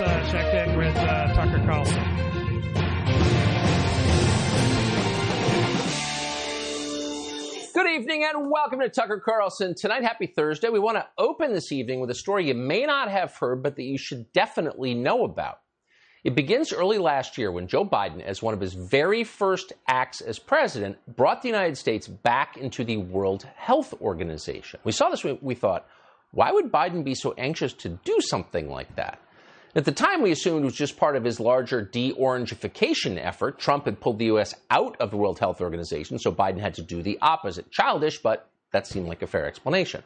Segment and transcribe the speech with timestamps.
[0.00, 2.02] uh, check in with uh, Tucker Carlson.
[7.74, 9.74] Good evening and welcome to Tucker Carlson.
[9.74, 10.70] Tonight, happy Thursday.
[10.70, 13.76] We want to open this evening with a story you may not have heard, but
[13.76, 15.58] that you should definitely know about.
[16.24, 20.22] It begins early last year when Joe Biden, as one of his very first acts
[20.22, 24.80] as president, brought the United States back into the World Health Organization.
[24.84, 25.86] We saw this, we thought,
[26.32, 29.18] why would Biden be so anxious to do something like that?
[29.72, 33.60] At the time, we assumed it was just part of his larger de orangification effort.
[33.60, 34.52] Trump had pulled the U.S.
[34.68, 37.70] out of the World Health Organization, so Biden had to do the opposite.
[37.70, 40.02] Childish, but that seemed like a fair explanation.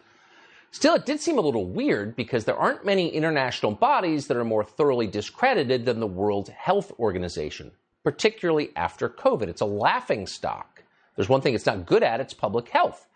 [0.70, 4.44] Still, it did seem a little weird because there aren't many international bodies that are
[4.44, 7.70] more thoroughly discredited than the World Health Organization,
[8.02, 9.48] particularly after COVID.
[9.48, 10.82] It's a laughing stock.
[11.16, 13.06] There's one thing it's not good at, it's public health.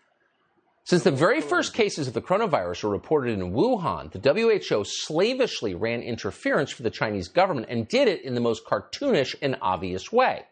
[0.89, 5.75] Since the very first cases of the coronavirus were reported in Wuhan, the WHO slavishly
[5.75, 10.11] ran interference for the Chinese government and did it in the most cartoonish and obvious
[10.11, 10.47] way.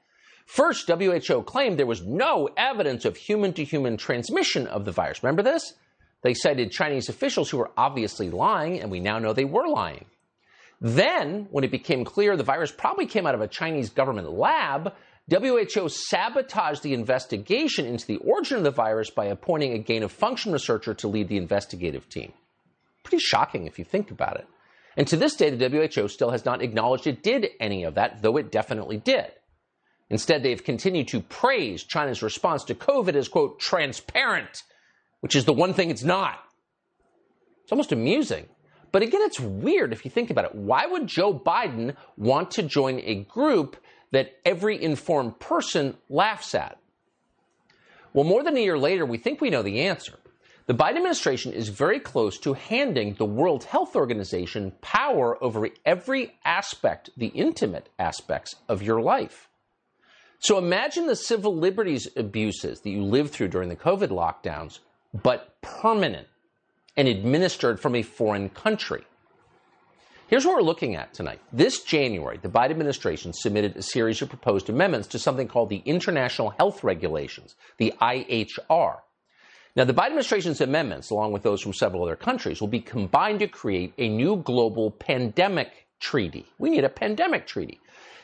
[0.46, 5.24] First, WHO claimed there was no evidence of human to human transmission of the virus.
[5.24, 5.74] Remember this?
[6.22, 10.06] They cited Chinese officials who were obviously lying, and we now know they were lying.
[10.80, 14.94] Then, when it became clear the virus probably came out of a Chinese government lab,
[15.30, 20.11] WHO sabotaged the investigation into the origin of the virus by appointing a gain of
[20.11, 22.31] function researcher to lead the investigative team.
[23.03, 24.48] Pretty shocking if you think about it.
[24.95, 28.22] And to this day, the WHO still has not acknowledged it did any of that,
[28.22, 29.31] though it definitely did.
[30.09, 34.64] Instead, they've continued to praise China's response to COVID as, quote, transparent
[35.22, 36.39] which is the one thing it's not.
[37.64, 38.45] It's almost amusing.
[38.92, 40.55] But again, it's weird if you think about it.
[40.55, 43.78] Why would Joe Biden want to join a group
[44.12, 46.78] that every informed person laughs at?
[48.14, 50.18] Well, more than a year later, we think we know the answer.
[50.66, 56.34] The Biden administration is very close to handing the World Health Organization power over every
[56.44, 59.48] aspect, the intimate aspects of your life.
[60.40, 64.80] So imagine the civil liberties abuses that you lived through during the COVID lockdowns
[65.14, 66.28] but permanent
[66.98, 69.04] and administered from a foreign country.
[70.27, 71.39] Here's what we're looking at tonight.
[71.54, 75.82] This January, the Biden administration submitted a series of proposed amendments to something called the
[75.86, 78.98] International Health Regulations, the IHR.
[79.77, 83.39] Now, the Biden administration's amendments, along with those from several other countries, will be combined
[83.39, 86.45] to create a new global pandemic treaty.
[86.58, 87.80] We need a pandemic treaty.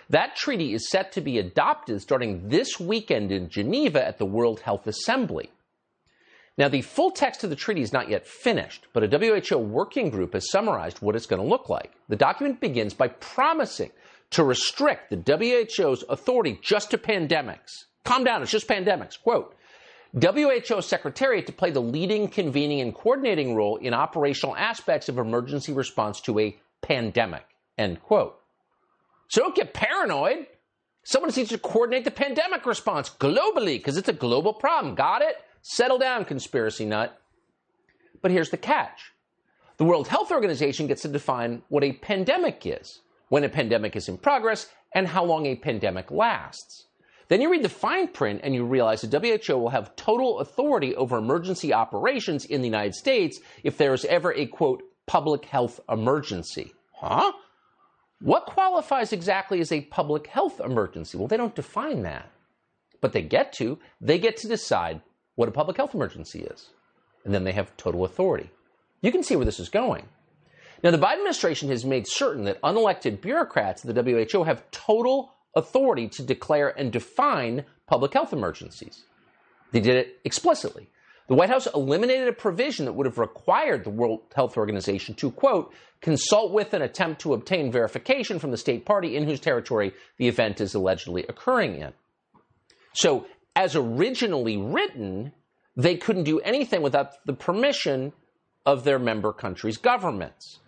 [0.10, 4.60] That treaty is set to be adopted starting this weekend in Geneva at the World
[4.60, 5.52] Health Assembly.
[6.58, 10.10] Now, the full text of the treaty is not yet finished, but a WHO working
[10.10, 11.94] group has summarized what it's going to look like.
[12.10, 13.92] The document begins by promising
[14.32, 17.86] to restrict the WHO's authority just to pandemics.
[18.06, 19.20] Calm down, it's just pandemics.
[19.20, 19.56] Quote,
[20.20, 25.74] WHO Secretariat to play the leading, convening, and coordinating role in operational aspects of emergency
[25.74, 27.46] response to a pandemic.
[27.80, 28.40] End quote.
[29.30, 30.46] So don't get paranoid.
[31.04, 34.94] Someone needs to coordinate the pandemic response globally because it's a global problem.
[34.94, 35.36] Got it?
[35.64, 37.18] Settle down, conspiracy nut.
[38.22, 39.14] But here's the catch
[39.78, 44.08] the World Health Organization gets to define what a pandemic is, when a pandemic is
[44.08, 46.86] in progress, and how long a pandemic lasts.
[47.30, 50.96] Then you read the fine print and you realize the WHO will have total authority
[50.96, 55.80] over emergency operations in the United States if there is ever a quote, public health
[55.90, 56.74] emergency.
[56.94, 57.32] Huh?
[58.20, 61.18] What qualifies exactly as a public health emergency?
[61.18, 62.30] Well, they don't define that.
[63.02, 63.80] But they get to.
[64.00, 65.02] They get to decide
[65.36, 66.70] what a public health emergency is.
[67.26, 68.50] And then they have total authority.
[69.02, 70.06] You can see where this is going.
[70.84, 75.32] Now, the Biden administration has made certain that unelected bureaucrats at the WHO have total
[75.56, 79.04] authority to declare and define public health emergencies.
[79.72, 80.90] They did it explicitly.
[81.30, 85.32] The White House eliminated a provision that would have required the World Health Organization to,
[85.32, 89.94] quote, consult with and attempt to obtain verification from the state party in whose territory
[90.18, 91.94] the event is allegedly occurring in.
[92.94, 95.32] So as originally written,
[95.76, 98.14] they couldn't do anything without the permission
[98.66, 100.60] of their member countries' governments.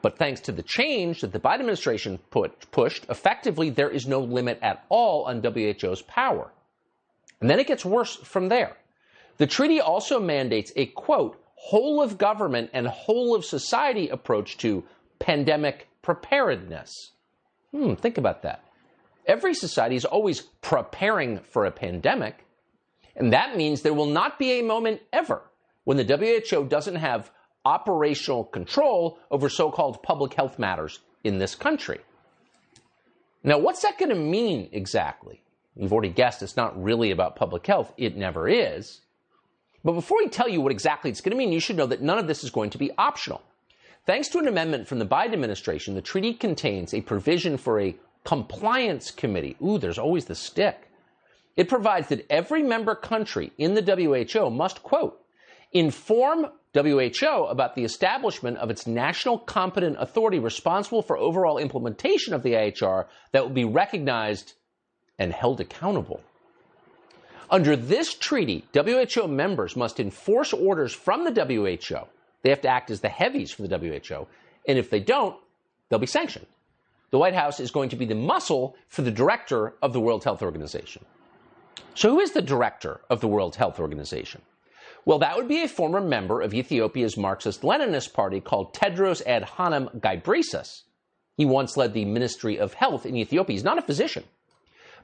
[0.00, 4.20] But thanks to the change that the Biden administration put, pushed, effectively there is no
[4.20, 6.52] limit at all on WHO's power.
[7.40, 8.76] And then it gets worse from there.
[9.38, 14.84] The treaty also mandates a quote, whole of government and whole of society approach to
[15.20, 17.12] pandemic preparedness.
[17.70, 18.64] Hmm, think about that.
[19.26, 22.44] Every society is always preparing for a pandemic.
[23.14, 25.42] And that means there will not be a moment ever
[25.84, 26.04] when the
[26.50, 27.30] WHO doesn't have
[27.64, 32.00] operational control over so called public health matters in this country.
[33.44, 35.42] Now, what's that going to mean exactly?
[35.76, 37.92] You've already guessed it's not really about public health.
[37.96, 39.00] It never is.
[39.84, 42.02] But before we tell you what exactly it's going to mean, you should know that
[42.02, 43.42] none of this is going to be optional.
[44.06, 47.96] Thanks to an amendment from the Biden administration, the treaty contains a provision for a
[48.24, 49.56] compliance committee.
[49.62, 50.88] Ooh, there's always the stick.
[51.56, 55.20] It provides that every member country in the WHO must, quote,
[55.72, 62.42] inform WHO about the establishment of its national competent authority responsible for overall implementation of
[62.42, 64.54] the IHR that will be recognized
[65.18, 66.20] and held accountable.
[67.50, 72.08] Under this treaty, WHO members must enforce orders from the WHO.
[72.42, 74.26] They have to act as the heavies for the WHO,
[74.66, 75.36] and if they don't,
[75.88, 76.46] they'll be sanctioned.
[77.12, 80.24] The White House is going to be the muscle for the director of the World
[80.24, 81.04] Health Organization.
[81.94, 84.40] So, who is the director of the World Health Organization?
[85.04, 90.00] Well, that would be a former member of Ethiopia's Marxist Leninist party called Tedros Adhanom
[90.00, 90.84] Ghebreyesus.
[91.36, 93.52] He once led the Ministry of Health in Ethiopia.
[93.52, 94.24] He's not a physician.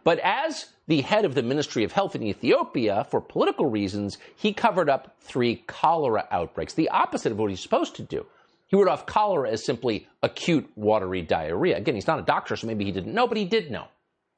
[0.03, 4.55] But as the head of the Ministry of Health in Ethiopia, for political reasons, he
[4.55, 8.25] covered up three cholera outbreaks, the opposite of what he's supposed to do.
[8.69, 11.77] He wrote off cholera as simply acute watery diarrhea.
[11.77, 13.89] Again, he's not a doctor, so maybe he didn't know, but he did know.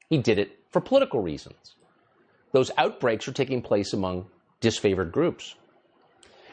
[0.09, 1.75] He did it for political reasons.
[2.53, 4.27] Those outbreaks are taking place among
[4.61, 5.55] disfavored groups.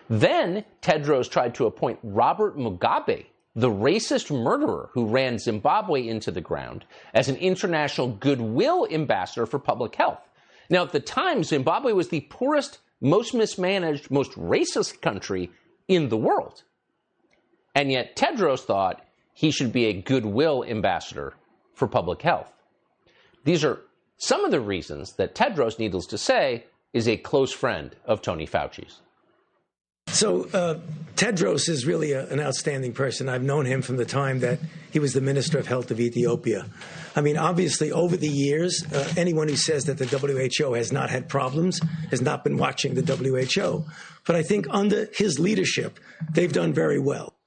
[0.09, 6.41] Then Tedros tried to appoint Robert Mugabe, the racist murderer who ran Zimbabwe into the
[6.41, 6.85] ground,
[7.15, 10.21] as an international goodwill ambassador for public health.
[10.71, 15.51] Now, at the time, Zimbabwe was the poorest, most mismanaged, most racist country
[15.87, 16.63] in the world.
[17.79, 21.35] And yet, Tedros thought he should be a goodwill ambassador
[21.75, 22.53] for public health.
[23.45, 23.79] These are
[24.17, 28.49] some of the reasons that Tedros, needless to say, is a close friend of Tony
[28.49, 28.99] Fauci's.
[30.09, 30.81] So uh,
[31.15, 33.29] Tedros is really a, an outstanding person.
[33.29, 34.59] I've known him from the time that
[34.91, 36.67] he was the Minister of Health of Ethiopia.
[37.15, 41.11] I mean, obviously, over the years, uh, anyone who says that the WHO has not
[41.11, 41.81] had problems
[42.11, 43.85] has not been watching the WHO.
[44.27, 46.01] But I think under his leadership,
[46.33, 47.38] they've done very well.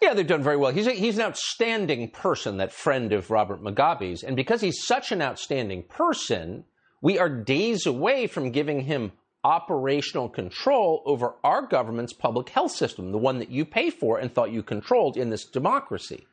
[0.00, 0.72] Yeah, they've done very well.
[0.72, 4.22] He's, a, he's an outstanding person, that friend of Robert Mugabe's.
[4.22, 6.64] And because he's such an outstanding person,
[7.02, 9.12] we are days away from giving him
[9.44, 14.32] operational control over our government's public health system, the one that you pay for and
[14.32, 16.26] thought you controlled in this democracy.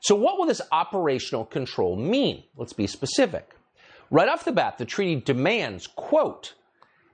[0.00, 2.42] So, what will this operational control mean?
[2.56, 3.54] Let's be specific.
[4.10, 6.54] Right off the bat, the treaty demands, quote,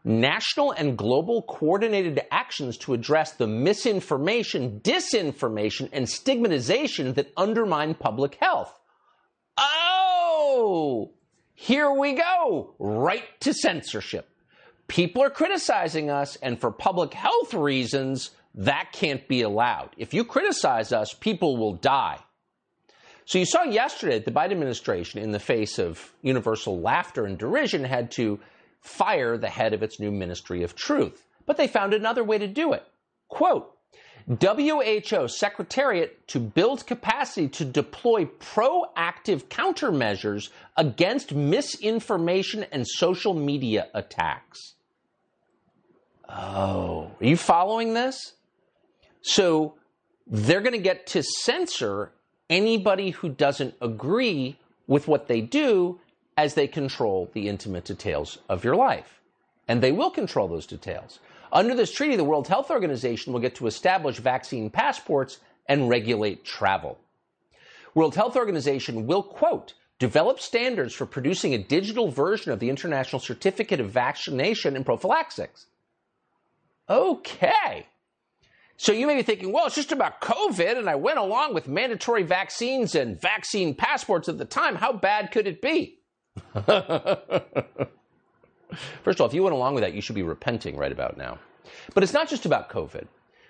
[0.08, 8.36] national and global coordinated actions to address the misinformation, disinformation, and stigmatization that undermine public
[8.40, 8.76] health.
[9.58, 11.10] Oh,
[11.54, 14.28] here we go, right to censorship.
[14.86, 19.90] People are criticizing us, and for public health reasons, that can't be allowed.
[19.98, 22.18] If you criticize us, people will die.
[23.26, 27.84] So you saw yesterday the Biden administration, in the face of universal laughter and derision,
[27.84, 28.40] had to
[28.80, 31.26] fire the head of its new Ministry of Truth.
[31.46, 32.84] But they found another way to do it.
[33.28, 33.74] Quote,
[34.28, 44.74] WHO Secretariat to build capacity to deploy proactive countermeasures against misinformation and social media attacks.
[46.28, 48.34] Oh, are you following this?
[49.22, 49.76] So
[50.26, 52.12] they're going to get to censor
[52.50, 56.00] anybody who doesn't agree with what they do
[56.38, 59.20] as they control the intimate details of your life.
[59.66, 61.18] And they will control those details.
[61.52, 66.44] Under this treaty, the World Health Organization will get to establish vaccine passports and regulate
[66.44, 66.96] travel.
[67.92, 73.18] World Health Organization will, quote, develop standards for producing a digital version of the International
[73.18, 75.66] Certificate of Vaccination and Prophylaxis.
[76.88, 77.86] Okay.
[78.76, 81.66] So you may be thinking, well, it's just about COVID, and I went along with
[81.66, 84.76] mandatory vaccines and vaccine passports at the time.
[84.76, 85.97] How bad could it be?
[89.02, 91.16] First of all, if you went along with that, you should be repenting right about
[91.16, 91.38] now.
[91.94, 93.06] But it's not just about COVID,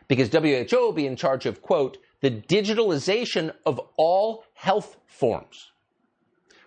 [0.07, 5.71] because WHO will be in charge of, quote, the digitalization of all health forms.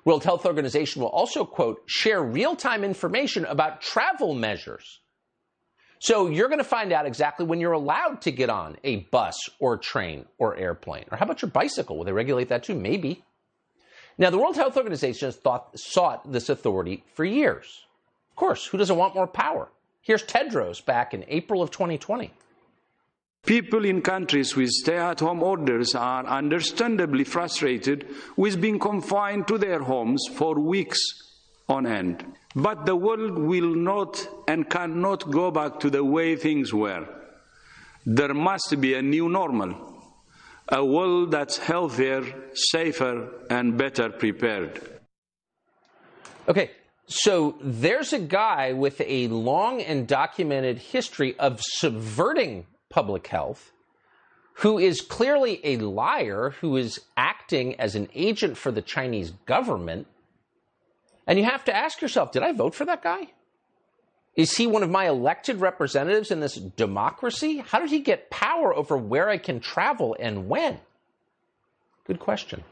[0.03, 4.99] World Health Organization will also, quote, share real time information about travel measures.
[5.99, 9.35] So you're going to find out exactly when you're allowed to get on a bus
[9.59, 11.05] or train or airplane.
[11.11, 11.97] Or how about your bicycle?
[11.97, 12.73] Will they regulate that too?
[12.73, 13.23] Maybe.
[14.17, 17.85] Now, the World Health Organization has thought, sought this authority for years.
[18.31, 19.69] Of course, who doesn't want more power?
[20.01, 22.31] Here's Tedros back in April of 2020.
[23.45, 29.57] People in countries with stay at home orders are understandably frustrated with being confined to
[29.57, 30.99] their homes for weeks
[31.67, 32.23] on end.
[32.55, 37.07] But the world will not and cannot go back to the way things were.
[38.05, 40.00] There must be a new normal,
[40.71, 42.23] a world that's healthier,
[42.53, 44.81] safer, and better prepared.
[46.47, 46.71] Okay,
[47.07, 53.71] so there's a guy with a long and documented history of subverting public health
[54.55, 60.07] who is clearly a liar who is acting as an agent for the Chinese government.
[61.27, 63.27] And you have to ask yourself did I vote for that guy?
[64.35, 67.57] Is he one of my elected representatives in this democracy?
[67.57, 70.79] How did he get power over where I can travel and when?
[72.07, 72.63] Good question.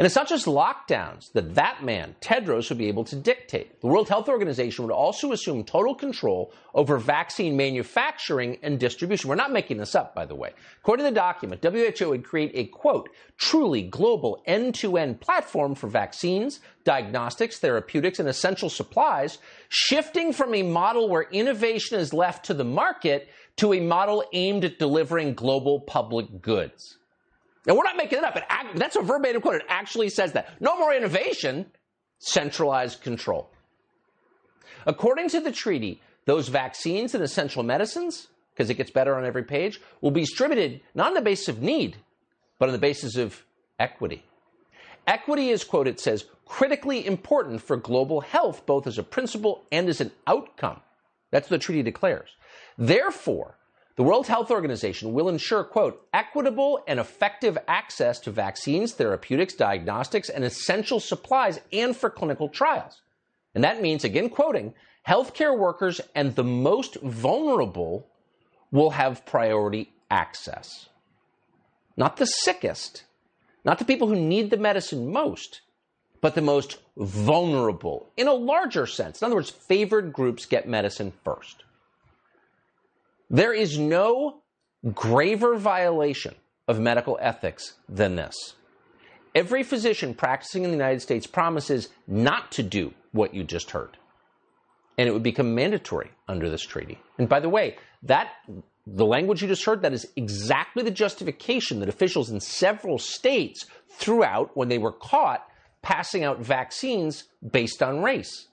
[0.00, 3.82] And it's not just lockdowns that that man, Tedros, would be able to dictate.
[3.82, 9.28] The World Health Organization would also assume total control over vaccine manufacturing and distribution.
[9.28, 10.54] We're not making this up, by the way.
[10.80, 15.74] According to the document, WHO would create a quote, truly global end to end platform
[15.74, 19.36] for vaccines, diagnostics, therapeutics, and essential supplies,
[19.68, 24.64] shifting from a model where innovation is left to the market to a model aimed
[24.64, 26.96] at delivering global public goods.
[27.66, 28.36] And we're not making it up.
[28.36, 28.44] It,
[28.76, 29.56] that's a verbatim quote.
[29.56, 30.60] It actually says that.
[30.60, 31.66] No more innovation,
[32.18, 33.50] centralized control.
[34.86, 39.44] According to the treaty, those vaccines and essential medicines, because it gets better on every
[39.44, 41.96] page, will be distributed not on the basis of need,
[42.58, 43.44] but on the basis of
[43.78, 44.24] equity.
[45.06, 49.88] Equity is, quote, it says, critically important for global health, both as a principle and
[49.88, 50.80] as an outcome.
[51.30, 52.30] That's what the treaty declares.
[52.76, 53.56] Therefore,
[54.00, 60.30] the World Health Organization will ensure, quote, equitable and effective access to vaccines, therapeutics, diagnostics,
[60.30, 63.02] and essential supplies and for clinical trials.
[63.54, 64.72] And that means, again, quoting,
[65.06, 68.08] healthcare workers and the most vulnerable
[68.70, 70.88] will have priority access.
[71.94, 73.04] Not the sickest,
[73.66, 75.60] not the people who need the medicine most,
[76.22, 79.20] but the most vulnerable in a larger sense.
[79.20, 81.64] In other words, favored groups get medicine first.
[83.30, 84.42] There is no
[84.92, 86.34] graver violation
[86.66, 88.34] of medical ethics than this.
[89.34, 93.96] Every physician practicing in the United States promises not to do what you just heard.
[94.98, 96.98] And it would become mandatory under this treaty.
[97.18, 98.32] And by the way, that
[98.86, 103.66] the language you just heard, that is exactly the justification that officials in several states
[103.88, 105.46] threw out when they were caught
[105.82, 108.48] passing out vaccines based on race.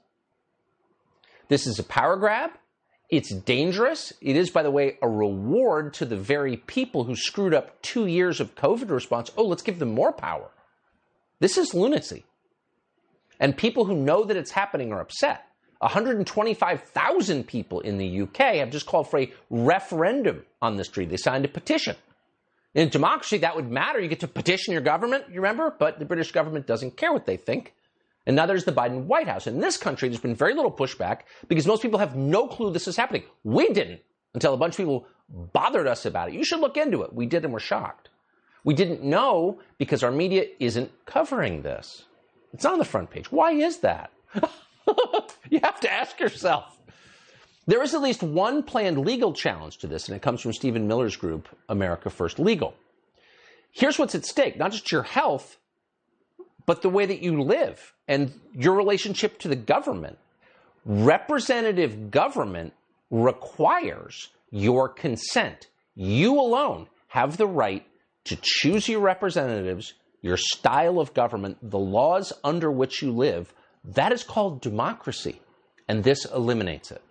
[1.47, 2.51] This is a power grab.
[3.09, 4.11] It's dangerous.
[4.19, 8.05] It is, by the way, a reward to the very people who screwed up two
[8.05, 9.31] years of COVID response.
[9.37, 10.49] Oh, let's give them more power.
[11.39, 12.25] This is lunacy.
[13.39, 15.45] And people who know that it's happening are upset.
[15.79, 21.11] 125,000 people in the UK have just called for a referendum on this treaty.
[21.11, 21.95] They signed a petition.
[22.73, 23.99] In democracy, that would matter.
[23.99, 25.73] You get to petition your government, you remember?
[25.77, 27.73] But the British government doesn't care what they think
[28.27, 29.47] and now there's the Biden White House.
[29.47, 32.87] In this country, there's been very little pushback because most people have no clue this
[32.87, 33.23] is happening.
[33.45, 34.01] We didn't
[34.33, 35.07] until a bunch of people
[35.53, 36.35] bothered us about it.
[36.35, 37.13] You should look into it.
[37.13, 38.09] We did and we're shocked.
[38.65, 42.03] We didn't know because our media isn't covering this.
[42.53, 43.31] It's not on the front page.
[43.31, 44.11] Why is that?
[45.49, 46.77] you have to ask yourself.
[47.65, 50.87] There is at least one planned legal challenge to this, and it comes from Stephen
[50.87, 52.73] Miller's group, America First Legal.
[53.71, 55.57] Here's what's at stake not just your health,
[56.67, 60.19] but the way that you live and your relationship to the government.
[60.85, 62.73] Representative government
[63.09, 65.67] requires your consent.
[65.95, 67.85] You alone have the right
[68.25, 73.53] to choose your representatives, your style of government, the laws under which you live.
[73.83, 75.41] That is called democracy,
[75.87, 77.01] and this eliminates it.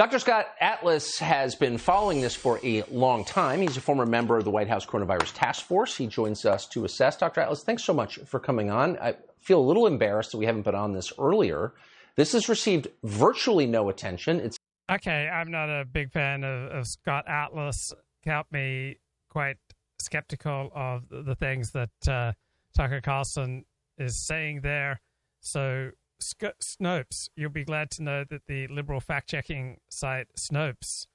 [0.00, 0.18] Dr.
[0.18, 3.60] Scott Atlas has been following this for a long time.
[3.60, 5.94] He's a former member of the White House Coronavirus Task Force.
[5.94, 7.18] He joins us to assess.
[7.18, 7.42] Dr.
[7.42, 8.96] Atlas, thanks so much for coming on.
[8.96, 11.74] I feel a little embarrassed that we haven't been on this earlier.
[12.16, 14.40] This has received virtually no attention.
[14.40, 14.56] It's
[14.90, 15.28] okay.
[15.28, 17.92] I'm not a big fan of, of Scott Atlas.
[18.24, 19.58] Got me quite
[20.00, 22.32] skeptical of the things that uh,
[22.74, 23.66] Tucker Carlson
[23.98, 25.02] is saying there.
[25.40, 31.06] So Snopes, you'll be glad to know that the liberal fact checking site Snopes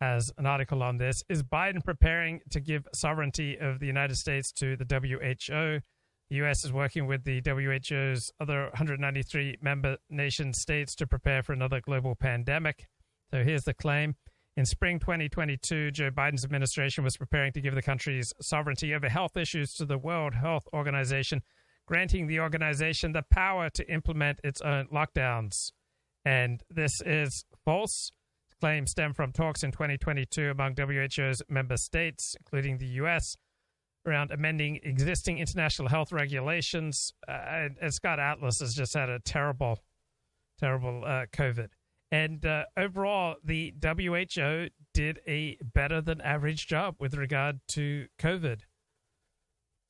[0.00, 1.22] has an article on this.
[1.28, 5.80] Is Biden preparing to give sovereignty of the United States to the WHO?
[6.28, 11.52] The US is working with the WHO's other 193 member nation states to prepare for
[11.52, 12.88] another global pandemic.
[13.30, 14.16] So here's the claim.
[14.56, 19.36] In spring 2022, Joe Biden's administration was preparing to give the country's sovereignty over health
[19.36, 21.42] issues to the World Health Organization
[21.86, 25.72] granting the organization the power to implement its own lockdowns.
[26.24, 28.12] And this is false.
[28.60, 33.36] Claims stem from talks in 2022 among WHO's member states, including the US,
[34.06, 37.12] around amending existing international health regulations.
[37.28, 39.78] Uh, and, and, Scott Atlas has just had a terrible,
[40.58, 41.68] terrible uh, COVID.
[42.10, 48.60] And uh, overall, the WHO did a better than average job with regard to COVID.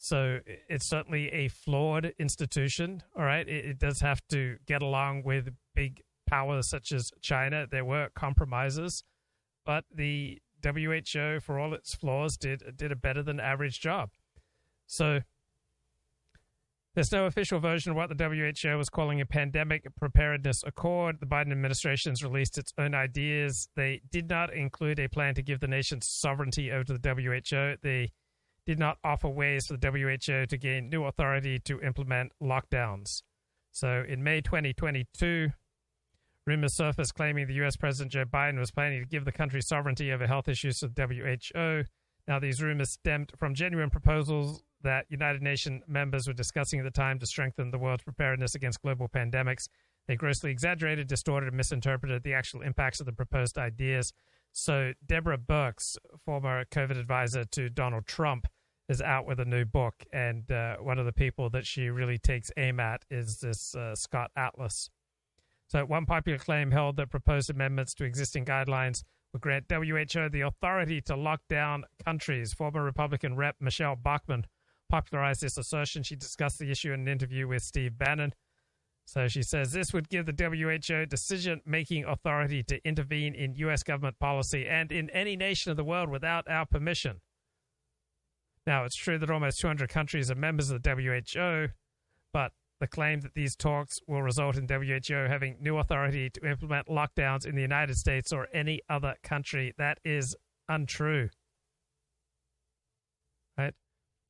[0.06, 3.02] So it's certainly a flawed institution.
[3.16, 3.48] All right.
[3.48, 7.66] It, it, does have to get along with big powers such as China.
[7.68, 9.02] There were compromises,
[9.64, 14.10] but the WHO, for all its flaws, did did a better than average job.
[14.86, 15.22] So
[16.94, 21.18] there's no official version of what the WHO was calling a pandemic preparedness accord.
[21.18, 23.70] The Biden administration has released its own ideas.
[23.74, 27.78] They did not include a plan to give the nation sovereignty over the WHO.
[27.82, 28.12] They
[28.66, 33.22] did not offer ways for the WHO to gain new authority to implement lockdowns.
[33.72, 35.50] So in May 2022,
[36.46, 37.76] rumors surfaced claiming the U.S.
[37.76, 41.06] President Joe Biden was planning to give the country sovereignty over health issues to the
[41.06, 41.84] WHO.
[42.28, 46.90] Now, these rumors stemmed from genuine proposals that United Nations members were discussing at the
[46.90, 49.68] time to strengthen the world's preparedness against global pandemics.
[50.08, 54.12] They grossly exaggerated, distorted, and misinterpreted the actual impacts of the proposed ideas.
[54.52, 58.46] So, Deborah Birx, former COVID advisor to Donald Trump,
[58.88, 60.04] is out with a new book.
[60.12, 63.94] And uh, one of the people that she really takes aim at is this uh,
[63.94, 64.90] Scott Atlas.
[65.68, 69.02] So, one popular claim held that proposed amendments to existing guidelines
[69.32, 72.52] would grant WHO the authority to lock down countries.
[72.52, 73.56] Former Republican Rep.
[73.60, 74.46] Michele Bachmann
[74.88, 76.04] popularized this assertion.
[76.04, 78.32] She discussed the issue in an interview with Steve Bannon.
[79.06, 83.82] So she says this would give the WHO decision making authority to intervene in U.S.
[83.82, 87.20] government policy and in any nation of the world without our permission.
[88.66, 91.72] Now, it's true that almost 200 countries are members of the WHO,
[92.32, 96.88] but the claim that these talks will result in WHO having new authority to implement
[96.88, 100.36] lockdowns in the United States or any other country, that is
[100.68, 101.30] untrue.
[103.56, 103.74] Right?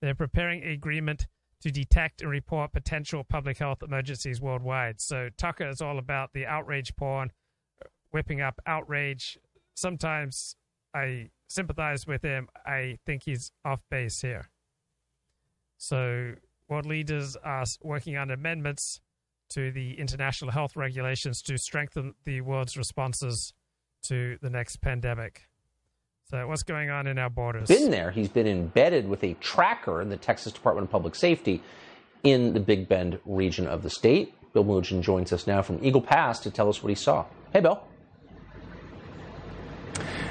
[0.02, 1.26] They're preparing an agreement
[1.62, 5.00] to detect and report potential public health emergencies worldwide.
[5.00, 7.32] So Tucker is all about the outrage porn,
[8.10, 9.38] whipping up outrage.
[9.74, 10.56] Sometimes
[10.94, 12.48] I sympathize with him.
[12.64, 14.48] I think he's off base here.
[15.78, 16.34] So
[16.68, 19.00] world leaders are working on amendments
[19.50, 23.52] to the international health regulations to strengthen the world's responses
[24.02, 25.48] to the next pandemic.
[26.28, 27.68] So, what's going on in our borders?
[27.68, 28.10] Been there.
[28.10, 31.62] He's been embedded with a tracker in the Texas Department of Public Safety
[32.24, 34.34] in the Big Bend region of the state.
[34.52, 37.24] Bill Melugin joins us now from Eagle Pass to tell us what he saw.
[37.52, 37.80] Hey, Bill.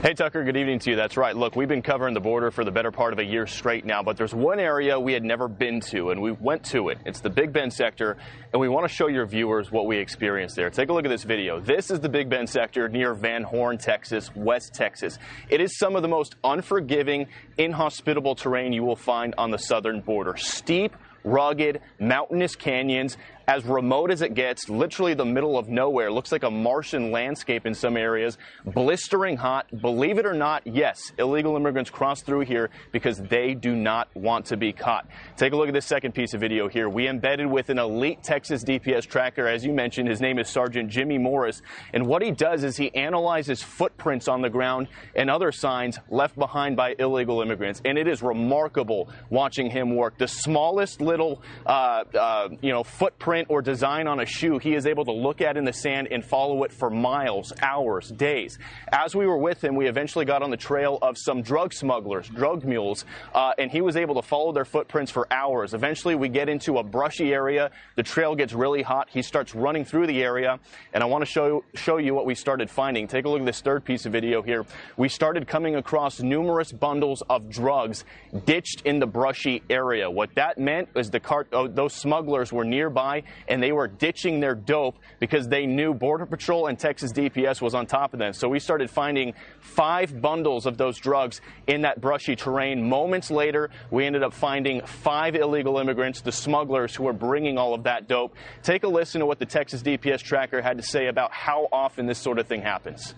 [0.05, 0.95] Hey, Tucker, good evening to you.
[0.95, 1.35] That's right.
[1.35, 4.03] Look, we've been covering the border for the better part of a year straight now,
[4.03, 6.99] but there's one area we had never been to, and we went to it.
[7.07, 8.15] It's the Big Bend sector,
[8.53, 10.69] and we want to show your viewers what we experienced there.
[10.69, 11.59] Take a look at this video.
[11.59, 15.17] This is the Big Bend sector near Van Horn, Texas, West Texas.
[15.49, 17.25] It is some of the most unforgiving,
[17.57, 20.37] inhospitable terrain you will find on the southern border.
[20.37, 26.11] Steep, rugged, mountainous canyons, as remote as it gets, literally the middle of nowhere.
[26.11, 28.37] Looks like a Martian landscape in some areas.
[28.65, 29.67] Blistering hot.
[29.81, 34.45] Believe it or not, yes, illegal immigrants cross through here because they do not want
[34.47, 35.07] to be caught.
[35.37, 36.89] Take a look at this second piece of video here.
[36.89, 40.09] We embedded with an elite Texas DPS tracker, as you mentioned.
[40.09, 41.61] His name is Sergeant Jimmy Morris.
[41.93, 46.37] And what he does is he analyzes footprints on the ground and other signs left
[46.37, 47.81] behind by illegal immigrants.
[47.85, 50.17] And it is remarkable watching him work.
[50.17, 54.87] The smallest little, uh, uh, you know, footprint or design on a shoe he is
[54.87, 58.57] able to look at in the sand and follow it for miles, hours, days.
[58.91, 62.29] As we were with him, we eventually got on the trail of some drug smugglers,
[62.29, 65.73] drug mules, uh, and he was able to follow their footprints for hours.
[65.73, 67.71] Eventually, we get into a brushy area.
[67.95, 69.09] The trail gets really hot.
[69.11, 70.59] He starts running through the area,
[70.93, 73.07] and I want to show, show you what we started finding.
[73.07, 74.65] Take a look at this third piece of video here.
[74.97, 78.05] We started coming across numerous bundles of drugs
[78.45, 80.09] ditched in the brushy area.
[80.09, 84.39] What that meant is the cart, oh, those smugglers were nearby and they were ditching
[84.39, 88.33] their dope because they knew Border Patrol and Texas DPS was on top of them.
[88.33, 92.87] So we started finding five bundles of those drugs in that brushy terrain.
[92.87, 97.73] Moments later, we ended up finding five illegal immigrants, the smugglers who were bringing all
[97.73, 98.35] of that dope.
[98.63, 102.05] Take a listen to what the Texas DPS tracker had to say about how often
[102.05, 103.15] this sort of thing happens.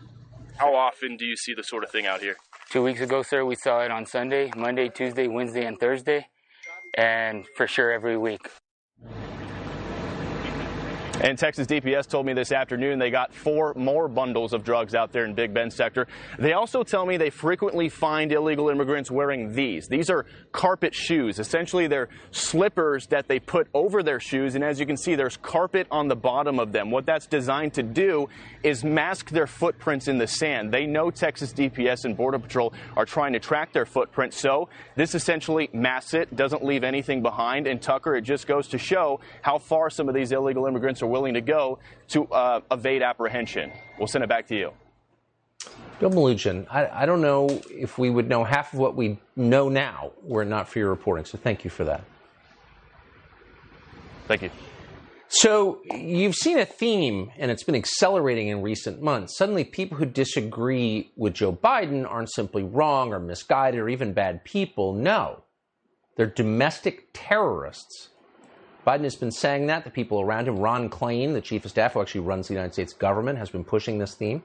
[0.58, 2.36] How often do you see this sort of thing out here?
[2.72, 6.28] Two weeks ago, sir, we saw it on Sunday, Monday, Tuesday, Wednesday, and Thursday,
[6.96, 8.50] and for sure every week.
[11.20, 15.12] And Texas DPS told me this afternoon they got four more bundles of drugs out
[15.12, 16.08] there in Big Bend sector.
[16.38, 19.88] They also tell me they frequently find illegal immigrants wearing these.
[19.88, 21.40] These are carpet shoes.
[21.40, 24.54] Essentially, they're slippers that they put over their shoes.
[24.54, 26.92] And as you can see, there's carpet on the bottom of them.
[26.92, 28.30] What that's designed to do
[28.62, 30.72] is mask their footprints in the sand.
[30.72, 34.36] They know Texas DPS and Border Patrol are trying to track their footprint.
[34.36, 37.66] So this essentially masks it, doesn't leave anything behind.
[37.66, 41.07] And Tucker, it just goes to show how far some of these illegal immigrants are
[41.08, 43.72] willing to go to uh, evade apprehension.
[43.98, 44.72] We'll send it back to you.
[46.00, 49.68] Bill Melugin, I, I, don't know if we would know half of what we know
[49.68, 51.26] now were it not for your reporting.
[51.26, 52.04] So thank you for that.
[54.28, 54.52] Thank you.
[55.30, 59.38] So you've seen a theme, and it's been accelerating in recent months.
[59.38, 64.46] Suddenly, people who disagree with Joe Biden aren't simply wrong or misguided or even bad
[64.46, 64.94] people.
[64.94, 65.44] No,
[66.16, 68.10] they're domestic terrorists.
[68.88, 69.84] Biden has been saying that.
[69.84, 72.72] The people around him, Ron Klain, the chief of staff who actually runs the United
[72.72, 74.44] States government, has been pushing this theme.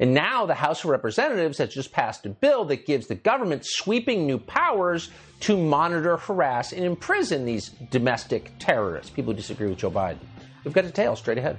[0.00, 3.62] And now the House of Representatives has just passed a bill that gives the government
[3.64, 9.78] sweeping new powers to monitor, harass, and imprison these domestic terrorists, people who disagree with
[9.78, 10.18] Joe Biden.
[10.64, 11.56] We've got details straight ahead.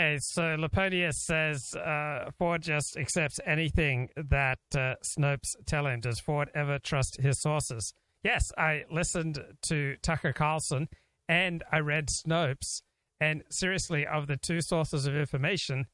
[0.00, 6.00] Okay, so Laponia says uh, Ford just accepts anything that uh, Snopes tell him.
[6.00, 7.92] Does Ford ever trust his sources?
[8.26, 10.88] Yes, I listened to Tucker Carlson
[11.28, 12.82] and I read Snopes.
[13.20, 15.86] And seriously, of the two sources of information,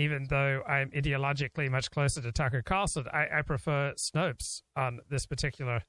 [0.00, 5.26] even though I'm ideologically much closer to Tucker Carlson, I, I prefer Snopes on this
[5.26, 5.82] particular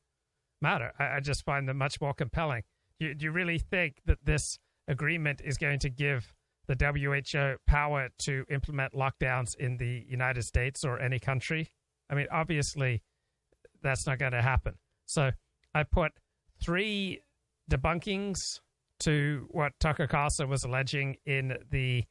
[0.61, 0.91] matter.
[0.99, 2.61] I, I, just find them much more compelling.
[2.99, 6.31] Do, do you really think that this agreement is going to give
[6.67, 11.71] the WHO power to implement lockdowns in the United States or any country?
[12.07, 13.01] I mean, obviously,
[13.81, 14.75] that's not going to happen.
[15.07, 15.31] So
[15.77, 16.11] I put
[16.59, 17.21] three
[17.69, 18.61] debunkings
[19.01, 22.03] to what Tucker Carlson was alleging in the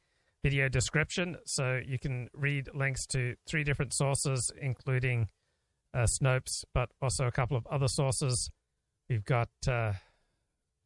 [0.45, 1.37] video description.
[1.47, 5.27] So you can read links to three different sources, including
[5.93, 8.49] uh, Snopes, but also a couple of other sources.
[9.11, 9.95] We've got uh,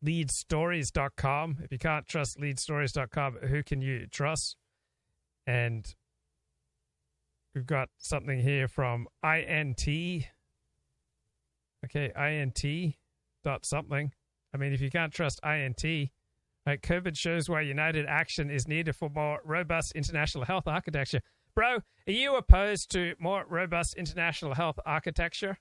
[0.02, 1.58] leadstories.com.
[1.62, 4.56] If you can't trust leadstories.com, who can you trust?
[5.46, 5.84] And
[7.54, 9.86] we've got something here from INT.
[11.84, 12.94] Okay, INT
[13.44, 14.12] dot something.
[14.54, 16.10] I mean, if you can't trust INT,
[16.66, 21.22] Right, COVID shows why united action is needed for more robust international health architecture.
[21.54, 25.58] Bro, are you opposed to more robust international health architecture?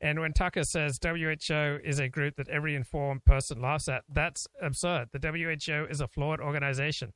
[0.00, 4.46] And when Tucker says WHO is a group that every informed person laughs at, that's
[4.62, 5.08] absurd.
[5.12, 7.12] The WHO is a flawed organization.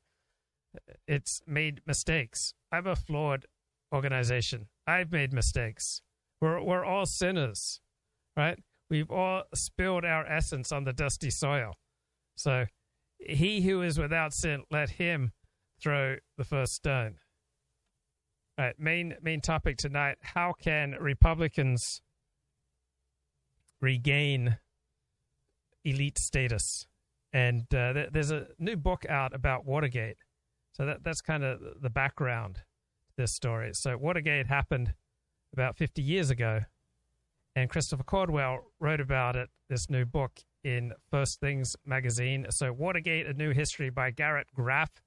[1.07, 2.53] It's made mistakes.
[2.71, 3.45] I'm a flawed
[3.93, 4.67] organization.
[4.87, 6.01] I've made mistakes.
[6.41, 7.79] We're, we're all sinners,
[8.35, 8.57] right?
[8.89, 11.73] We've all spilled our essence on the dusty soil.
[12.35, 12.65] So
[13.19, 15.31] he who is without sin, let him
[15.81, 17.15] throw the first stone.
[18.57, 22.01] All right, main main topic tonight: How can Republicans
[23.79, 24.57] regain
[25.83, 26.87] elite status?
[27.33, 30.17] And uh, th- there's a new book out about Watergate,
[30.73, 33.71] so that that's kind of the background to this story.
[33.73, 34.93] So Watergate happened
[35.53, 36.61] about 50 years ago,
[37.55, 39.49] and Christopher Caldwell wrote about it.
[39.69, 42.45] This new book in First Things magazine.
[42.49, 45.01] So, Watergate: A New History by Garrett Graff.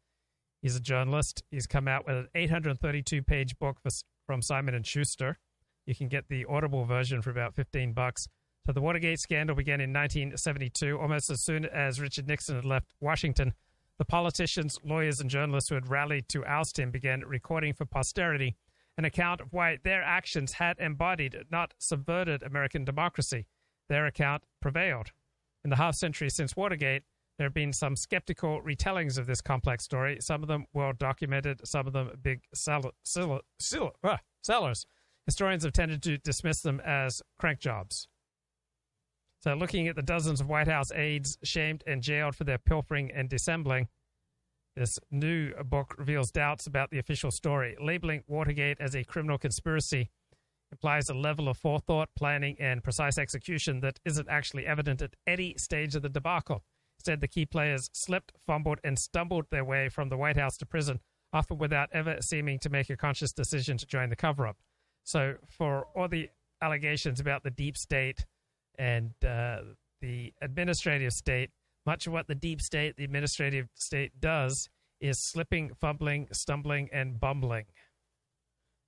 [0.62, 1.42] He's a journalist.
[1.50, 3.90] He's come out with an 832-page book for,
[4.26, 5.38] from Simon and Schuster.
[5.86, 8.28] You can get the Audible version for about 15 bucks.
[8.66, 12.94] So, the Watergate scandal began in 1972, almost as soon as Richard Nixon had left
[13.00, 13.52] Washington.
[13.98, 18.56] The politicians, lawyers, and journalists who had rallied to oust him began recording for posterity
[18.96, 23.46] an account of why their actions had embodied, not subverted, American democracy.
[23.88, 25.12] Their account prevailed.
[25.64, 27.02] In the half century since Watergate,
[27.38, 31.66] there have been some skeptical retellings of this complex story, some of them well documented,
[31.66, 34.86] some of them big sell- sell- sell- uh, sellers.
[35.26, 38.08] Historians have tended to dismiss them as crank jobs.
[39.40, 43.10] So, looking at the dozens of White House aides shamed and jailed for their pilfering
[43.10, 43.88] and dissembling,
[44.76, 50.10] this new book reveals doubts about the official story, labeling Watergate as a criminal conspiracy
[50.72, 55.54] implies a level of forethought, planning, and precise execution that isn't actually evident at any
[55.56, 56.64] stage of the debacle.
[56.98, 60.66] Instead, the key players slipped, fumbled, and stumbled their way from the White House to
[60.66, 60.98] prison,
[61.32, 64.56] often without ever seeming to make a conscious decision to join the cover up.
[65.04, 68.24] So, for all the allegations about the deep state
[68.76, 69.58] and uh,
[70.00, 71.50] the administrative state,
[71.86, 74.68] much of what the deep state, the administrative state does
[75.00, 77.66] is slipping, fumbling, stumbling, and bumbling.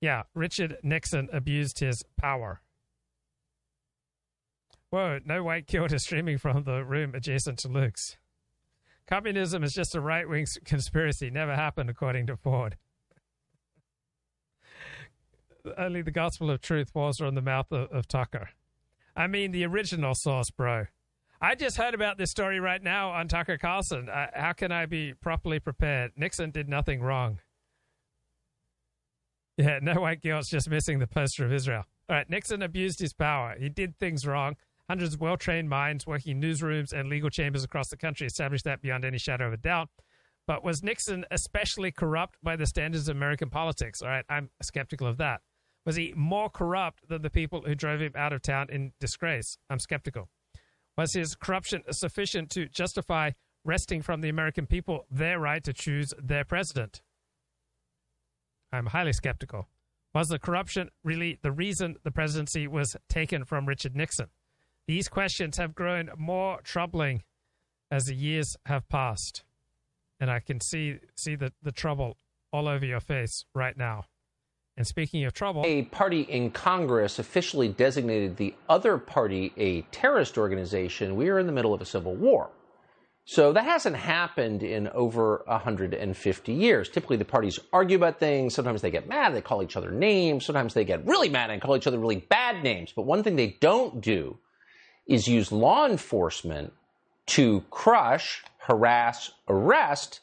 [0.01, 2.61] Yeah, Richard Nixon abused his power.
[4.89, 8.17] Whoa, no white killed is streaming from the room adjacent to Luke's.
[9.05, 11.29] Communism is just a right wing conspiracy.
[11.29, 12.77] Never happened, according to Ford.
[15.77, 18.49] Only the gospel of truth was from the mouth of, of Tucker.
[19.15, 20.85] I mean, the original source, bro.
[21.39, 24.09] I just heard about this story right now on Tucker Carlson.
[24.09, 26.13] Uh, how can I be properly prepared?
[26.15, 27.39] Nixon did nothing wrong.
[29.57, 31.83] Yeah, no white guilt, just missing the poster of Israel.
[32.09, 33.55] All right, Nixon abused his power.
[33.59, 34.55] He did things wrong.
[34.89, 38.65] Hundreds of well trained minds working in newsrooms and legal chambers across the country established
[38.65, 39.89] that beyond any shadow of a doubt.
[40.47, 44.01] But was Nixon especially corrupt by the standards of American politics?
[44.01, 45.41] All right, I'm skeptical of that.
[45.85, 49.57] Was he more corrupt than the people who drove him out of town in disgrace?
[49.69, 50.29] I'm skeptical.
[50.97, 53.31] Was his corruption sufficient to justify
[53.63, 57.01] wresting from the American people their right to choose their president?
[58.71, 59.67] I'm highly skeptical.
[60.13, 64.27] Was the corruption really the reason the presidency was taken from Richard Nixon?
[64.87, 67.23] These questions have grown more troubling
[67.91, 69.43] as the years have passed.
[70.19, 72.17] And I can see see the, the trouble
[72.51, 74.05] all over your face right now.
[74.77, 80.37] And speaking of trouble, a party in Congress officially designated the other party a terrorist
[80.37, 81.15] organization.
[81.15, 82.51] We are in the middle of a civil war.
[83.25, 86.87] So that hasn't happened in over 150 years.
[86.87, 88.53] Typically, the parties argue about things.
[88.53, 90.45] Sometimes they get mad, they call each other names.
[90.45, 92.93] Sometimes they get really mad and call each other really bad names.
[92.95, 94.37] But one thing they don't do
[95.07, 96.71] is use law enforcement
[97.27, 100.21] to crush, harass, arrest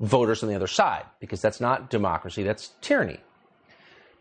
[0.00, 3.18] voters on the other side, because that's not democracy, that's tyranny.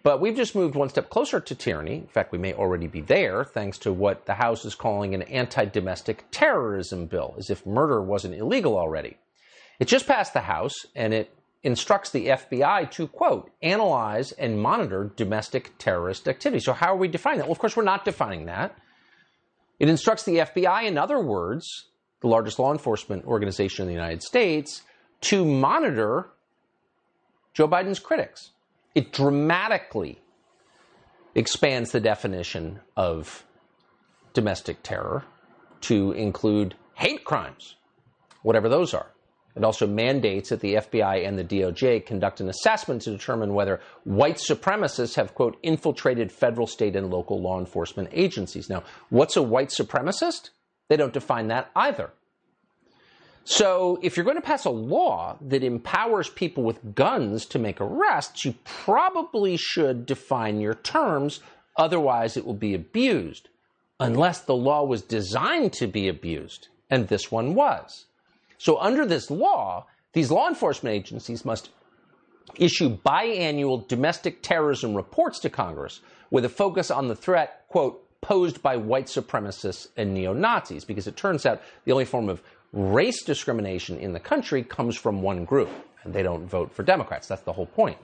[0.06, 1.96] But we've just moved one step closer to tyranny.
[1.96, 5.24] In fact, we may already be there thanks to what the House is calling an
[5.24, 9.18] anti domestic terrorism bill, as if murder wasn't illegal already.
[9.80, 15.12] It just passed the House and it instructs the FBI to, quote, analyze and monitor
[15.16, 16.60] domestic terrorist activity.
[16.60, 17.48] So, how are we defining that?
[17.48, 18.78] Well, of course, we're not defining that.
[19.80, 21.66] It instructs the FBI, in other words,
[22.22, 24.84] the largest law enforcement organization in the United States,
[25.22, 26.30] to monitor
[27.56, 28.52] Joe Biden's critics
[28.96, 30.20] it dramatically
[31.36, 33.46] expands the definition of
[34.34, 35.26] domestic terror
[35.82, 37.76] to include hate crimes,
[38.42, 39.12] whatever those are.
[39.56, 43.80] It also mandates that the FBI and the DOJ conduct an assessment to determine whether
[44.04, 48.70] white supremacists have, quote, infiltrated federal, state, and local law enforcement agencies.
[48.70, 50.50] Now, what's a white supremacist?
[50.90, 52.12] They don't define that either.
[53.48, 57.80] So, if you're going to pass a law that empowers people with guns to make
[57.80, 61.42] arrests, you probably should define your terms,
[61.78, 63.50] otherwise, it will be abused.
[64.00, 68.06] Unless the law was designed to be abused, and this one was.
[68.58, 71.70] So, under this law, these law enforcement agencies must
[72.56, 78.64] issue biannual domestic terrorism reports to Congress with a focus on the threat, quote, posed
[78.64, 82.42] by white supremacists and neo Nazis, because it turns out the only form of
[82.76, 85.70] race discrimination in the country comes from one group,
[86.04, 87.28] and they don't vote for Democrats.
[87.28, 87.98] That's the whole point.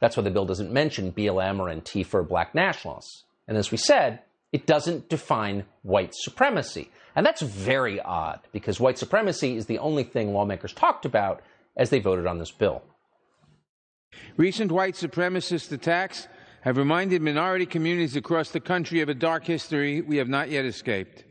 [0.00, 3.24] That's why the bill doesn't mention BLM or Antifa or black nationalists.
[3.48, 4.20] And as we said,
[4.52, 6.90] it doesn't define white supremacy.
[7.14, 11.42] And that's very odd because white supremacy is the only thing lawmakers talked about
[11.76, 12.82] as they voted on this bill.
[14.36, 16.28] Recent white supremacist attacks
[16.62, 20.64] have reminded minority communities across the country of a dark history we have not yet
[20.64, 21.24] escaped.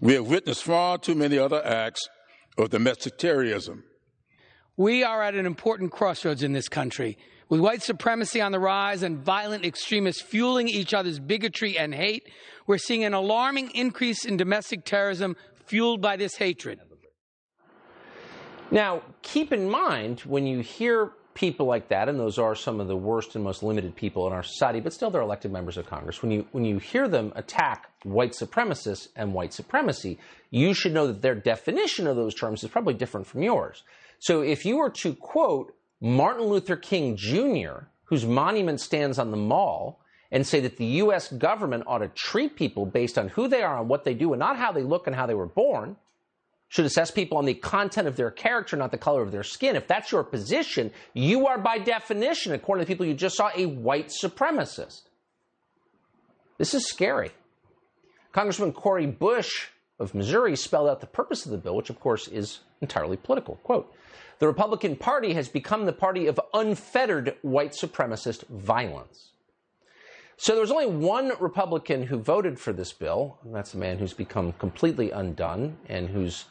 [0.00, 2.08] We have witnessed far too many other acts
[2.56, 3.84] of domestic terrorism.
[4.76, 7.16] We are at an important crossroads in this country.
[7.48, 12.28] With white supremacy on the rise and violent extremists fueling each other's bigotry and hate,
[12.66, 15.36] we're seeing an alarming increase in domestic terrorism
[15.66, 16.80] fueled by this hatred.
[18.70, 22.88] Now, keep in mind when you hear people like that, and those are some of
[22.88, 25.86] the worst and most limited people in our society, but still they're elected members of
[25.86, 26.22] Congress.
[26.22, 30.18] When you when you hear them attack white supremacists and white supremacy,
[30.50, 33.82] you should know that their definition of those terms is probably different from yours.
[34.18, 39.36] So if you were to quote Martin Luther King Jr., whose monument stands on the
[39.36, 41.30] mall, and say that the U.S.
[41.32, 44.40] government ought to treat people based on who they are and what they do, and
[44.40, 45.96] not how they look and how they were born,
[46.74, 49.76] should assess people on the content of their character, not the color of their skin.
[49.76, 53.52] If that's your position, you are by definition, according to the people you just saw,
[53.54, 55.02] a white supremacist.
[56.58, 57.30] This is scary.
[58.32, 59.68] Congressman Cori Bush
[60.00, 63.54] of Missouri spelled out the purpose of the bill, which of course is entirely political.
[63.62, 63.94] Quote,
[64.40, 69.30] the Republican Party has become the party of unfettered white supremacist violence.
[70.36, 73.98] So there was only one Republican who voted for this bill, and that's a man
[73.98, 76.46] who's become completely undone and whose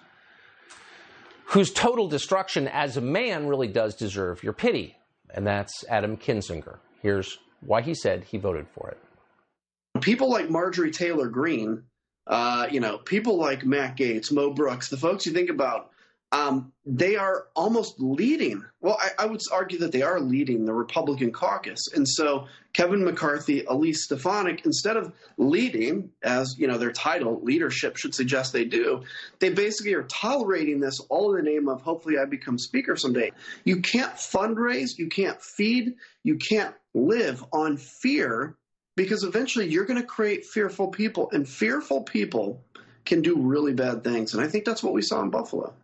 [1.46, 4.98] whose total destruction as a man really does deserve your pity,
[5.34, 6.78] and that's Adam Kinzinger.
[7.02, 10.02] Here's why he said he voted for it.
[10.02, 11.84] People like Marjorie Taylor Greene,
[12.28, 15.92] uh, you know, people like Matt Gaetz, Mo Brooks, the folks you think about
[16.34, 18.66] um, they are almost leading.
[18.82, 21.80] Well, I, I, would argue that they are leading the Republican caucus.
[21.94, 27.98] And so Kevin McCarthy, Elise Stefanik, instead of leading, as you know their title, leadership
[27.98, 29.04] should suggest they do,
[29.40, 33.32] they basically are tolerating this all in the name of hopefully I become speaker someday.
[33.64, 35.94] You can't fundraise, you can't feed,
[36.24, 38.58] you can't live on fear
[38.96, 42.64] because eventually you're going to create fearful people, and fearful people
[43.06, 44.34] can do really bad things.
[44.34, 45.76] And I think that's what we saw in Buffalo.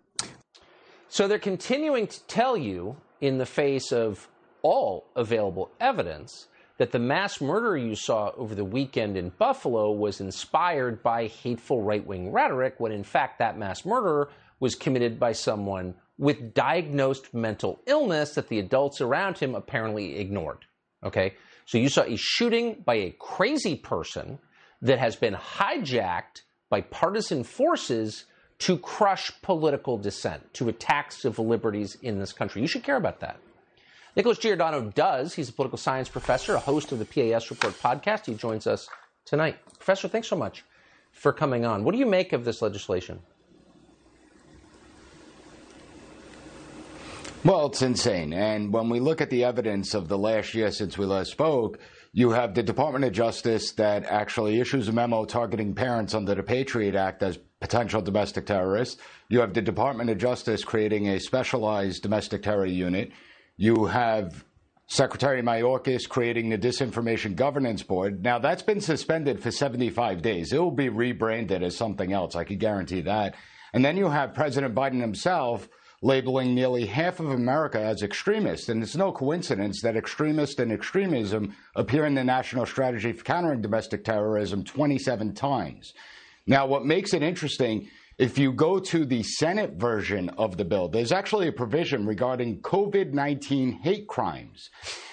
[1.09, 4.27] So they're continuing to tell you, in the face of
[4.61, 10.21] all available evidence, that the mass murder you saw over the weekend in Buffalo was
[10.21, 15.31] inspired by hateful right wing rhetoric, when in fact that mass murderer was committed by
[15.31, 20.65] someone with diagnosed mental illness that the adults around him apparently ignored.
[21.03, 21.33] Okay?
[21.65, 24.37] So you saw a shooting by a crazy person
[24.81, 28.25] that has been hijacked by partisan forces
[28.59, 32.61] to crush political dissent, to attack civil liberties in this country.
[32.61, 33.39] You should care about that.
[34.15, 35.33] Nicholas Giordano does.
[35.33, 38.25] He's a political science professor, a host of the PAS Report podcast.
[38.25, 38.89] He joins us
[39.25, 39.57] tonight.
[39.75, 40.65] Professor, thanks so much
[41.11, 41.83] for coming on.
[41.83, 43.19] What do you make of this legislation?
[47.45, 48.33] Well, it's insane.
[48.33, 51.79] And when we look at the evidence of the last year since we last spoke,
[52.11, 56.43] you have the Department of Justice that actually issues a memo targeting parents under the
[56.43, 59.01] Patriot Act as potential domestic terrorists.
[59.27, 63.11] You have the Department of Justice creating a specialized domestic terror unit.
[63.57, 64.45] You have
[64.87, 68.23] Secretary Mayorkas creating the Disinformation Governance Board.
[68.23, 70.51] Now, that's been suspended for 75 days.
[70.51, 72.35] It will be rebranded as something else.
[72.35, 73.35] I can guarantee that.
[73.73, 75.69] And then you have President Biden himself
[76.01, 78.69] labeling nearly half of America as extremist.
[78.69, 83.61] And it's no coincidence that extremist and extremism appear in the National Strategy for Countering
[83.61, 85.93] Domestic Terrorism 27 times.
[86.49, 90.89] Now, what makes it interesting, if you go to the Senate version of the bill,
[90.89, 94.69] there's actually a provision regarding COVID 19 hate crimes.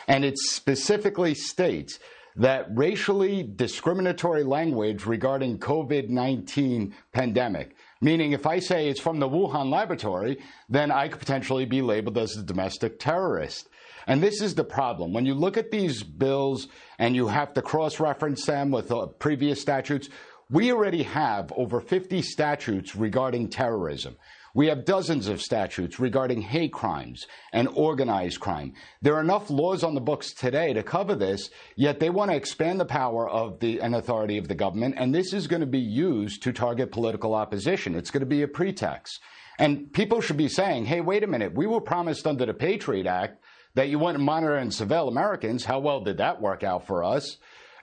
[0.08, 1.98] And it specifically states
[2.36, 9.28] that racially discriminatory language regarding COVID 19 pandemic Meaning, if I say it's from the
[9.28, 13.68] Wuhan laboratory, then I could potentially be labeled as a domestic terrorist.
[14.06, 15.14] And this is the problem.
[15.14, 16.68] When you look at these bills
[16.98, 20.10] and you have to cross reference them with uh, previous statutes,
[20.50, 24.16] we already have over 50 statutes regarding terrorism.
[24.54, 28.72] We have dozens of statutes regarding hate crimes and organized crime.
[29.02, 32.36] There are enough laws on the books today to cover this, yet they want to
[32.36, 35.66] expand the power of the and authority of the government, and this is going to
[35.66, 37.94] be used to target political opposition.
[37.94, 39.20] It's going to be a pretext.
[39.58, 43.06] And people should be saying, hey, wait a minute, we were promised under the Patriot
[43.06, 43.42] Act
[43.74, 45.66] that you wouldn't monitor and surveil Americans.
[45.66, 47.36] How well did that work out for us?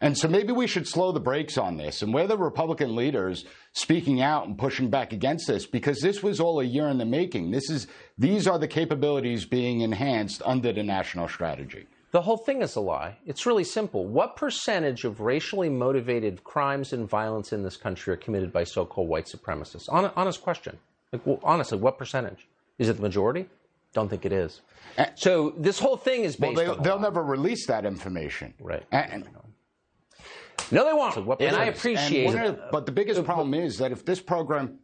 [0.03, 2.01] And so maybe we should slow the brakes on this.
[2.01, 6.41] And we're the Republican leaders speaking out and pushing back against this because this was
[6.41, 7.51] all a year in the making.
[7.51, 7.87] This is
[8.17, 11.87] these are the capabilities being enhanced under the national strategy.
[12.11, 13.15] The whole thing is a lie.
[13.25, 14.05] It's really simple.
[14.05, 19.07] What percentage of racially motivated crimes and violence in this country are committed by so-called
[19.07, 19.87] white supremacists?
[19.89, 20.77] honest question.
[21.13, 22.45] Like, well, honestly, what percentage?
[22.77, 23.47] Is it the majority?
[23.93, 24.61] Don't think it is.
[24.97, 25.05] Eh.
[25.15, 26.57] So this whole thing is based.
[26.57, 28.83] Well, they, will never release that information, right?
[28.91, 29.25] And,
[30.73, 31.13] no, they won't.
[31.13, 32.59] So and I appreciate and it.
[32.71, 34.79] But the biggest uh, problem is that if this program.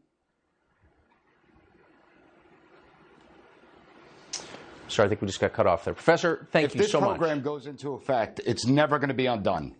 [4.87, 5.93] Sorry, I think we just got cut off there.
[5.93, 7.09] Professor, thank you so much.
[7.09, 9.75] If this program goes into effect, it's never going to be undone.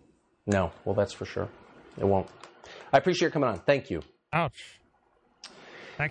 [0.46, 1.48] No, well, that's for sure.
[1.98, 2.28] It won't.
[2.92, 3.58] I appreciate your coming on.
[3.60, 4.02] Thank you.
[4.32, 4.79] Ouch.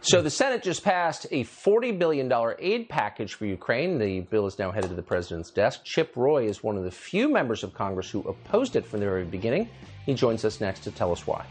[0.02, 3.97] So the Senate just passed a $40 billion aid package for Ukraine.
[3.97, 5.82] The bill is now headed to the president's desk.
[5.84, 9.06] Chip Roy is one of the few members of Congress who opposed it from the
[9.06, 9.69] very beginning.
[10.06, 11.45] He joins us next to tell us why.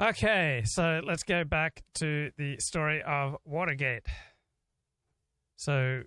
[0.00, 4.06] Okay, so let's go back to the story of Watergate.
[5.56, 6.02] So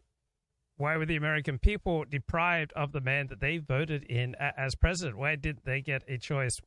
[0.80, 5.18] why were the American people deprived of the man that they voted in as president?
[5.18, 6.62] Why did they get a choice?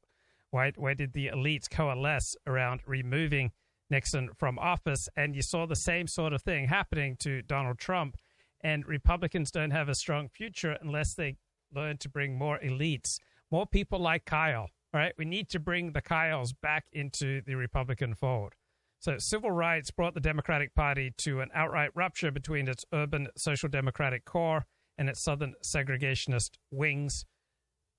[0.50, 3.52] Why, why did the elites coalesce around removing
[3.88, 5.08] Nixon from office?
[5.16, 8.18] And you saw the same sort of thing happening to Donald Trump.
[8.60, 11.38] And Republicans don't have a strong future unless they
[11.74, 13.18] learn to bring more elites,
[13.50, 14.68] more people like Kyle.
[14.92, 15.14] Right?
[15.16, 18.52] We need to bring the Kyles back into the Republican fold.
[19.02, 23.68] So, civil rights brought the Democratic Party to an outright rupture between its urban social
[23.68, 24.64] democratic core
[24.96, 27.24] and its southern segregationist wings.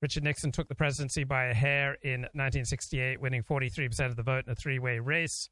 [0.01, 4.45] Richard Nixon took the presidency by a hair in 1968, winning 43% of the vote
[4.45, 5.49] in a three way race.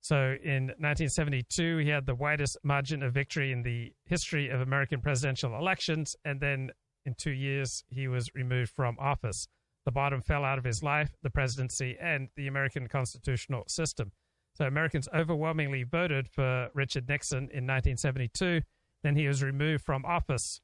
[0.00, 5.00] So in 1972, he had the widest margin of victory in the history of American
[5.00, 6.16] presidential elections.
[6.24, 6.72] And then
[7.04, 9.46] in two years, he was removed from office.
[9.86, 14.10] The bottom fell out of his life, the presidency, and the American constitutional system.
[14.56, 18.62] So Americans overwhelmingly voted for Richard Nixon in 1972.
[19.04, 20.60] Then he was removed from office.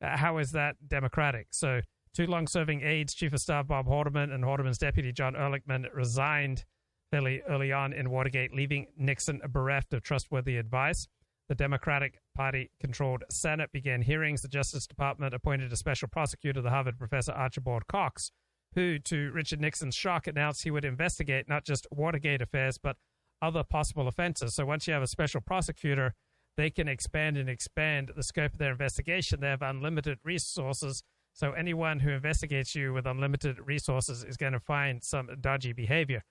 [0.00, 1.48] Uh, how is that democratic?
[1.50, 1.80] So
[2.14, 6.64] two long-serving aides, Chief of Staff Bob Haldeman and Haldeman's deputy John Ehrlichman, resigned
[7.10, 11.06] fairly early on in Watergate, leaving Nixon bereft of trustworthy advice.
[11.48, 14.42] The Democratic Party controlled Senate began hearings.
[14.42, 18.32] The Justice Department appointed a special prosecutor, the Harvard professor Archibald Cox,
[18.76, 22.96] who, to Richard Nixon's shock, announced he would investigate not just Watergate affairs, but
[23.42, 24.54] other possible offenses.
[24.54, 26.14] So once you have a special prosecutor,
[26.56, 29.40] they can expand and expand the scope of their investigation.
[29.40, 31.02] They have unlimited resources.
[31.32, 36.22] So anyone who investigates you with unlimited resources is going to find some dodgy behavior.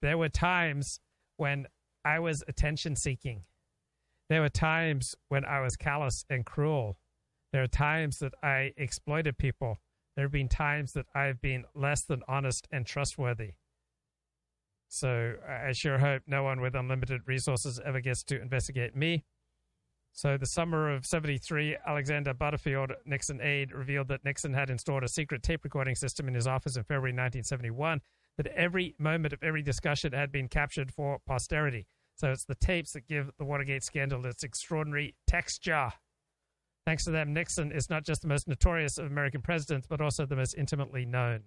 [0.00, 1.00] There were times
[1.38, 1.66] when
[2.04, 3.44] I was attention seeking.
[4.28, 6.98] There were times when I was callous and cruel.
[7.52, 9.78] There are times that I exploited people.
[10.16, 13.54] There have been times that I've been less than honest and trustworthy.
[14.88, 19.24] So I sure hope no one with unlimited resources ever gets to investigate me.
[20.16, 25.08] So, the summer of 73, Alexander Butterfield, Nixon aide, revealed that Nixon had installed a
[25.08, 28.00] secret tape recording system in his office in February 1971,
[28.36, 31.88] that every moment of every discussion had been captured for posterity.
[32.14, 35.90] So, it's the tapes that give the Watergate scandal its extraordinary texture.
[36.86, 40.26] Thanks to them, Nixon is not just the most notorious of American presidents, but also
[40.26, 41.44] the most intimately known.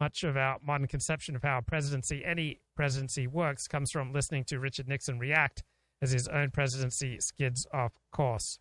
[0.00, 4.44] Much of our modern conception of how a presidency, any presidency, works comes from listening
[4.44, 5.62] to Richard Nixon react
[6.00, 8.58] as his own presidency skids off course.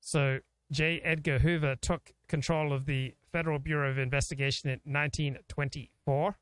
[0.00, 0.38] So
[0.70, 1.00] J.
[1.00, 6.36] Edgar Hoover took control of the Federal Bureau of Investigation in 1924.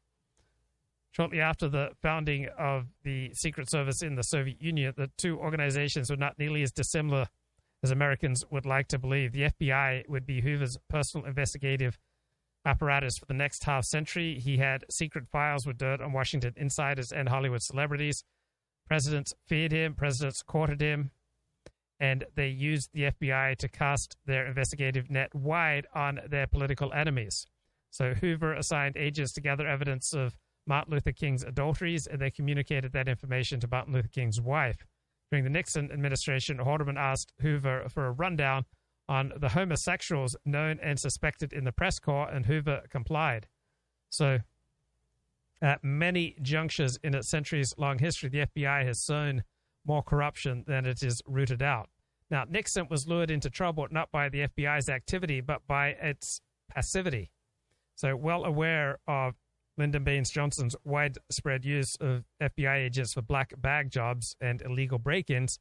[1.12, 6.10] Shortly after the founding of the Secret Service in the Soviet Union, the two organizations
[6.10, 7.26] were not nearly as dissimilar
[7.82, 9.32] as Americans would like to believe.
[9.32, 11.98] The FBI would be Hoover's personal investigative
[12.64, 14.38] apparatus for the next half century.
[14.38, 18.22] He had secret files with dirt on Washington insiders and Hollywood celebrities.
[18.86, 21.10] Presidents feared him, presidents courted him,
[21.98, 27.46] and they used the FBI to cast their investigative net wide on their political enemies.
[27.90, 32.92] So Hoover assigned agents to gather evidence of Martin Luther King's adulteries, and they communicated
[32.92, 34.86] that information to Martin Luther King's wife.
[35.30, 38.64] During the Nixon administration, Haldeman asked Hoover for a rundown
[39.08, 43.48] on the homosexuals known and suspected in the press corps, and Hoover complied.
[44.08, 44.40] So
[45.62, 49.44] at many junctures in its centuries long history, the FBI has sown
[49.84, 51.88] more corruption than it is rooted out.
[52.30, 57.30] Now, Nixon was lured into trouble not by the FBI's activity, but by its passivity.
[57.96, 59.34] So, well aware of
[59.80, 65.30] Lyndon Baines Johnson's widespread use of FBI agents for black bag jobs and illegal break
[65.30, 65.58] ins,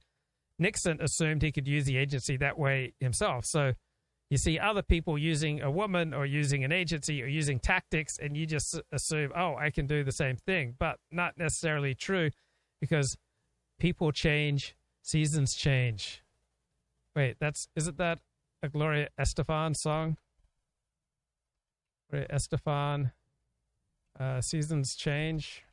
[0.60, 3.46] Nixon assumed he could use the agency that way himself.
[3.46, 3.74] So,
[4.30, 8.38] you see other people using a woman or using an agency or using tactics, and
[8.38, 10.76] you just assume, oh, I can do the same thing.
[10.78, 12.30] But not necessarily true
[12.80, 13.18] because
[13.80, 16.24] people change, seasons change.
[17.16, 18.20] Wait, that's isn't that
[18.62, 20.18] a Gloria Estefan song?
[22.12, 23.12] Gloria Estefan,
[24.20, 25.64] uh, seasons change.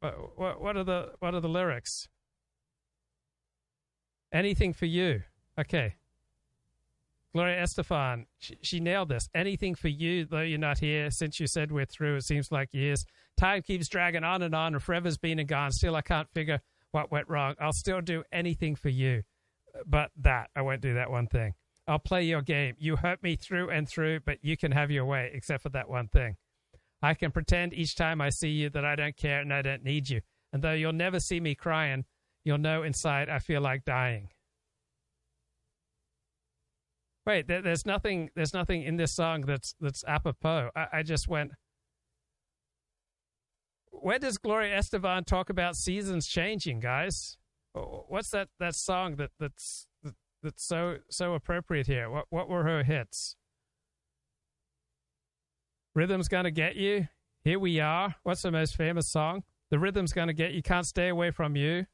[0.00, 2.08] What, what what are the what are the lyrics?
[4.32, 5.22] Anything for you.
[5.58, 5.94] Okay.
[7.34, 9.26] Gloria Estefan, she, she, nailed this.
[9.34, 11.10] Anything for you, though you're not here.
[11.10, 13.06] Since you said we're through, it seems like years.
[13.38, 15.70] Time keeps dragging on and on, and forever's been and gone.
[15.72, 17.54] Still, I can't figure what went wrong.
[17.58, 19.22] I'll still do anything for you,
[19.86, 21.54] but that I won't do that one thing.
[21.88, 22.74] I'll play your game.
[22.78, 25.88] You hurt me through and through, but you can have your way, except for that
[25.88, 26.36] one thing.
[27.02, 29.82] I can pretend each time I see you that I don't care and I don't
[29.82, 30.20] need you.
[30.52, 32.04] And though you'll never see me crying,
[32.44, 34.28] you'll know inside I feel like dying.
[37.24, 38.30] Wait, there, there's nothing.
[38.34, 40.70] There's nothing in this song that's that's apropos.
[40.74, 41.52] I, I just went.
[43.90, 47.36] Where does Gloria Estefan talk about seasons changing, guys?
[47.74, 49.86] What's that that song that that's
[50.42, 52.10] that's so so appropriate here?
[52.10, 53.36] What what were her hits?
[55.94, 57.08] Rhythm's gonna get you.
[57.44, 58.14] Here we are.
[58.22, 59.42] What's the most famous song?
[59.70, 60.62] The rhythm's gonna get you.
[60.62, 61.86] Can't stay away from you.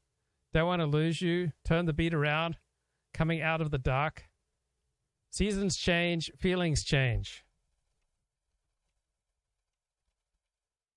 [0.53, 1.53] Don't want to lose you.
[1.64, 2.57] Turn the beat around.
[3.12, 4.24] Coming out of the dark.
[5.30, 7.44] Seasons change, feelings change.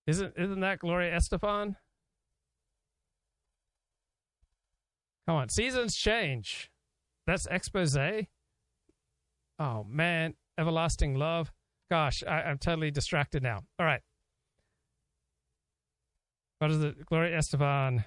[0.07, 1.75] Isn't isn't that Gloria Estefan?
[5.25, 6.71] Come on, seasons change.
[7.27, 7.97] That's expose.
[9.59, 11.51] Oh man, everlasting love.
[11.91, 13.63] Gosh, I, I'm totally distracted now.
[13.77, 13.99] All right.
[16.59, 17.05] What is it?
[17.05, 18.05] Gloria Estefan.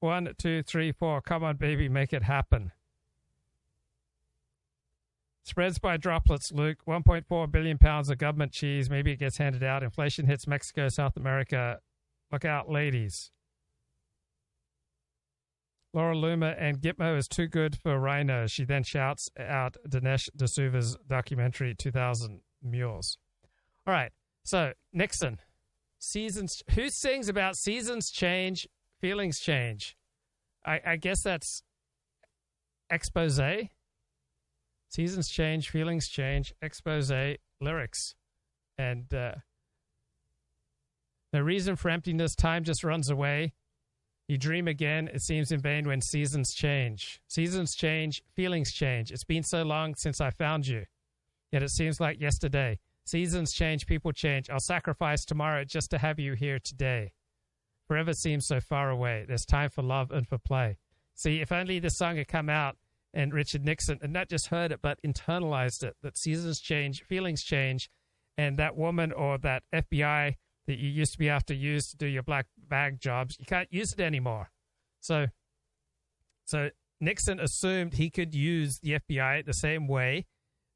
[0.00, 1.22] One, two, three, four.
[1.22, 2.70] Come on, baby, make it happen.
[5.42, 6.80] Spreads by droplets, Luke.
[6.86, 8.90] 1.4 billion pounds of government cheese.
[8.90, 9.82] Maybe it gets handed out.
[9.82, 11.78] Inflation hits Mexico, South America.
[12.30, 13.30] Look out, ladies.
[15.94, 18.46] Laura Loomer and Gitmo is too good for Rhino.
[18.46, 23.18] She then shouts out Dinesh D'Souza's documentary 2000 Mules.
[23.86, 24.12] All right.
[24.44, 25.38] So, Nixon.
[25.98, 26.62] Seasons.
[26.74, 28.68] Who sings about seasons change,
[29.00, 29.96] feelings change?
[30.64, 31.62] I, I guess that's
[32.90, 33.40] expose.
[34.90, 37.12] Seasons change, feelings change, expose,
[37.60, 38.14] lyrics.
[38.78, 39.34] And uh,
[41.32, 43.52] the reason for emptiness, time just runs away.
[44.28, 47.20] You dream again, it seems in vain when seasons change.
[47.28, 49.10] Seasons change, feelings change.
[49.10, 50.84] It's been so long since I found you,
[51.52, 52.78] yet it seems like yesterday.
[53.04, 54.50] Seasons change, people change.
[54.50, 57.12] I'll sacrifice tomorrow just to have you here today.
[57.86, 59.24] Forever seems so far away.
[59.26, 60.76] There's time for love and for play.
[61.14, 62.76] See, if only this song had come out
[63.14, 67.42] and Richard Nixon had not just heard it, but internalized it that seasons change, feelings
[67.42, 67.90] change,
[68.36, 70.34] and that woman or that FBI
[70.66, 73.46] that you used to be after to use to do your black bag jobs, you
[73.46, 74.50] can't use it anymore.
[75.00, 75.26] So,
[76.44, 76.68] so
[77.00, 80.26] Nixon assumed he could use the FBI the same way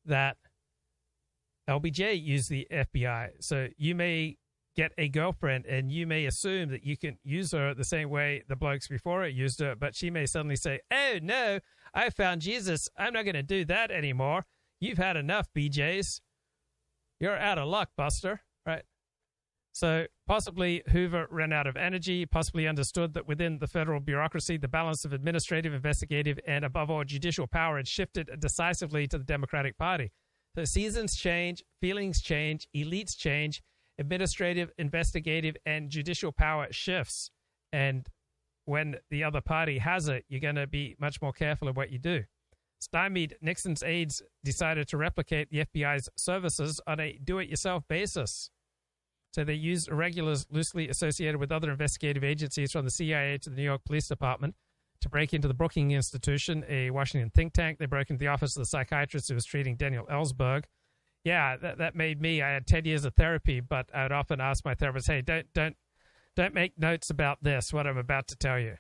[0.07, 0.39] that
[1.69, 3.31] LBJ used the FBI.
[3.41, 4.37] So you may
[4.75, 8.43] get a girlfriend and you may assume that you can use her the same way
[8.49, 11.61] the blokes before her used her, but she may suddenly say, Oh no,
[11.95, 12.89] I found Jesus.
[12.97, 14.45] I'm not going to do that anymore.
[14.81, 16.21] You've had enough, BJs.
[17.21, 18.41] You're out of luck, Buster.
[18.67, 18.83] Right?
[19.73, 24.69] So possibly Hoover ran out of energy, possibly understood that within the federal bureaucracy, the
[24.69, 29.79] balance of administrative, investigative, and above all, judicial power had shifted decisively to the Democratic
[29.79, 30.13] Party.
[30.57, 33.63] So seasons change, feelings change, elites change,
[33.99, 37.31] administrative, investigative, and judicial power shifts.
[37.73, 38.07] And
[38.67, 41.91] when the other party has it, you're going to be much more careful of what
[41.91, 42.25] you do.
[42.81, 48.51] Stymied, Nixon's aides decided to replicate the FBI's services on a do it yourself basis.
[49.33, 53.57] So they used irregulars loosely associated with other investigative agencies from the CIA to the
[53.57, 54.55] New York Police Department
[55.03, 57.79] to break into the Brookings Institution, a Washington think tank.
[57.79, 60.65] They broke into the office of the psychiatrist who was treating Daniel Ellsberg.
[61.25, 62.43] Yeah, that, that made me.
[62.43, 65.47] I had 10 years of therapy, but I would often ask my therapist, hey, don't,
[65.55, 65.77] don't,
[66.35, 68.77] don't make notes about this, what I'm about to tell you.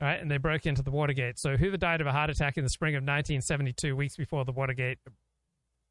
[0.00, 1.38] All right, and they broke into the Watergate.
[1.38, 4.52] So Hoover died of a heart attack in the spring of 1972, weeks before the
[4.52, 4.98] Watergate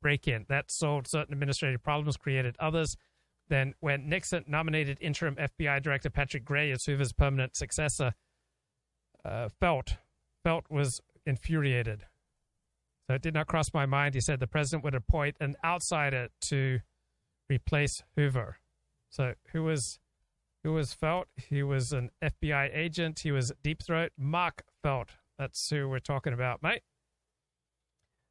[0.01, 0.45] break in.
[0.47, 2.95] That solved certain administrative problems, created others.
[3.49, 8.13] Then, when Nixon nominated interim FBI Director Patrick Gray as Hoover's permanent successor,
[9.27, 9.97] uh, Felt
[10.43, 12.05] Felt was infuriated.
[13.07, 14.15] So it did not cross my mind.
[14.15, 16.79] He said the president would appoint an outsider to
[17.49, 18.57] replace Hoover.
[19.09, 19.99] So who was
[20.63, 21.27] who was Felt?
[21.35, 23.19] He was an FBI agent.
[23.19, 24.11] He was deep throat.
[24.17, 25.09] Mark Felt.
[25.37, 26.81] That's who we're talking about, mate.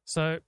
[0.05, 0.39] So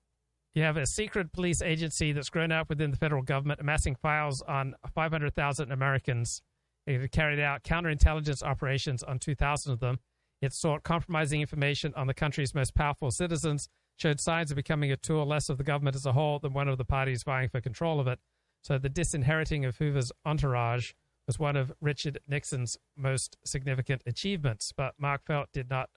[0.55, 4.41] you have a secret police agency that's grown up within the federal government, amassing files
[4.41, 6.41] on 500,000 Americans.
[6.87, 9.99] It carried out counterintelligence operations on 2,000 of them.
[10.41, 13.67] It sought compromising information on the country's most powerful citizens,
[13.97, 16.69] showed signs of becoming a tool less of the government as a whole than one
[16.69, 18.19] of the parties vying for control of it.
[18.61, 20.93] So the disinheriting of Hoover's entourage
[21.27, 25.89] was one of Richard Nixon's most significant achievements, but Mark Felt did not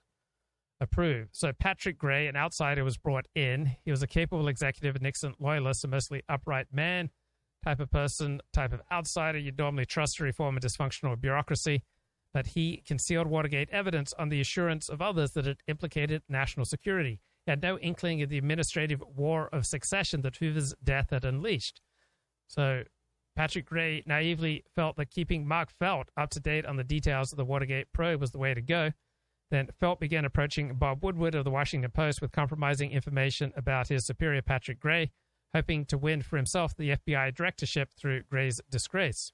[0.79, 1.29] approve.
[1.31, 3.77] So Patrick Gray, an outsider, was brought in.
[3.83, 7.09] He was a capable executive, Nixon loyalist, a mostly upright man
[7.63, 11.81] type of person, type of outsider you'd normally trust to reform a dysfunctional bureaucracy
[12.33, 17.19] but he concealed Watergate evidence on the assurance of others that it implicated national security.
[17.45, 21.81] He had no inkling of the administrative war of succession that Hoover's death had unleashed.
[22.47, 22.83] So
[23.35, 27.37] Patrick Gray naively felt that keeping Mark Felt up to date on the details of
[27.37, 28.91] the Watergate probe was the way to go.
[29.51, 34.05] Then Felt began approaching Bob Woodward of the Washington Post with compromising information about his
[34.05, 35.11] superior Patrick Gray,
[35.53, 39.31] hoping to win for himself the FBI directorship through Gray's disgrace.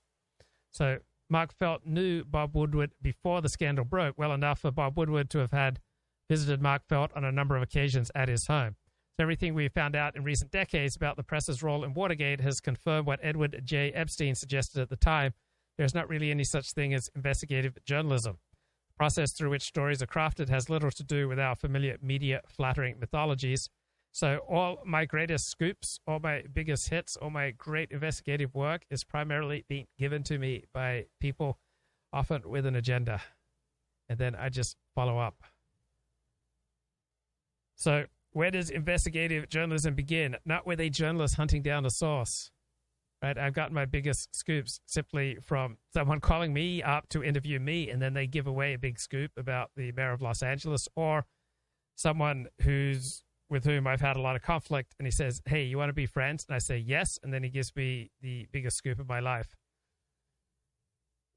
[0.71, 0.99] So
[1.30, 5.39] Mark Felt knew Bob Woodward before the scandal broke well enough for Bob Woodward to
[5.39, 5.80] have had
[6.27, 8.75] visited Mark Felt on a number of occasions at his home.
[9.17, 12.61] So everything we've found out in recent decades about the press's role in Watergate has
[12.61, 13.91] confirmed what Edward J.
[13.91, 15.34] Epstein suggested at the time.
[15.77, 18.38] There's not really any such thing as investigative journalism.
[18.88, 22.41] The process through which stories are crafted has little to do with our familiar media
[22.47, 23.69] flattering mythologies.
[24.12, 29.03] So all my greatest scoops, all my biggest hits, all my great investigative work is
[29.03, 31.60] primarily being given to me by people
[32.12, 33.22] often with an agenda.
[34.10, 35.43] And then I just follow up.
[37.76, 40.36] So where does investigative journalism begin?
[40.43, 42.51] Not with a journalist hunting down a source.
[43.22, 43.38] Right?
[43.38, 48.01] I've gotten my biggest scoops simply from someone calling me up to interview me, and
[48.01, 51.26] then they give away a big scoop about the mayor of Los Angeles, or
[51.95, 55.77] someone who's with whom I've had a lot of conflict, and he says, "Hey, you
[55.77, 58.77] want to be friends?" And I say, "Yes," and then he gives me the biggest
[58.77, 59.55] scoop of my life.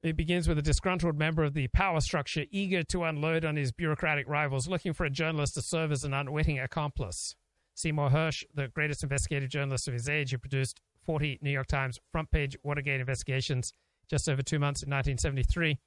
[0.03, 3.71] It begins with a disgruntled member of the power structure eager to unload on his
[3.71, 7.37] bureaucratic rivals, looking for a journalist to serve as an unwitting accomplice.
[7.75, 12.01] Seymour Hersh, the greatest investigative journalist of his age, who produced 40 New York Times
[12.11, 13.73] front page Watergate investigations
[14.11, 15.79] just over two months in 1973,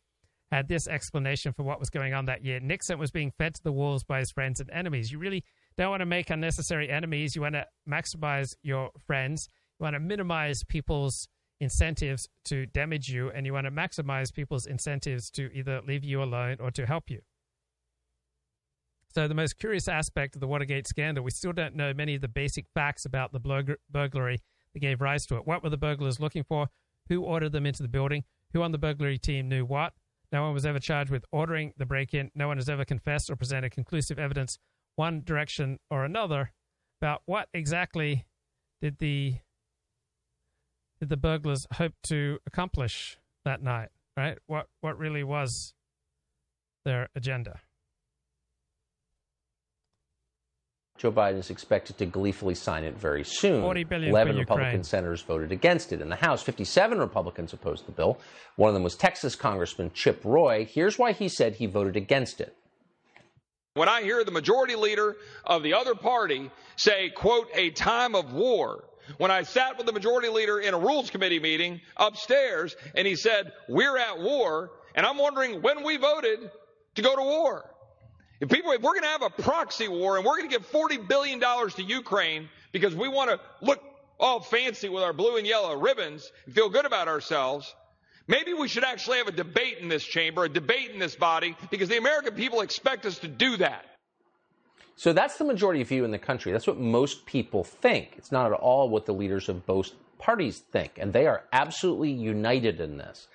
[0.52, 2.60] had this explanation for what was going on that year.
[2.60, 5.12] Nixon was being fed to the wolves by his friends and enemies.
[5.12, 5.44] You really
[5.78, 7.36] don't want to make unnecessary enemies.
[7.36, 9.50] You want to maximize your friends.
[9.80, 11.28] You want to minimize people's
[11.60, 16.22] incentives to damage you, and you want to maximize people's incentives to either leave you
[16.22, 17.22] alone or to help you.
[19.14, 22.22] So, the most curious aspect of the Watergate scandal, we still don't know many of
[22.22, 23.40] the basic facts about the
[23.90, 24.42] burglary
[24.74, 25.48] that gave rise to it.
[25.48, 26.68] What were the burglars looking for?
[27.08, 28.24] Who ordered them into the building?
[28.52, 29.94] Who on the burglary team knew what?
[30.32, 32.30] No one was ever charged with ordering the break in.
[32.36, 34.60] No one has ever confessed or presented conclusive evidence,
[34.96, 36.52] one direction or another,
[37.02, 38.26] about what exactly
[38.82, 39.36] did the
[41.00, 44.38] did the burglars hope to accomplish that night, right?
[44.48, 45.74] What what really was
[46.86, 47.62] their agenda?
[50.98, 53.62] Joe Biden is expected to gleefully sign it very soon.
[53.62, 54.84] 40 billion 11 for Republican Ukraine.
[54.84, 56.00] senators voted against it.
[56.00, 58.18] In the House, 57 Republicans opposed the bill.
[58.56, 60.66] One of them was Texas Congressman Chip Roy.
[60.66, 62.56] Here's why he said he voted against it.
[63.76, 68.32] When I hear the majority leader of the other party say, quote, a time of
[68.32, 68.86] war,
[69.18, 73.18] when I sat with the majority leader in a rules committee meeting upstairs and he
[73.18, 76.50] said, we're at war, and I'm wondering when we voted
[76.96, 77.70] to go to war.
[78.40, 80.72] If people, if we're going to have a proxy war and we're going to give
[80.72, 83.84] $40 billion to Ukraine because we want to look
[84.18, 87.76] all fancy with our blue and yellow ribbons and feel good about ourselves,
[88.28, 91.56] maybe we should actually have a debate in this chamber, a debate in this body,
[91.70, 93.86] because the American people expect us to do that.
[94.98, 96.52] So that's the majority view in the country.
[96.52, 98.14] That's what most people think.
[98.18, 100.94] It's not at all what the leaders of both parties think.
[100.98, 103.28] And they are absolutely united in this.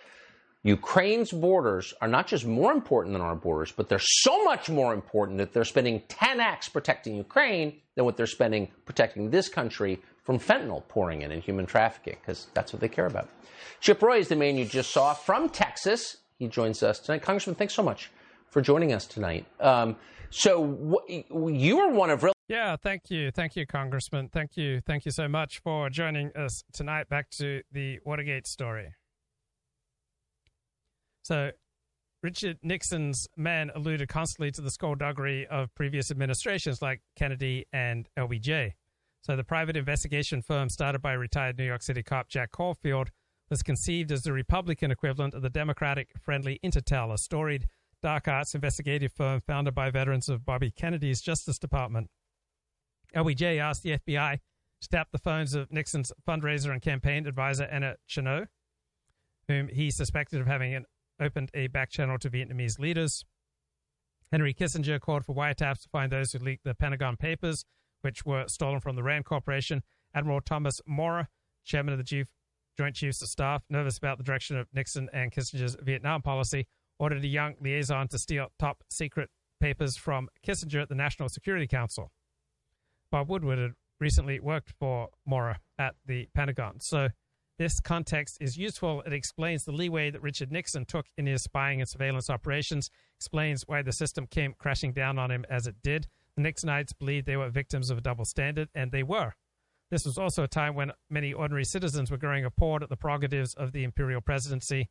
[0.62, 4.92] Ukraine's borders are not just more important than our borders, but they're so much more
[4.92, 10.38] important that they're spending 10x protecting Ukraine than what they're spending protecting this country from
[10.38, 13.28] fentanyl pouring in and human trafficking, because that's what they care about.
[13.80, 16.18] Chip Roy is the man you just saw from Texas.
[16.38, 17.22] He joins us tonight.
[17.22, 18.10] Congressman, thanks so much
[18.50, 19.46] for joining us tonight.
[19.60, 19.96] Um,
[20.30, 21.00] so
[21.48, 22.34] you are one of really.
[22.48, 23.30] Yeah, thank you.
[23.30, 24.28] Thank you, Congressman.
[24.32, 24.80] Thank you.
[24.80, 27.08] Thank you so much for joining us tonight.
[27.08, 28.94] Back to the Watergate story.
[31.22, 31.50] So,
[32.22, 38.72] Richard Nixon's men alluded constantly to the skullduggery of previous administrations like Kennedy and LBJ.
[39.22, 43.10] So, the private investigation firm started by retired New York City cop Jack Caulfield
[43.50, 47.66] was conceived as the Republican equivalent of the Democratic friendly Intertel, a storied
[48.02, 52.08] dark arts investigative firm founded by veterans of Bobby Kennedy's Justice Department.
[53.14, 54.38] LBJ asked the FBI
[54.80, 58.46] to tap the phones of Nixon's fundraiser and campaign advisor Anna Chennault,
[59.48, 60.86] whom he suspected of having an,
[61.20, 63.24] opened a back channel to Vietnamese leaders.
[64.32, 67.64] Henry Kissinger called for wiretaps to find those who leaked the Pentagon Papers,
[68.02, 69.82] which were stolen from the Rand Corporation.
[70.14, 71.28] Admiral Thomas Moorer,
[71.64, 72.26] chairman of the Chief,
[72.76, 76.66] Joint Chiefs of Staff, nervous about the direction of Nixon and Kissinger's Vietnam policy,
[76.98, 79.30] ordered a young liaison to steal top secret
[79.60, 82.10] papers from Kissinger at the National Security Council.
[83.10, 86.80] Bob Woodward had recently worked for Moorer at the Pentagon.
[86.80, 87.08] So
[87.58, 89.02] this context is useful.
[89.02, 93.64] It explains the leeway that Richard Nixon took in his spying and surveillance operations, explains
[93.66, 96.06] why the system came crashing down on him as it did.
[96.40, 99.34] The Nixonites believed they were victims of a double standard, and they were.
[99.90, 103.52] This was also a time when many ordinary citizens were growing appalled at the prerogatives
[103.52, 104.88] of the imperial presidency.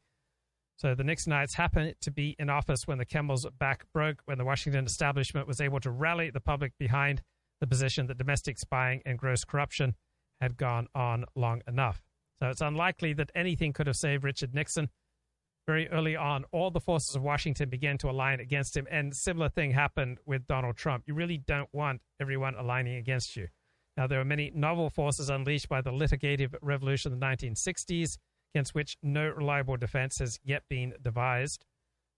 [0.76, 4.46] So the Nixonites happened to be in office when the camel's back broke, when the
[4.46, 7.24] Washington establishment was able to rally the public behind
[7.62, 9.96] the position that domestic spying and gross corruption
[10.40, 12.04] had gone on long enough.
[12.40, 14.90] So it's unlikely that anything could have saved Richard Nixon.
[15.70, 19.50] Very early on, all the forces of Washington began to align against him, and similar
[19.50, 21.04] thing happened with Donald Trump.
[21.06, 23.50] You really don't want everyone aligning against you.
[23.96, 28.18] Now, there were many novel forces unleashed by the litigative revolution of the 1960s,
[28.52, 31.66] against which no reliable defense has yet been devised.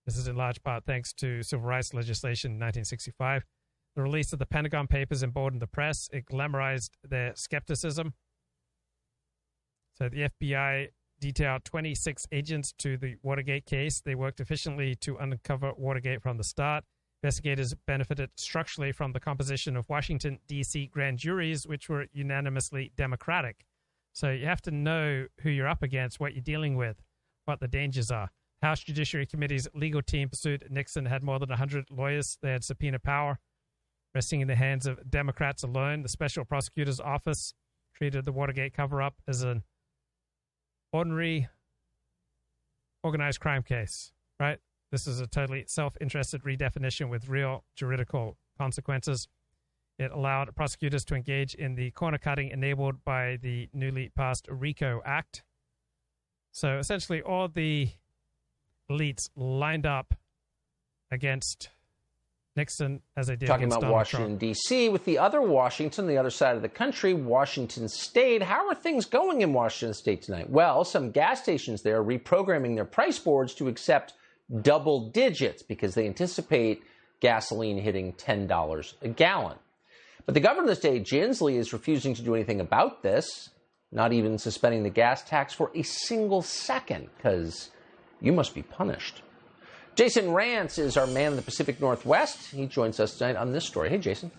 [0.06, 3.43] This is in large part thanks to civil rights legislation in 1965.
[3.97, 6.10] The release of the Pentagon Papers emboldened the press.
[6.14, 8.14] It glamorized their skepticism.
[9.97, 10.88] So the FBI
[11.22, 14.01] detailed 26 agents to the Watergate case.
[14.01, 16.84] They worked efficiently to uncover Watergate from the start.
[17.24, 20.88] Investigators benefited structurally from the composition of Washington, D.C.
[20.88, 23.63] grand juries, which were unanimously Democratic.
[24.11, 26.97] So you have to know who you're up against, what you're dealing with,
[27.45, 28.32] what the dangers are.
[28.61, 32.38] House Judiciary Committee's legal team pursued Nixon had more than 100 lawyers.
[32.41, 33.39] They had subpoena power
[34.13, 36.01] resting in the hands of Democrats alone.
[36.01, 37.53] The special prosecutor's office
[37.95, 39.63] treated the Watergate cover up as an
[40.92, 41.48] ordinary
[43.04, 44.60] organized crime case, right?
[44.92, 49.28] This is a totally self interested redefinition with real juridical consequences.
[49.98, 55.02] It allowed prosecutors to engage in the corner cutting enabled by the newly passed RICO
[55.06, 55.44] Act.
[56.52, 57.89] So essentially, all the
[58.89, 60.16] elites lined up
[61.12, 61.70] against
[62.56, 66.30] Nixon as they did Talking about Donald Washington, D.C., with the other Washington, the other
[66.30, 68.43] side of the country, Washington State.
[68.43, 70.49] How are things going in Washington State tonight?
[70.49, 74.14] Well, some gas stations there are reprogramming their price boards to accept
[74.62, 76.84] double digits because they anticipate
[77.22, 79.58] gasoline hitting $10 a gallon.
[80.26, 83.49] But the governor of the state, Jay Inslee, is refusing to do anything about this.
[83.91, 87.72] not even suspending the gas tax for a single second, because
[88.22, 89.22] you must be punished.
[89.96, 92.52] Jason Rantz is our man in the Pacific Northwest.
[92.52, 93.89] He joins us tonight on this story.
[93.89, 94.32] Hey, Jason.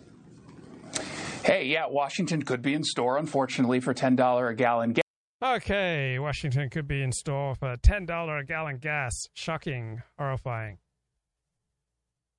[1.45, 5.03] Hey, yeah, Washington could be in store, unfortunately, for $10 a gallon gas.
[5.43, 9.27] Okay, Washington could be in store for $10 a gallon gas.
[9.35, 10.79] Shocking, horrifying.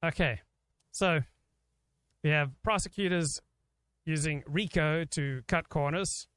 [0.03, 0.39] Okay,
[0.91, 1.19] so
[2.23, 3.41] we have prosecutors
[4.05, 6.27] using RICO to cut corners,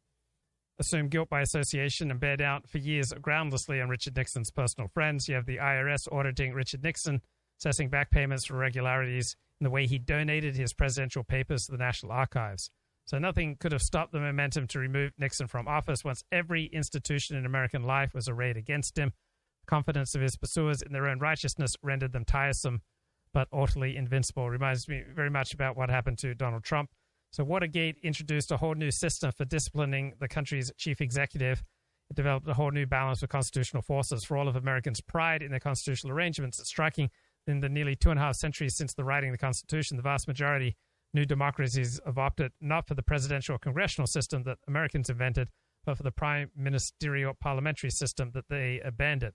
[0.79, 5.29] assume guilt by association, and bear down for years groundlessly on Richard Nixon's personal friends.
[5.29, 7.22] You have the IRS auditing Richard Nixon,
[7.59, 11.79] assessing back payments for irregularities in the way he donated his presidential papers to the
[11.79, 12.70] National Archives.
[13.07, 17.37] So nothing could have stopped the momentum to remove Nixon from office once every institution
[17.37, 19.12] in American life was arrayed against him.
[19.62, 22.83] The confidence of his pursuers in their own righteousness rendered them tiresome
[23.33, 24.51] but utterly invincible.
[24.51, 26.91] Reminds me very much about what happened to Donald Trump.
[27.37, 31.62] So Watergate introduced a whole new system for disciplining the country's chief executive.
[32.09, 35.51] It developed a whole new balance of constitutional forces for all of Americans' pride in
[35.51, 36.59] their constitutional arrangements.
[36.59, 37.11] It's striking
[37.47, 40.03] in the nearly two and a half centuries since the writing of the Constitution, the
[40.03, 40.76] vast majority
[41.12, 45.51] new democracies have opted not for the presidential or congressional system that Americans invented,
[45.84, 49.34] but for the prime ministerial parliamentary system that they abandoned.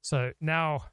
[0.00, 0.86] So now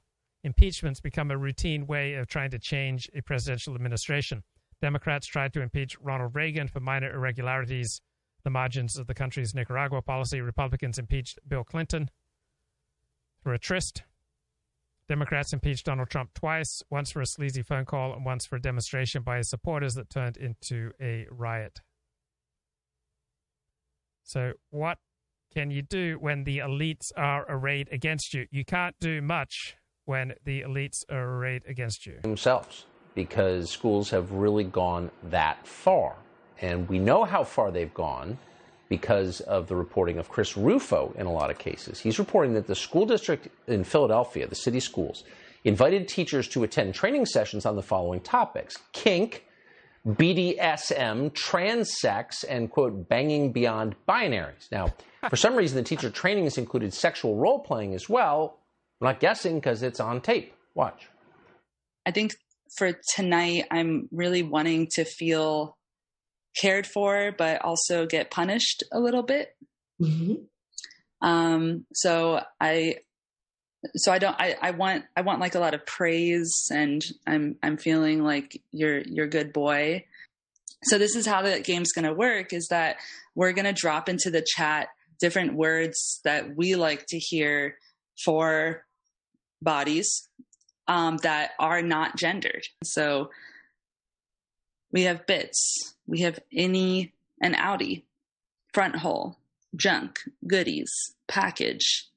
[0.44, 4.44] impeachments become a routine way of trying to change a presidential administration.
[4.82, 8.02] Democrats tried to impeach Ronald Reagan for minor irregularities,
[8.44, 10.42] the margins of the country's Nicaragua policy.
[10.42, 12.10] Republicans impeached Bill Clinton
[13.44, 14.04] for a tryst.
[15.08, 18.62] Democrats impeached Donald Trump twice, once for a sleazy phone call and once for a
[18.62, 21.82] demonstration by his supporters that turned into a riot.
[24.24, 25.00] So, what
[25.54, 28.48] can you do when the elites are arrayed against you?
[28.52, 29.76] You can't do much
[30.06, 32.20] when the elites are arrayed against you.
[32.22, 32.86] Themselves,
[33.16, 36.16] because schools have really gone that far.
[36.62, 38.38] And we know how far they've gone
[38.88, 42.00] because of the reporting of Chris Rufo in a lot of cases.
[42.00, 45.24] He's reporting that the school district in Philadelphia, the city schools,
[45.64, 49.46] invited teachers to attend training sessions on the following topics kink,
[50.06, 54.72] BDSM, transsex, and quote, banging beyond binaries.
[54.72, 54.94] Now,
[55.30, 58.58] for some reason, the teacher trainings included sexual role playing as well.
[59.00, 60.54] I'm not guessing because it's on tape.
[60.74, 61.08] Watch.
[62.06, 62.34] I think
[62.78, 65.78] for tonight, I'm really wanting to feel
[66.60, 69.56] cared for, but also get punished a little bit.
[70.02, 71.28] Mm-hmm.
[71.28, 72.98] Um, so I,
[73.96, 77.58] so I don't, I, I want, I want like a lot of praise and I'm,
[77.64, 80.06] I'm feeling like you're, you're a good boy.
[80.84, 82.98] So this is how the game's going to work is that
[83.36, 87.78] we're going to drop into the chat different words that we like to hear
[88.24, 88.84] for
[89.62, 90.28] bodies
[90.92, 92.68] um, that are not gendered.
[92.84, 93.30] So
[94.92, 98.04] we have bits, we have innie and outie,
[98.74, 99.38] front hole,
[99.74, 100.92] junk, goodies,
[101.30, 102.10] package.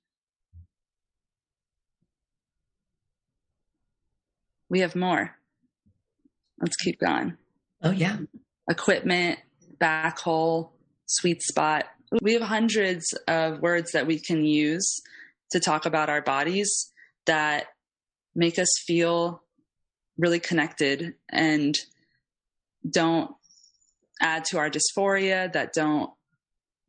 [4.68, 5.37] We have more.
[6.61, 7.37] Let's keep going.
[7.81, 8.16] Oh, yeah.
[8.68, 9.39] Equipment,
[9.79, 10.72] back hole,
[11.07, 11.85] sweet spot.
[12.20, 15.01] We have hundreds of words that we can use
[15.53, 16.91] to talk about our bodies
[17.27, 17.66] that
[18.35, 19.43] make us feel
[20.16, 21.78] really connected and
[22.89, 23.35] don't
[24.20, 26.11] add to our dysphoria, that don't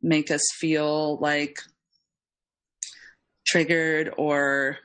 [0.02, 1.58] make us feel like
[3.46, 4.78] triggered or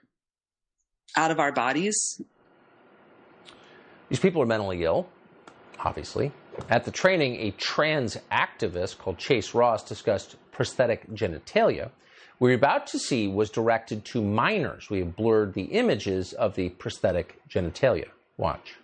[1.16, 2.22] out of our bodies.
[4.10, 5.08] These people are mentally ill,
[5.80, 6.32] obviously.
[6.70, 11.92] At the training, a trans activist called Chase Ross discussed prosthetic genitalia.
[12.42, 14.90] What we're about to see was directed to minors.
[14.90, 18.08] We have blurred the images of the prosthetic genitalia.
[18.38, 18.78] Watch.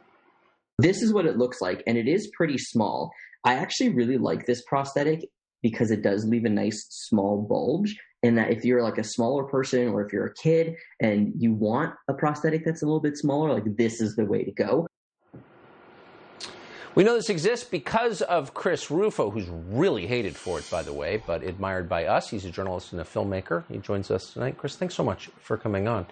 [0.78, 3.12] This is what it looks like, and it is pretty small.
[3.44, 5.28] I actually really like this prosthetic
[5.64, 7.98] because it does leave a nice small bulge.
[8.22, 11.52] And that if you're like a smaller person or if you're a kid and you
[11.52, 14.86] want a prosthetic that's a little bit smaller, like this is the way to go.
[16.98, 20.92] We know this exists because of Chris Rufo, who's really hated for it, by the
[20.92, 22.28] way, but admired by us.
[22.28, 23.66] He's a journalist and a filmmaker.
[23.72, 24.58] He joins us tonight.
[24.58, 26.08] Chris, thanks so much for coming on.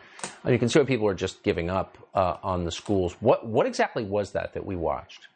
[0.45, 3.15] Uh, you can see why people are just giving up uh, on the schools.
[3.19, 5.27] What what exactly was that that we watched?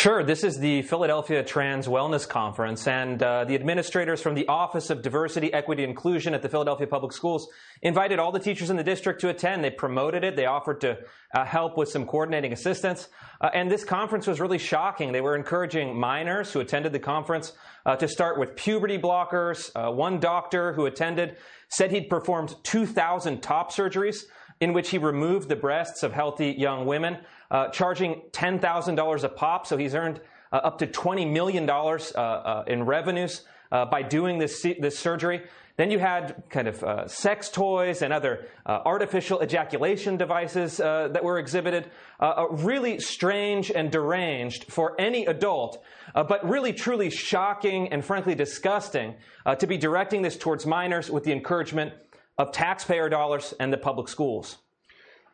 [0.00, 0.24] Sure.
[0.24, 5.02] This is the Philadelphia Trans Wellness Conference, and uh, the administrators from the Office of
[5.02, 7.46] Diversity, Equity, Inclusion at the Philadelphia Public Schools
[7.82, 9.62] invited all the teachers in the district to attend.
[9.62, 10.36] They promoted it.
[10.36, 10.96] They offered to
[11.34, 13.08] uh, help with some coordinating assistance.
[13.42, 15.12] Uh, and this conference was really shocking.
[15.12, 17.52] They were encouraging minors who attended the conference
[17.84, 19.70] uh, to start with puberty blockers.
[19.74, 21.36] Uh, one doctor who attended
[21.68, 24.22] said he'd performed 2,000 top surgeries
[24.60, 27.18] in which he removed the breasts of healthy young women
[27.50, 29.66] uh, charging $10,000 a pop.
[29.66, 30.20] So he's earned
[30.52, 33.42] uh, up to $20 million uh, uh, in revenues
[33.72, 35.42] uh, by doing this, this surgery.
[35.76, 41.24] Then you had kind of uh, sex toys and other artificial ejaculation devices uh, that
[41.24, 41.90] were exhibited.
[42.18, 45.82] Uh, really strange and deranged for any adult,
[46.14, 49.14] but really truly shocking and frankly disgusting
[49.46, 51.94] uh, to be directing this towards minors with the encouragement
[52.36, 54.58] of taxpayer dollars and the public schools.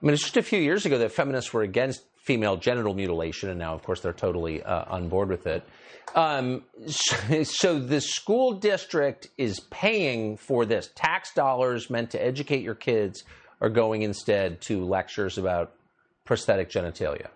[0.03, 3.49] I mean, it's just a few years ago that feminists were against female genital mutilation,
[3.49, 5.67] and now, of course, they're totally on board with it.
[6.15, 6.65] Um,
[7.45, 10.91] so the school district is paying for this.
[10.95, 13.25] Tax dollars meant to educate your kids
[13.61, 15.75] are going instead to lectures about
[16.25, 17.29] prosthetic genitalia.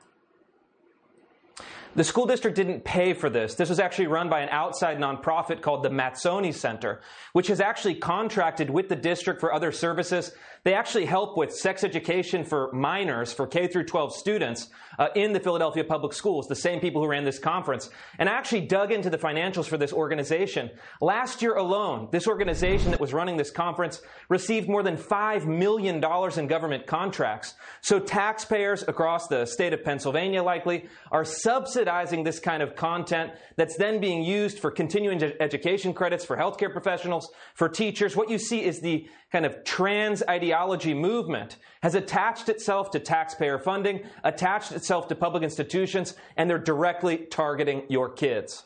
[1.96, 3.56] The school district didn't pay for this.
[3.56, 7.00] This was actually run by an outside nonprofit called the Mazzoni Center,
[7.32, 10.32] which has actually contracted with the district for other services
[10.62, 15.32] they actually help with sex education for minors, for K through 12 students uh, in
[15.32, 17.88] the Philadelphia public schools, the same people who ran this conference.
[18.18, 20.70] And I actually dug into the financials for this organization.
[21.00, 25.96] Last year alone, this organization that was running this conference received more than $5 million
[25.96, 27.54] in government contracts.
[27.80, 33.76] So taxpayers across the state of Pennsylvania likely are subsidizing this kind of content that's
[33.76, 38.14] then being used for continuing education credits for healthcare professionals, for teachers.
[38.14, 43.58] What you see is the kind of trans ideology movement has attached itself to taxpayer
[43.58, 48.64] funding, attached itself to public institutions, and they're directly targeting your kids.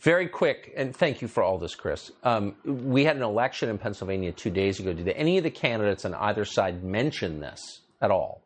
[0.00, 2.10] Very quick, and thank you for all this, Chris.
[2.22, 4.92] Um, we had an election in Pennsylvania two days ago.
[4.92, 8.42] Did any of the candidates on either side mention this at all?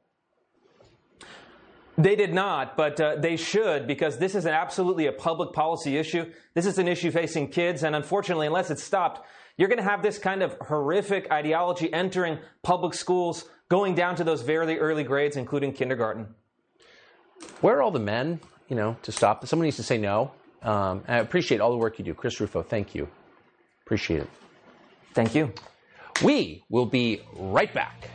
[1.98, 5.98] They did not, but uh, they should because this is an absolutely a public policy
[5.98, 6.32] issue.
[6.54, 9.26] This is an issue facing kids, and unfortunately, unless it's stopped,
[9.60, 14.24] you're going to have this kind of horrific ideology entering public schools, going down to
[14.24, 16.28] those very early grades, including kindergarten.
[17.60, 19.46] Where are all the men, you know, to stop?
[19.46, 20.30] Someone needs to say no.
[20.62, 22.14] Um, I appreciate all the work you do.
[22.14, 23.06] Chris Rufo, thank you.
[23.84, 24.30] Appreciate it.
[25.12, 25.52] Thank you.
[26.24, 28.08] We will be right back.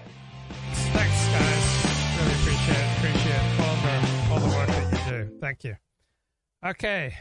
[0.74, 2.18] Thanks, guys.
[2.22, 2.98] Really appreciate it.
[2.98, 5.38] appreciate all the all the work that you do.
[5.40, 5.76] Thank you.
[6.66, 7.14] Okay.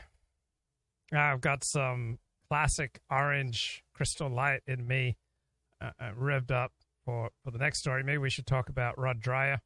[1.13, 5.17] I've got some classic orange crystal light in me
[5.81, 6.73] uh, uh, revved up
[7.05, 8.03] for, for the next story.
[8.03, 9.59] Maybe we should talk about Rod Dreher,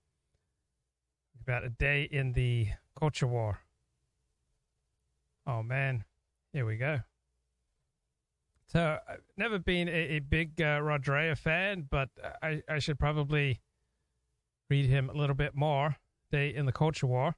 [1.42, 2.68] about a day in the
[2.98, 3.60] culture war.
[5.46, 6.04] Oh, man.
[6.52, 7.00] Here we go.
[8.66, 12.10] So, I've never been a, a big uh, Rod Dreher fan, but
[12.42, 13.60] I, I should probably
[14.68, 15.96] read him a little bit more.
[16.30, 17.34] Day in the culture war.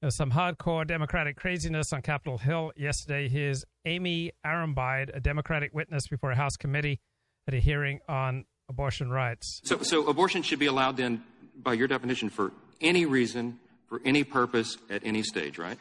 [0.00, 3.28] There's some hardcore Democratic craziness on Capitol Hill yesterday.
[3.28, 7.00] Here's Aimee Arrambide, a Democratic witness before a House committee
[7.46, 9.60] at a hearing on abortion rights.
[9.64, 11.22] So, so abortion should be allowed then,
[11.56, 13.58] by your definition, for any reason,
[13.88, 15.78] for any purpose, at any stage, right?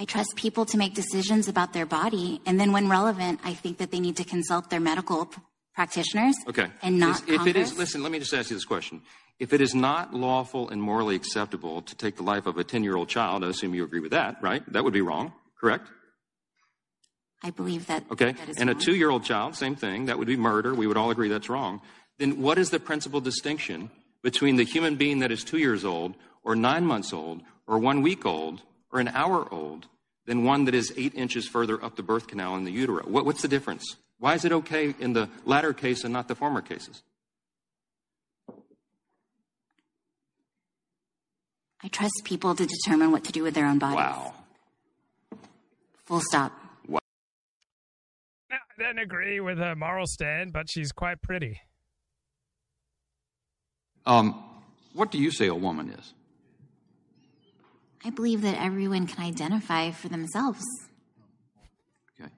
[0.00, 3.78] I trust people to make decisions about their body, and then when relevant, I think
[3.78, 5.40] that they need to consult their medical p-
[5.74, 6.36] practitioners.
[6.48, 6.68] Okay.
[6.82, 7.46] And not if Congress.
[7.48, 9.02] it is, listen, let me just ask you this question:
[9.40, 12.84] if it is not lawful and morally acceptable to take the life of a 10
[12.84, 14.62] year old child, I assume you agree with that, right?
[14.72, 15.88] That would be wrong, correct?
[17.42, 18.04] I believe that.
[18.10, 18.32] Okay.
[18.32, 18.76] That and wrong.
[18.76, 20.06] a two year old child, same thing.
[20.06, 20.74] That would be murder.
[20.74, 21.80] We would all agree that's wrong.
[22.18, 23.90] Then what is the principal distinction
[24.22, 28.02] between the human being that is two years old, or nine months old, or one
[28.02, 29.86] week old, or an hour old,
[30.26, 33.04] than one that is eight inches further up the birth canal in the utero?
[33.04, 33.96] What, what's the difference?
[34.18, 37.02] Why is it okay in the latter case and not the former cases?
[41.82, 43.96] I trust people to determine what to do with their own bodies.
[43.96, 44.34] Wow.
[46.06, 46.57] Full stop.
[48.78, 51.60] I don't agree with her moral stand, but she's quite pretty.
[54.06, 54.44] Um,
[54.92, 56.14] what do you say a woman is?
[58.04, 60.62] I believe that everyone can identify for themselves.
[62.20, 62.30] Okay.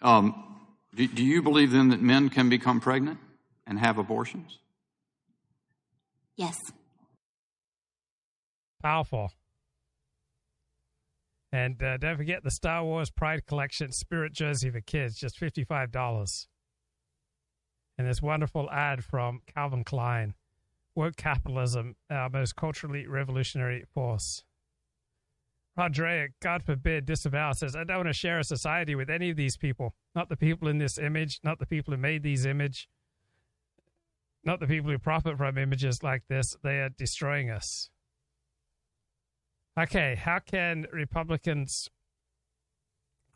[0.00, 0.56] Um,
[0.94, 3.18] do, do you believe then that men can become pregnant
[3.66, 4.58] and have abortions?
[6.36, 6.56] Yes.
[8.82, 9.30] Powerful.
[11.56, 16.48] And uh, don't forget the Star Wars Pride Collection Spirit Jersey for kids, just $55.
[17.96, 20.34] And this wonderful ad from Calvin Klein
[20.94, 24.44] Woke capitalism, our most culturally revolutionary force.
[25.78, 29.38] Dreher, God forbid, disavow says, I don't want to share a society with any of
[29.38, 29.94] these people.
[30.14, 32.86] Not the people in this image, not the people who made these image,
[34.44, 36.54] not the people who profit from images like this.
[36.62, 37.88] They are destroying us.
[39.78, 41.90] Okay, how can Republicans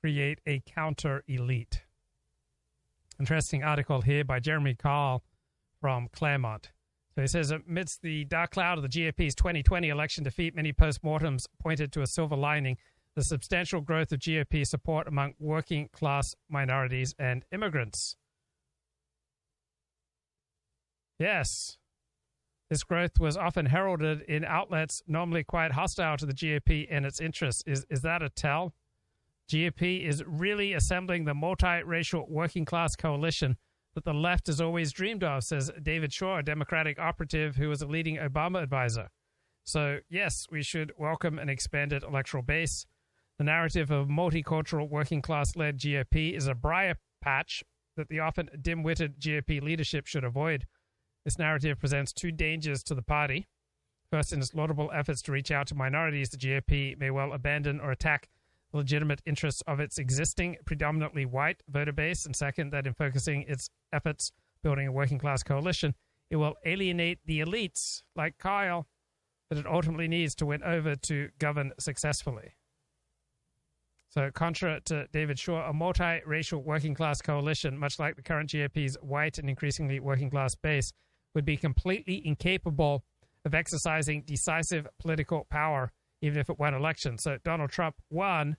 [0.01, 1.83] create a counter elite?
[3.19, 5.23] Interesting article here by Jeremy Carl
[5.83, 6.71] from Claremont.
[7.15, 11.45] So he says, amidst the dark cloud of the GOP's 2020 election defeat, many postmortems
[11.63, 12.79] pointed to a silver lining.
[13.17, 18.17] the substantial growth of GOP support among working class minorities and immigrants.
[21.19, 21.77] Yes.
[22.71, 27.21] This growth was often heralded in outlets normally quite hostile to the GOP and its
[27.21, 27.65] interests.
[27.67, 28.73] Is, is that a tell?
[29.51, 33.57] GOP is really assembling the multiracial working class coalition
[33.97, 37.83] that the left has always dreamed of, says David Shor, a Democratic operative who was
[37.83, 39.09] a leading Obama advisor.
[39.65, 42.87] So, yes, we should welcome an expanded electoral base.
[43.39, 47.65] The narrative of multicultural working class led GOP is a briar patch
[47.97, 50.67] that the often dim witted GOP leadership should avoid.
[51.25, 53.47] This narrative presents two dangers to the party.
[54.11, 57.79] First, in its laudable efforts to reach out to minorities, the GOP may well abandon
[57.79, 58.29] or attack
[58.73, 62.25] the legitimate interests of its existing, predominantly white voter base.
[62.25, 65.95] And second, that in focusing its efforts building a working class coalition,
[66.31, 68.87] it will alienate the elites, like Kyle,
[69.51, 72.55] that it ultimately needs to win over to govern successfully.
[74.09, 78.97] So, contra to David Shor, a multiracial working class coalition, much like the current GOP's
[79.03, 80.93] white and increasingly working class base,
[81.35, 83.05] would be completely incapable
[83.45, 87.23] of exercising decisive political power, even if it won elections.
[87.23, 88.57] So Donald Trump won,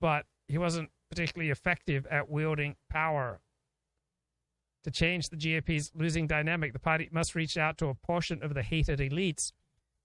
[0.00, 3.40] but he wasn't particularly effective at wielding power.
[4.84, 8.54] To change the GOP's losing dynamic, the party must reach out to a portion of
[8.54, 9.52] the hated elites,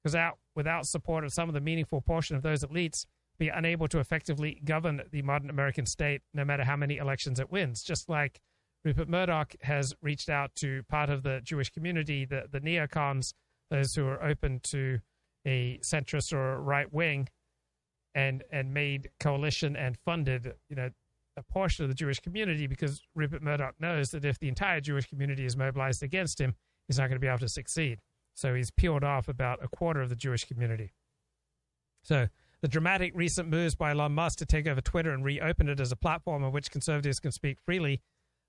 [0.01, 3.05] because out, without support of some of the meaningful portion of those elites,
[3.37, 7.51] be unable to effectively govern the modern American state, no matter how many elections it
[7.51, 7.83] wins.
[7.83, 8.41] Just like
[8.83, 13.33] Rupert Murdoch has reached out to part of the Jewish community, the, the neocons,
[13.69, 14.99] those who are open to
[15.45, 17.27] a centrist or right wing,
[18.15, 20.89] and and made coalition and funded, you know,
[21.37, 25.07] a portion of the Jewish community because Rupert Murdoch knows that if the entire Jewish
[25.07, 26.55] community is mobilized against him,
[26.87, 27.99] he's not going to be able to succeed.
[28.33, 30.93] So he's peeled off about a quarter of the Jewish community.
[32.03, 32.27] So
[32.61, 35.91] the dramatic recent moves by Elon Musk to take over Twitter and reopen it as
[35.91, 38.01] a platform on which conservatives can speak freely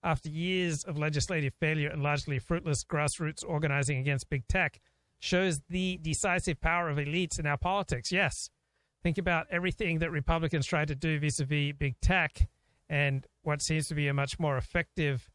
[0.03, 4.81] after years of legislative failure and largely fruitless grassroots organizing against big tech,
[5.19, 8.11] shows the decisive power of elites in our politics.
[8.11, 8.51] Yes.
[9.03, 12.49] Think about everything that Republicans tried to do vis a vis big tech
[12.89, 15.31] and what seems to be a much more effective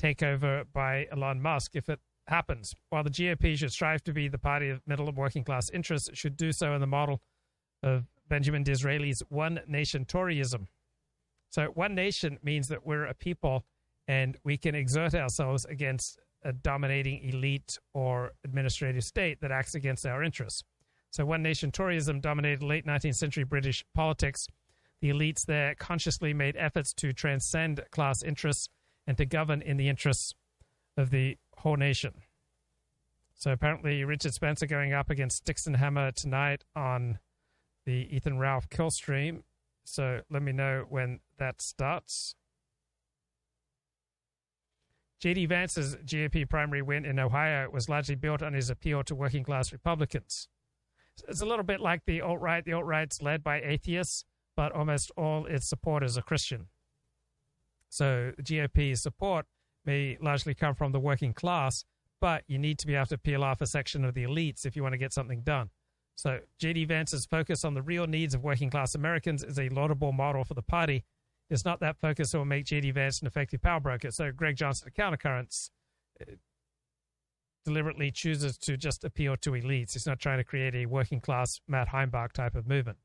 [0.00, 2.74] takeover by Elon Musk if it happens.
[2.90, 6.08] While the GOP should strive to be the party of middle and working class interests,
[6.08, 7.22] it should do so in the model
[7.82, 10.66] of Benjamin Disraeli's one nation Toryism.
[11.50, 13.64] So, one nation means that we're a people
[14.08, 20.04] and we can exert ourselves against a dominating elite or administrative state that acts against
[20.06, 20.62] our interests.
[21.10, 24.46] So, one nation Toryism dominated late 19th century British politics.
[25.00, 28.68] The elites there consciously made efforts to transcend class interests
[29.06, 30.34] and to govern in the interests
[30.96, 32.14] of the whole nation.
[33.34, 37.18] So, apparently, Richard Spencer going up against and Hammer tonight on
[37.86, 39.44] the Ethan Ralph kill stream.
[39.84, 42.34] So, let me know when that starts.
[45.20, 45.46] J.D.
[45.46, 49.72] Vance's GOP primary win in Ohio was largely built on his appeal to working class
[49.72, 50.48] Republicans.
[51.28, 52.64] It's a little bit like the alt right.
[52.64, 54.24] The alt right's led by atheists,
[54.56, 56.66] but almost all its supporters are Christian.
[57.88, 59.46] So the GOP's support
[59.84, 61.84] may largely come from the working class,
[62.20, 64.74] but you need to be able to peel off a section of the elites if
[64.74, 65.70] you want to get something done.
[66.16, 66.86] So J.D.
[66.86, 70.54] Vance's focus on the real needs of working class Americans is a laudable model for
[70.54, 71.04] the party,
[71.50, 72.90] it's not that focus that will make J.D.
[72.92, 74.10] Vance an effective power broker.
[74.10, 75.70] So Greg Johnson of Countercurrents
[76.20, 76.32] uh,
[77.64, 79.92] deliberately chooses to just appeal to elites.
[79.92, 82.98] He's not trying to create a working class Matt Heimbach type of movement.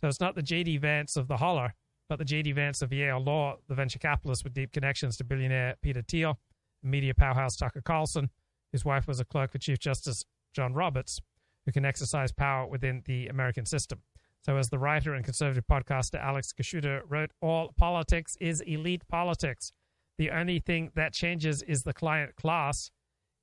[0.00, 0.78] So it's not the J.D.
[0.78, 1.74] Vance of the holler,
[2.08, 2.52] but the J.D.
[2.52, 6.38] Vance of Yale Law, the venture capitalist with deep connections to billionaire Peter Thiel,
[6.82, 8.30] media powerhouse Tucker Carlson,
[8.72, 11.20] whose wife was a clerk for Chief Justice John Roberts,
[11.64, 14.00] who can exercise power within the American system.
[14.44, 19.72] So, as the writer and conservative podcaster Alex Kaschuta wrote, all politics is elite politics.
[20.18, 22.90] The only thing that changes is the client class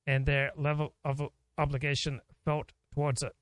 [0.06, 1.20] and their level of
[1.58, 3.32] obligation felt towards it.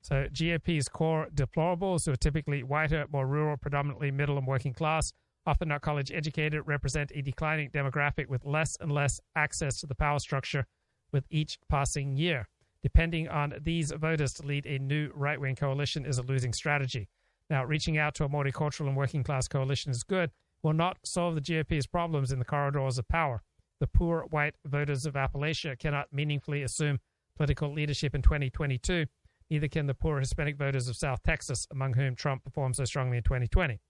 [0.00, 5.12] So, GOP's core deplorables, who are typically whiter, more rural, predominantly middle and working class,
[5.44, 9.94] often not college educated, represent a declining demographic with less and less access to the
[9.94, 10.64] power structure
[11.12, 12.48] with each passing year
[12.84, 17.08] depending on these voters to lead a new right wing coalition is a losing strategy.
[17.48, 20.30] Now, reaching out to a multicultural and working class coalition is good,
[20.62, 23.42] will not solve the GOP's problems in the corridors of power.
[23.80, 27.00] The poor white voters of Appalachia cannot meaningfully assume
[27.38, 29.06] political leadership in 2022.
[29.48, 33.16] Neither can the poor Hispanic voters of South Texas, among whom Trump performed so strongly
[33.16, 33.80] in 2020.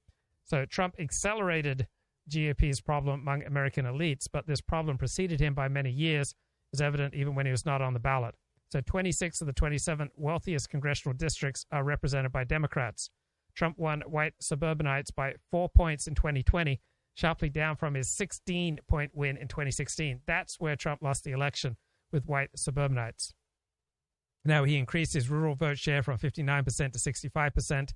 [0.45, 1.88] So Trump accelerated
[2.32, 6.32] GOP's problem among American elites, but this problem preceded him by many years,
[6.72, 8.36] is evident even when he was not on the ballot.
[8.70, 13.10] So 26 of the 27 wealthiest congressional districts are represented by Democrats.
[13.54, 16.80] Trump won white suburbanites by four points in 2020,
[17.14, 20.20] sharply down from his 16 point win in 2016.
[20.26, 21.76] That's where Trump lost the election
[22.12, 23.34] with white suburbanites.
[24.44, 27.92] Now, he increased his rural vote share from 59% to 65%.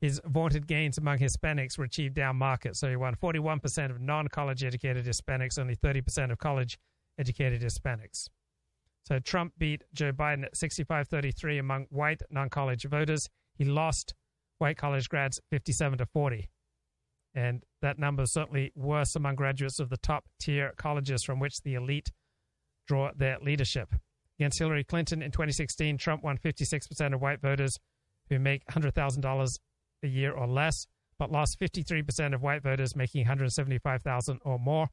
[0.00, 2.76] His vaunted gains among Hispanics were achieved down market.
[2.76, 6.78] So he won 41% of non college educated Hispanics, only 30% of college
[7.18, 8.28] educated Hispanics.
[9.04, 13.28] So Trump beat Joe Biden at 65 33 among white non college voters.
[13.54, 14.14] He lost
[14.58, 16.50] white college grads 57 to 40.
[17.34, 21.60] And that number is certainly worse among graduates of the top tier colleges from which
[21.62, 22.10] the elite
[22.86, 23.94] draw their leadership.
[24.38, 27.78] Against Hillary Clinton in 2016, Trump won 56% of white voters
[28.28, 29.58] who make $100,000
[30.02, 30.86] a year or less,
[31.18, 34.88] but lost 53% of white voters making $175,000 or more.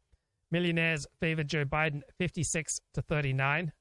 [0.51, 3.71] Millionaires favored Joe Biden 56 to 39.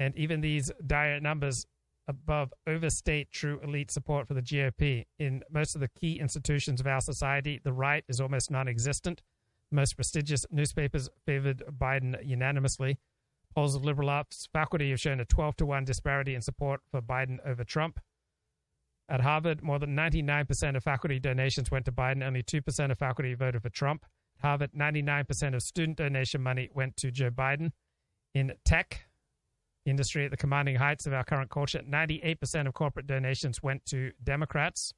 [0.00, 1.66] And even these dire numbers
[2.08, 5.04] above overstate true elite support for the GOP.
[5.20, 9.22] In most of the key institutions of our society, the right is almost non existent.
[9.70, 12.98] Most prestigious newspapers favored Biden unanimously.
[13.54, 17.00] Polls of liberal arts faculty have shown a 12 to 1 disparity in support for
[17.00, 18.00] Biden over Trump.
[19.08, 23.34] At Harvard, more than 99% of faculty donations went to Biden, only 2% of faculty
[23.34, 24.06] voted for Trump.
[24.38, 27.72] At Harvard, 99% of student donation money went to Joe Biden.
[28.34, 29.09] In tech,
[29.86, 34.12] industry at the commanding heights of our current culture, 98% of corporate donations went to
[34.22, 34.92] Democrats.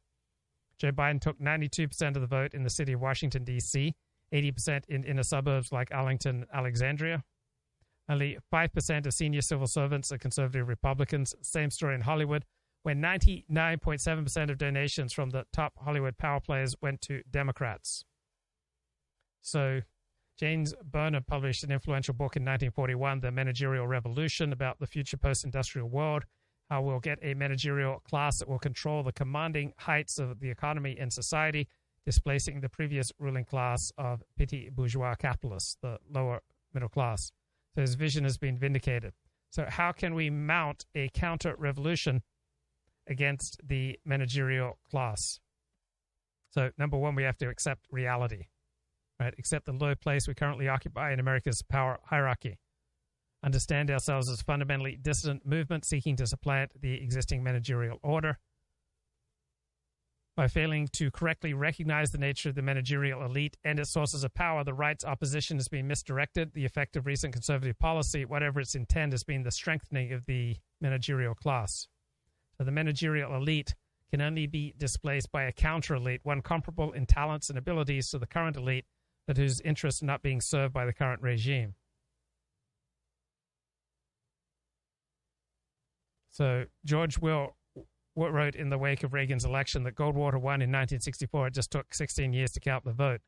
[0.79, 3.95] Joe Biden took 92% of the vote in the city of Washington, D.C.,
[4.33, 7.23] 80% in inner suburbs like Arlington, Alexandria.
[8.09, 11.35] Only 5% of senior civil servants are conservative Republicans.
[11.43, 12.45] Same story in Hollywood,
[12.83, 18.05] where 99.7% of donations from the top Hollywood power players went to Democrats.
[19.41, 19.83] So,
[20.39, 25.45] James Burnham published an influential book in 1941, The Managerial Revolution, about the future post
[25.45, 26.25] industrial world,
[26.71, 30.97] how we'll get a managerial class that will control the commanding heights of the economy
[30.99, 31.69] and society
[32.05, 36.41] displacing the previous ruling class of petty bourgeois capitalists, the lower
[36.73, 37.31] middle class.
[37.75, 39.13] So his vision has been vindicated.
[39.51, 42.23] So, how can we mount a counter revolution
[43.07, 45.41] against the managerial class?
[46.51, 48.47] So, number one, we have to accept reality,
[49.23, 49.35] right?
[49.39, 52.59] Accept the low place we currently occupy in America's power hierarchy.
[53.45, 58.39] Understand ourselves as fundamentally dissident movement seeking to supplant the existing managerial order
[60.35, 64.33] by failing to correctly recognize the nature of the managerial elite and its sources of
[64.33, 66.55] power, the right's opposition has been misdirected.
[66.55, 70.57] The effect of recent conservative policy, whatever its intent, has been the strengthening of the
[70.81, 71.87] managerial class.
[72.57, 73.75] So the managerial elite
[74.11, 78.19] can only be displaced by a counter elite, one comparable in talents and abilities to
[78.19, 78.87] the current elite,
[79.27, 81.75] but whose interests are not being served by the current regime.
[86.31, 87.57] So George Will
[88.17, 91.49] wrote in the wake of Reagan's election that Goldwater won in 1964.
[91.49, 93.21] It just took 16 years to count the vote.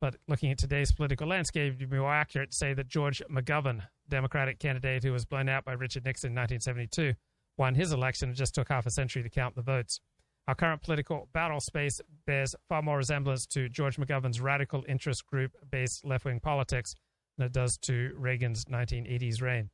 [0.00, 3.22] But looking at today's political landscape, it would be more accurate to say that George
[3.30, 7.14] McGovern, Democratic candidate who was blown out by Richard Nixon in 1972,
[7.56, 8.30] won his election.
[8.30, 10.00] It just took half a century to count the votes.
[10.48, 15.52] Our current political battle space bears far more resemblance to George McGovern's radical interest group
[15.70, 16.94] based left wing politics
[17.36, 19.70] than it does to Reagan's 1980s reign.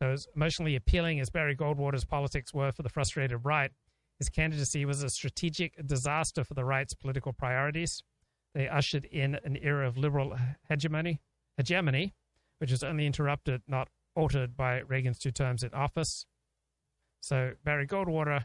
[0.00, 3.72] So, as emotionally appealing as Barry Goldwater's politics were for the frustrated right,
[4.18, 8.02] his candidacy was a strategic disaster for the right's political priorities.
[8.54, 10.36] They ushered in an era of liberal
[10.68, 11.20] hegemony,
[11.56, 12.14] hegemony,
[12.58, 16.26] which was only interrupted, not altered, by Reagan's two terms in office.
[17.20, 18.44] So, Barry Goldwater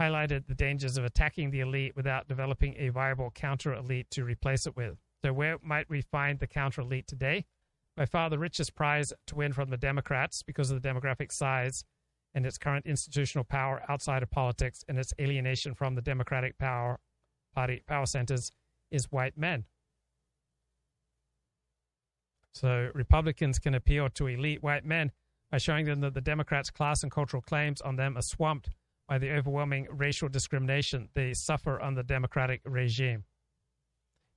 [0.00, 4.66] highlighted the dangers of attacking the elite without developing a viable counter elite to replace
[4.66, 4.98] it with.
[5.24, 7.44] So, where might we find the counter elite today?
[7.98, 11.84] by far the richest prize to win from the Democrats because of the demographic size
[12.32, 17.00] and its current institutional power outside of politics and its alienation from the Democratic power
[17.52, 18.52] party power centers
[18.92, 19.64] is white men.
[22.54, 25.10] So Republicans can appeal to elite white men
[25.50, 28.70] by showing them that the Democrats' class and cultural claims on them are swamped
[29.08, 33.24] by the overwhelming racial discrimination they suffer under the Democratic regime.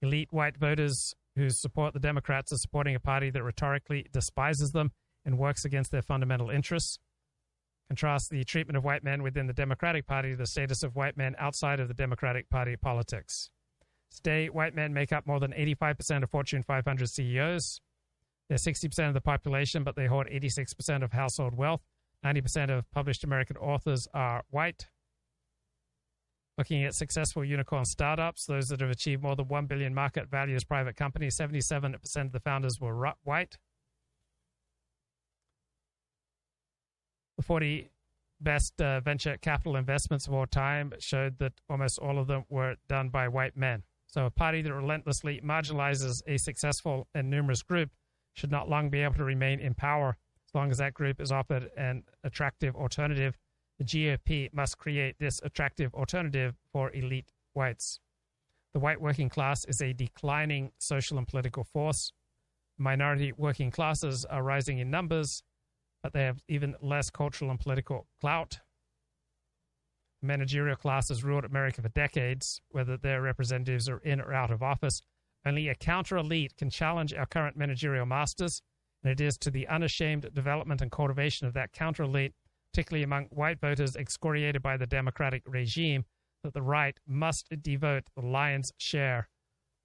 [0.01, 4.91] Elite white voters who support the Democrats are supporting a party that rhetorically despises them
[5.25, 6.97] and works against their fundamental interests.
[7.89, 11.17] Contrast the treatment of white men within the Democratic Party to the status of white
[11.17, 13.49] men outside of the Democratic Party politics.
[14.13, 17.81] Today, white men make up more than 85% of Fortune 500 CEOs.
[18.49, 21.81] They're 60% of the population, but they hoard 86% of household wealth.
[22.25, 24.87] 90% of published American authors are white.
[26.57, 30.55] Looking at successful unicorn startups, those that have achieved more than 1 billion market value
[30.55, 31.95] as private companies, 77%
[32.25, 33.57] of the founders were white.
[37.37, 37.89] The 40
[38.39, 42.75] best uh, venture capital investments of all time showed that almost all of them were
[42.87, 43.83] done by white men.
[44.07, 47.91] So, a party that relentlessly marginalizes a successful and numerous group
[48.33, 50.17] should not long be able to remain in power
[50.51, 53.37] as long as that group is offered an attractive alternative.
[53.79, 57.99] The GOP must create this attractive alternative for elite whites.
[58.73, 62.11] The white working class is a declining social and political force.
[62.77, 65.43] Minority working classes are rising in numbers,
[66.03, 68.59] but they have even less cultural and political clout
[70.21, 75.01] managerial classes ruled America for decades, whether their representatives are in or out of office.
[75.45, 78.61] Only a counter elite can challenge our current managerial masters,
[79.03, 82.33] and it is to the unashamed development and cultivation of that counter elite,
[82.73, 86.05] particularly among white voters excoriated by the democratic regime,
[86.43, 89.29] that the right must devote the lion's share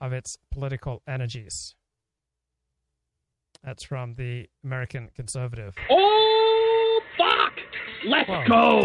[0.01, 1.75] of its political energies.
[3.63, 5.75] That's from the American Conservative.
[5.91, 6.16] Oh!
[8.07, 8.81] Let's Whoa, go!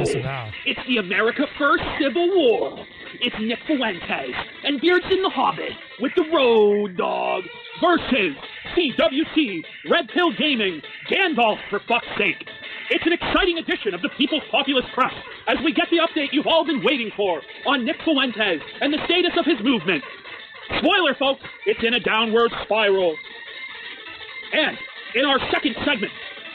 [0.65, 2.85] It's the America First Civil War.
[3.19, 4.33] It's Nick Fuentes
[4.63, 7.43] and Beardson the Hobbit with the Road Dog
[7.79, 8.35] versus
[8.73, 12.47] CWC, Red Pill Gaming, Gandalf for fuck's sake.
[12.89, 15.13] It's an exciting edition of the People's Populist Press
[15.47, 19.05] as we get the update you've all been waiting for on Nick Fuentes and the
[19.05, 20.03] status of his movement.
[20.79, 23.15] Spoiler, folks, it's in a downward spiral.
[24.53, 24.77] And
[25.13, 26.11] in our second segment,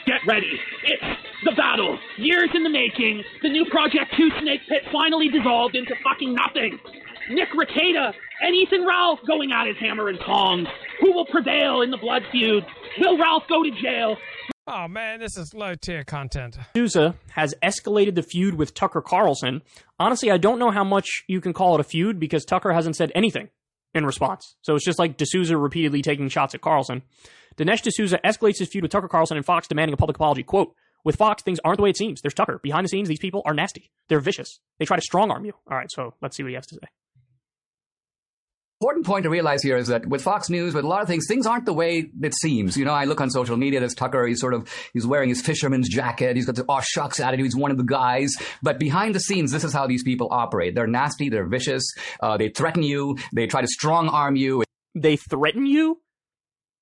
[0.07, 0.49] get ready.
[0.83, 1.03] It's
[1.43, 1.99] the battle.
[2.17, 3.23] Years in the making.
[3.43, 6.79] The new Project 2 Snake Pit finally dissolved into fucking nothing.
[7.29, 10.67] Nick Rekieta and Ethan Ralph going at his hammer and tongs.
[11.01, 12.63] Who will prevail in the blood feud?
[12.99, 14.15] Will Ralph go to jail?
[14.65, 16.57] Oh man, this is low tier content.
[16.73, 19.61] D'Souza has escalated the feud with Tucker Carlson.
[19.99, 22.95] Honestly, I don't know how much you can call it a feud because Tucker hasn't
[22.95, 23.49] said anything
[23.97, 24.55] in response.
[24.61, 27.01] So it's just like D'Souza repeatedly taking shots at Carlson.
[27.57, 30.43] Dinesh D'Souza escalates his feud with Tucker Carlson and Fox demanding a public apology.
[30.43, 32.21] Quote, with Fox, things aren't the way it seems.
[32.21, 32.59] There's Tucker.
[32.61, 33.91] Behind the scenes, these people are nasty.
[34.09, 34.59] They're vicious.
[34.77, 35.53] They try to strong arm you.
[35.69, 36.87] All right, so let's see what he has to say.
[38.79, 41.25] Important point to realize here is that with Fox News, with a lot of things,
[41.27, 42.77] things aren't the way it seems.
[42.77, 45.41] You know, I look on social media, there's Tucker, he's sort of, he's wearing his
[45.41, 48.35] fisherman's jacket, he's got the oh shucks attitude, he's one of the guys.
[48.61, 50.75] But behind the scenes, this is how these people operate.
[50.75, 51.83] They're nasty, they're vicious,
[52.21, 54.63] uh, they threaten you, they try to strong arm you.
[54.93, 55.99] They threaten you?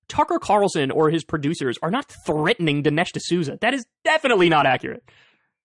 [0.08, 3.58] Tucker Carlson or his producers are not threatening Dinesh D'Souza.
[3.62, 5.02] That is definitely not accurate.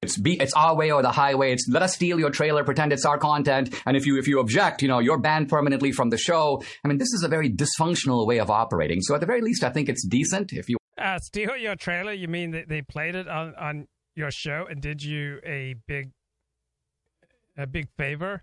[0.02, 1.54] It's be, it's our way or the highway.
[1.54, 4.40] It's let us steal your trailer, pretend it's our content, and if you if you
[4.40, 6.64] object, you know you're banned permanently from the show.
[6.84, 9.02] I mean, this is a very dysfunctional way of operating.
[9.02, 12.14] So at the very least, I think it's decent if you Uh, steal your trailer?
[12.14, 16.10] You mean that they played it on, on your show and did you a big
[17.56, 18.42] a big favor,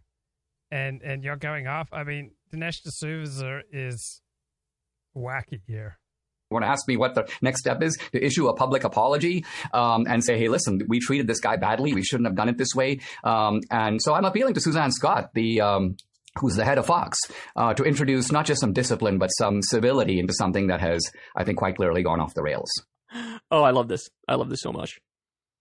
[0.71, 1.89] and and you're going off?
[1.93, 4.23] I mean, Dinesh D'Souza is
[5.17, 5.99] wacky here.
[6.51, 10.07] Want to ask me what the next step is to issue a public apology um,
[10.09, 11.93] and say, hey, listen, we treated this guy badly.
[11.93, 13.01] We shouldn't have done it this way.
[13.23, 15.97] Um, and so I'm appealing to Suzanne Scott, the um,
[16.37, 17.19] who's the head of Fox,
[17.57, 21.03] uh, to introduce not just some discipline but some civility into something that has,
[21.37, 22.71] I think, quite clearly gone off the rails.
[23.51, 24.09] Oh, I love this.
[24.27, 24.99] I love this so much.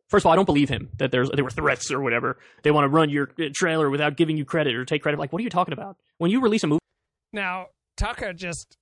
[0.10, 2.38] First of all, I don't believe him that there's there were threats or whatever.
[2.64, 5.20] They want to run your uh, trailer without giving you credit or take credit.
[5.20, 5.98] Like, what are you talking about?
[6.18, 6.80] When you release a movie,
[7.34, 8.78] Now Tucker just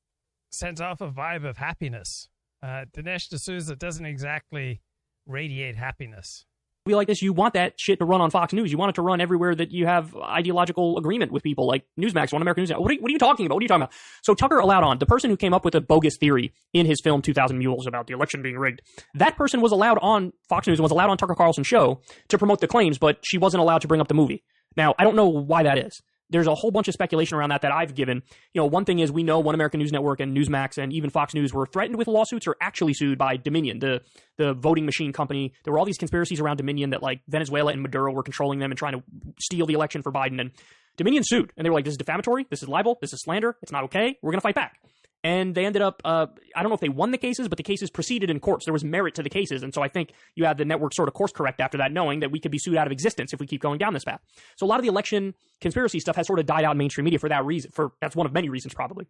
[0.55, 2.29] sends off a vibe of happiness.
[2.63, 4.81] Uh, Dinesh D'Souza doesn't exactly
[5.27, 6.45] radiate happiness.
[6.85, 8.71] movie like this, you want that shit to run on Fox News.
[8.71, 12.31] You want it to run everywhere that you have ideological agreement with people, like Newsmax,
[12.31, 12.71] One American News.
[12.71, 13.55] What are, you, what are you talking about?
[13.55, 13.93] What are you talking about?
[14.23, 17.01] So Tucker allowed on the person who came up with a bogus theory in his
[17.03, 18.81] film 2000 Mules about the election being rigged.
[19.15, 22.37] That person was allowed on Fox News and was allowed on Tucker Carlson's show to
[22.37, 24.43] promote the claims, but she wasn't allowed to bring up the movie.
[24.77, 26.01] Now, I don't know why that is.
[26.29, 28.23] There's a whole bunch of speculation around that that I've given.
[28.53, 31.09] You know, one thing is we know One American News Network and Newsmax and even
[31.09, 34.01] Fox News were threatened with lawsuits or actually sued by Dominion, the
[34.37, 35.53] the voting machine company.
[35.63, 38.71] There were all these conspiracies around Dominion that like Venezuela and Maduro were controlling them
[38.71, 39.03] and trying to
[39.39, 40.41] steal the election for Biden.
[40.41, 40.51] And
[40.97, 42.47] Dominion sued, and they were like, "This is defamatory.
[42.49, 42.97] This is libel.
[43.01, 43.57] This is slander.
[43.61, 44.17] It's not okay.
[44.21, 44.79] We're going to fight back."
[45.25, 47.63] And they ended up, uh, I don't know if they won the cases, but the
[47.63, 48.65] cases proceeded in courts.
[48.65, 49.63] There was merit to the cases.
[49.63, 52.19] And so I think you had the network sort of course correct after that, knowing
[52.19, 54.21] that we could be sued out of existence if we keep going down this path.
[54.55, 57.05] So a lot of the election conspiracy stuff has sort of died out in mainstream
[57.05, 57.71] media for that reason.
[57.71, 59.07] For That's one of many reasons, probably.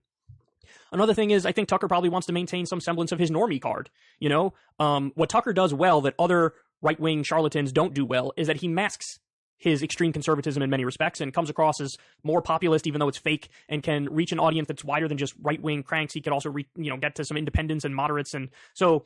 [0.94, 3.62] Another thing is, I think Tucker probably wants to maintain some semblance of his normie
[3.62, 3.90] card.
[4.18, 8.32] You know, um, what Tucker does well that other right wing charlatans don't do well
[8.38, 9.20] is that he masks
[9.57, 13.18] his extreme conservatism in many respects and comes across as more populist, even though it's
[13.18, 16.14] fake, and can reach an audience that's wider than just right wing cranks.
[16.14, 19.06] He could also, re- you know, get to some independents and moderates, and so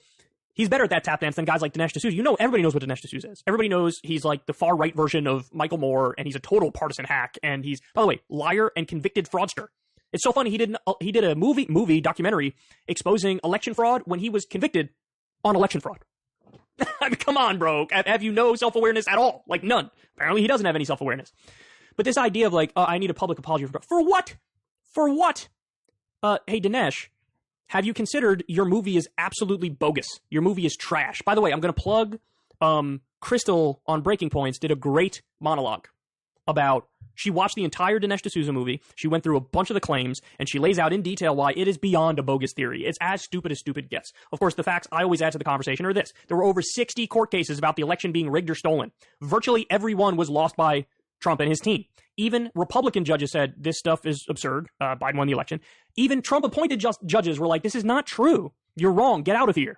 [0.53, 2.13] he's better at that tap dance than guys like Dinesh D'Souza.
[2.13, 3.43] You know, everybody knows what Dinesh D'Souza is.
[3.47, 6.71] Everybody knows he's like the far right version of Michael Moore, and he's a total
[6.71, 7.37] partisan hack.
[7.43, 9.67] And he's, by the way, liar and convicted fraudster.
[10.11, 12.55] It's so funny he did an, he did a movie movie documentary
[12.87, 14.89] exposing election fraud when he was convicted
[15.43, 15.99] on election fraud.
[17.19, 17.87] Come on, bro.
[17.91, 19.43] Have you no self awareness at all?
[19.47, 19.89] Like none.
[20.15, 21.31] Apparently, he doesn't have any self awareness.
[21.95, 24.35] But this idea of like, uh, I need a public apology for for what?
[24.93, 25.49] For what?
[26.21, 27.07] Uh, hey, Dinesh,
[27.67, 30.07] have you considered your movie is absolutely bogus?
[30.29, 31.21] Your movie is trash.
[31.25, 32.19] By the way, I'm going to plug
[32.61, 35.87] um, Crystal on Breaking Points did a great monologue
[36.47, 36.87] about
[37.19, 38.81] she watched the entire Dinesh D'Souza movie.
[38.95, 41.51] She went through a bunch of the claims and she lays out in detail why
[41.51, 42.85] it is beyond a bogus theory.
[42.85, 44.13] It's as stupid as stupid gets.
[44.31, 46.13] Of course, the facts I always add to the conversation are this.
[46.29, 48.93] There were over 60 court cases about the election being rigged or stolen.
[49.21, 50.85] Virtually every one was lost by
[51.19, 51.83] Trump and his team.
[52.15, 54.69] Even Republican judges said this stuff is absurd.
[54.79, 55.59] Uh, Biden won the election.
[55.97, 58.53] Even Trump appointed just judges were like, this is not true.
[58.77, 59.23] You're wrong.
[59.23, 59.77] Get out of here.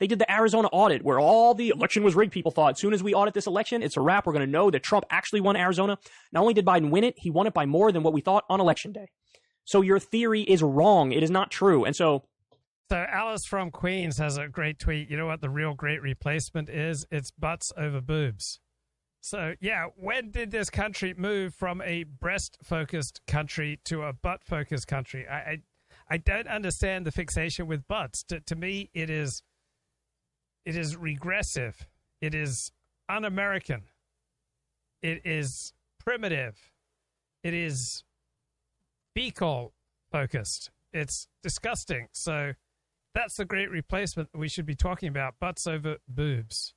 [0.00, 2.32] They did the Arizona audit where all the election was rigged.
[2.32, 4.26] People thought as soon as we audit this election, it's a wrap.
[4.26, 5.98] We're going to know that Trump actually won Arizona.
[6.32, 8.44] Not only did Biden win it, he won it by more than what we thought
[8.48, 9.10] on election day.
[9.64, 11.12] So your theory is wrong.
[11.12, 11.84] It is not true.
[11.84, 12.24] And so
[12.90, 15.08] so Alice from Queens has a great tweet.
[15.08, 17.06] You know what the real great replacement is?
[17.12, 18.58] It's butts over boobs.
[19.20, 25.28] So yeah, when did this country move from a breast-focused country to a butt-focused country?
[25.28, 25.58] I, I,
[26.08, 28.24] I don't understand the fixation with butts.
[28.24, 29.42] To, to me, it is
[30.64, 31.86] it is regressive.
[32.20, 32.72] It is
[33.08, 33.82] un American.
[35.02, 36.58] It is primitive.
[37.42, 38.04] It is
[39.14, 39.72] fecal
[40.12, 40.70] focused.
[40.92, 42.08] It's disgusting.
[42.12, 42.52] So
[43.14, 46.74] that's the great replacement that we should be talking about butts over boobs.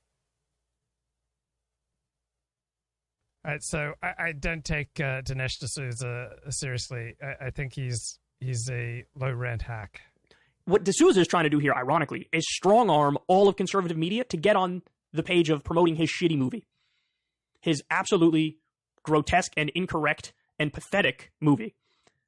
[3.46, 7.16] All right, so I, I don't take uh, Dinesh D'Souza seriously.
[7.22, 10.02] I, I think he's he's a low rent hack
[10.66, 14.24] what D'Souza is trying to do here, ironically, is strong arm all of conservative media
[14.26, 14.82] to get on
[15.12, 16.66] the page of promoting his shitty movie,
[17.62, 18.58] his absolutely
[19.04, 21.76] grotesque and incorrect and pathetic movie.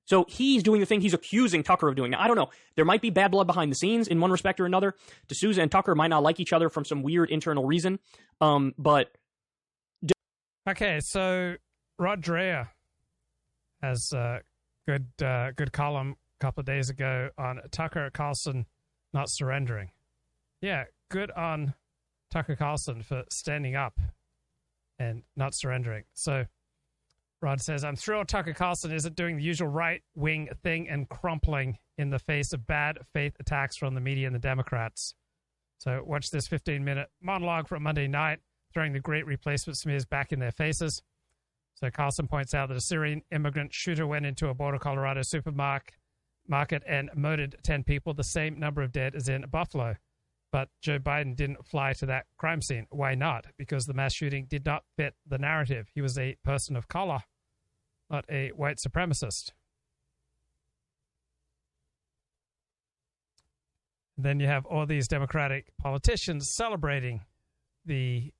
[0.05, 2.11] So he's doing the thing he's accusing Tucker of doing.
[2.11, 2.49] Now, I don't know.
[2.75, 4.93] There might be bad blood behind the scenes in one respect or another.
[5.27, 7.99] D'Souza and Tucker might not like each other from some weird internal reason.
[8.39, 9.11] Um, but.
[10.67, 11.55] Okay, so
[11.97, 12.69] Rod Dreher
[13.81, 14.41] has a
[14.87, 18.65] good, uh, good column couple of days ago on Tucker Carlson
[19.13, 19.91] not surrendering.
[20.61, 21.73] Yeah, good on
[22.31, 23.99] Tucker Carlson for standing up
[24.99, 26.03] and not surrendering.
[26.13, 26.45] So
[27.41, 31.77] Rod says, I'm thrilled Tucker Carlson isn't doing the usual right wing thing and crumpling
[31.97, 35.15] in the face of bad faith attacks from the media and the Democrats.
[35.77, 38.39] So watch this 15 minute monologue from Monday night,
[38.73, 41.01] throwing the great replacement smears back in their faces.
[41.75, 45.93] So Carlson points out that a Syrian immigrant shooter went into a border Colorado supermarket
[46.47, 49.95] market and murdered 10 people, the same number of dead as in Buffalo.
[50.51, 52.87] But Joe Biden didn't fly to that crime scene.
[52.89, 53.45] Why not?
[53.57, 55.89] Because the mass shooting did not fit the narrative.
[55.93, 57.19] He was a person of color,
[58.09, 59.51] not a white supremacist.
[64.17, 67.21] Then you have all these Democratic politicians celebrating
[67.85, 68.31] the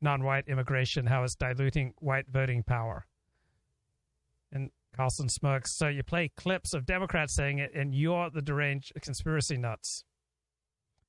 [0.00, 3.06] non white immigration, how it's diluting white voting power.
[4.50, 5.74] And Carlson smirks.
[5.74, 10.04] So you play clips of Democrats saying it, and you're the deranged conspiracy nuts.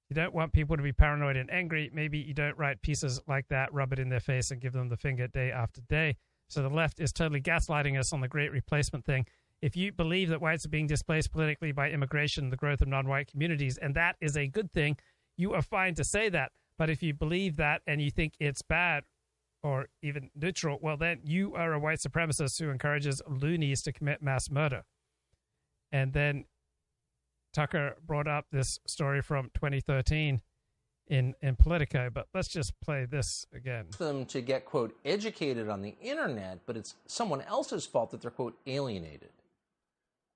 [0.10, 1.89] You don't want people to be paranoid and angry.
[1.93, 4.89] Maybe you don't write pieces like that, rub it in their face, and give them
[4.89, 6.18] the finger day after day.
[6.49, 9.26] So the left is totally gaslighting us on the great replacement thing.
[9.61, 13.07] If you believe that whites are being displaced politically by immigration, the growth of non
[13.07, 14.97] white communities, and that is a good thing,
[15.38, 16.51] you are fine to say that.
[16.77, 19.03] But if you believe that and you think it's bad,
[19.64, 24.22] or even neutral, well, then you are a white supremacist who encourages loonies to commit
[24.22, 24.84] mass murder.
[25.91, 26.45] And then
[27.53, 30.41] Tucker brought up this story from 2013
[31.07, 33.85] in, in Politico, but let's just play this again.
[33.98, 38.31] Them to get, quote, educated on the internet, but it's someone else's fault that they're,
[38.31, 39.30] quote, alienated.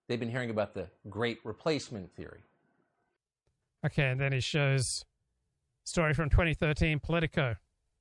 [0.07, 2.43] They've been hearing about the great replacement theory.
[3.85, 5.03] Okay, and then he shows
[5.83, 7.55] story from 2013 Politico.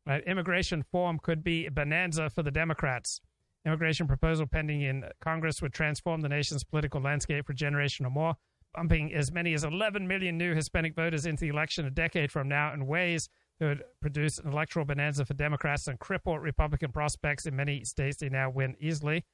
[0.07, 0.23] Right?
[0.24, 3.20] Immigration reform could be a bonanza for the Democrats.
[3.65, 8.11] Immigration proposal pending in Congress would transform the nation's political landscape for a generation or
[8.11, 8.37] more,
[8.73, 12.49] bumping as many as 11 million new Hispanic voters into the election a decade from
[12.49, 13.28] now in ways
[13.59, 18.19] that would produce an electoral bonanza for Democrats and cripple Republican prospects in many states
[18.19, 19.24] they now win easily.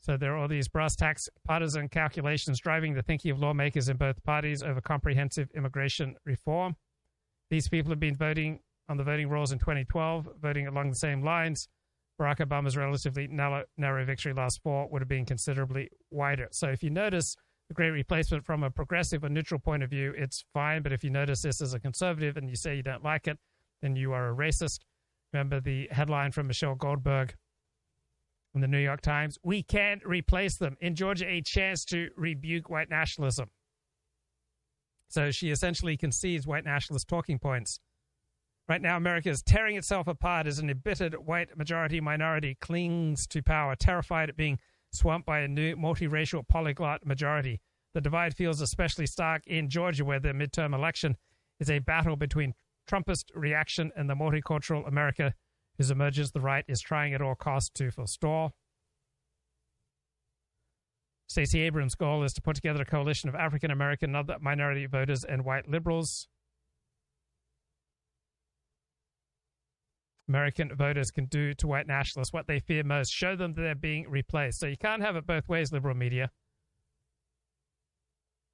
[0.00, 3.96] So there are all these brass tacks partisan calculations driving the thinking of lawmakers in
[3.96, 6.76] both parties over comprehensive immigration reform.
[7.50, 11.22] These people have been voting on the voting rolls in 2012, voting along the same
[11.22, 11.68] lines.
[12.20, 16.48] Barack Obama's relatively narrow, narrow victory last fall would have been considerably wider.
[16.50, 17.36] So if you notice
[17.68, 20.82] the great replacement from a progressive or neutral point of view, it's fine.
[20.82, 23.38] But if you notice this as a conservative and you say you don't like it,
[23.82, 24.80] then you are a racist.
[25.32, 27.34] Remember the headline from Michelle Goldberg
[28.54, 29.38] in the New York Times?
[29.44, 30.76] We can't replace them.
[30.80, 33.50] In Georgia, a chance to rebuke white nationalism.
[35.08, 37.78] So she essentially concedes white nationalist talking points
[38.68, 43.42] Right now, America is tearing itself apart as an embittered white majority minority clings to
[43.42, 44.58] power, terrified at being
[44.92, 47.60] swamped by a new multiracial polyglot majority.
[47.94, 51.16] The divide feels especially stark in Georgia, where the midterm election
[51.58, 52.54] is a battle between
[52.86, 55.34] Trumpist reaction and the multicultural America
[55.78, 58.52] whose emergence the right is trying at all costs to forestall.
[61.28, 64.86] Stacey Abrams' goal is to put together a coalition of African American and other minority
[64.86, 66.28] voters and white liberals.
[70.28, 73.74] American voters can do to white nationalists what they fear most show them that they're
[73.74, 74.60] being replaced.
[74.60, 76.30] So you can't have it both ways, liberal media.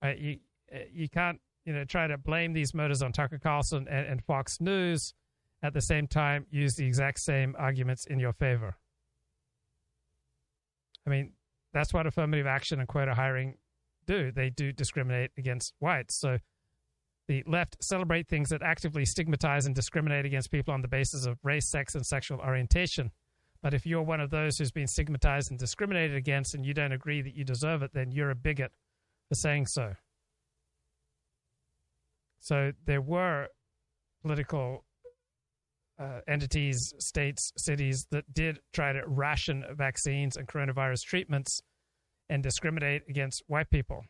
[0.02, 0.18] Right?
[0.18, 0.36] You,
[0.72, 4.24] uh, you can't you know try to blame these murders on Tucker Carlson and, and
[4.24, 5.14] Fox News
[5.62, 8.76] at the same time use the exact same arguments in your favor.
[11.06, 11.32] I mean,
[11.72, 13.56] that's what affirmative action and quota hiring
[14.06, 14.30] do.
[14.30, 16.14] They do discriminate against whites.
[16.14, 16.38] So
[17.26, 21.38] the left celebrate things that actively stigmatize and discriminate against people on the basis of
[21.42, 23.10] race, sex, and sexual orientation.
[23.62, 26.92] But if you're one of those who's been stigmatized and discriminated against and you don't
[26.92, 28.72] agree that you deserve it, then you're a bigot
[29.28, 29.94] for saying so.
[32.40, 33.48] So there were
[34.22, 34.84] political
[35.98, 41.62] uh, entities, states, cities that did try to ration vaccines and coronavirus treatments
[42.28, 44.04] and discriminate against white people.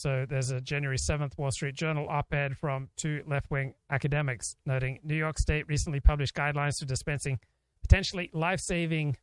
[0.00, 4.56] So there's a January 7th Wall Street Journal op ed from two left wing academics
[4.64, 7.38] noting New York State recently published guidelines for dispensing
[7.82, 9.18] potentially life saving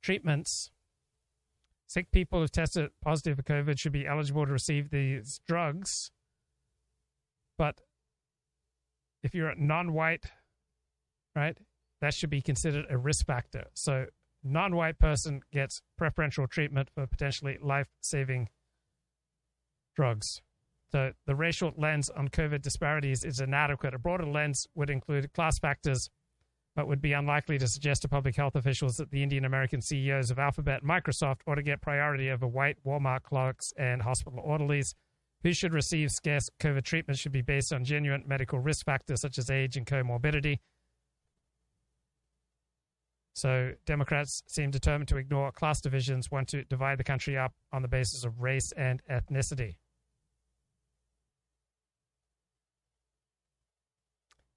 [0.00, 0.70] treatments.
[1.88, 6.12] Sick people who tested positive for COVID should be eligible to receive these drugs.
[7.58, 7.80] But
[9.24, 10.26] if you're non white,
[11.34, 11.58] right,
[12.00, 13.64] that should be considered a risk factor.
[13.74, 14.06] So,
[14.44, 18.50] non white person gets preferential treatment for potentially life saving
[19.94, 20.42] drugs.
[20.92, 23.94] So the racial lens on COVID disparities is inadequate.
[23.94, 26.10] A broader lens would include class factors,
[26.76, 30.30] but would be unlikely to suggest to public health officials that the Indian American CEOs
[30.30, 34.94] of Alphabet and Microsoft ought to get priority over white Walmart clerks and hospital orderlies.
[35.42, 39.38] Who should receive scarce COVID treatment should be based on genuine medical risk factors such
[39.38, 40.58] as age and comorbidity.
[43.34, 47.80] So Democrats seem determined to ignore class divisions, want to divide the country up on
[47.82, 49.76] the basis of race and ethnicity.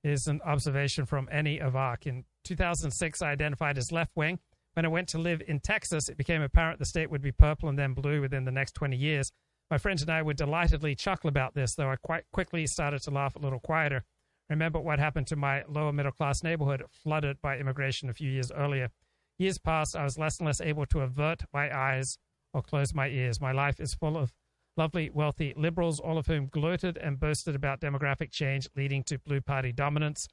[0.05, 2.05] Is an observation from Annie Avak.
[2.05, 4.37] In 2006, I identified as left wing.
[4.73, 7.69] When I went to live in Texas, it became apparent the state would be purple
[7.69, 9.31] and then blue within the next 20 years.
[9.71, 13.11] My friends and I would delightedly chuckle about this, though I quite quickly started to
[13.11, 14.03] laugh a little quieter.
[14.47, 18.51] Remember what happened to my lower middle class neighborhood, flooded by immigration a few years
[18.51, 18.91] earlier.
[19.39, 22.19] Years passed, I was less and less able to avert my eyes
[22.53, 23.41] or close my ears.
[23.41, 24.33] My life is full of
[24.77, 29.41] lovely, wealthy liberals, all of whom gloated and boasted about demographic change leading to blue
[29.41, 30.27] party dominance.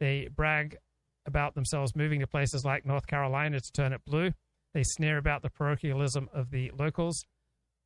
[0.00, 0.76] They brag
[1.26, 4.32] about themselves moving to places like North Carolina to turn it blue.
[4.74, 7.24] They sneer about the parochialism of the locals,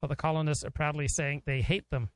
[0.01, 2.11] but the colonists are proudly saying they hate them.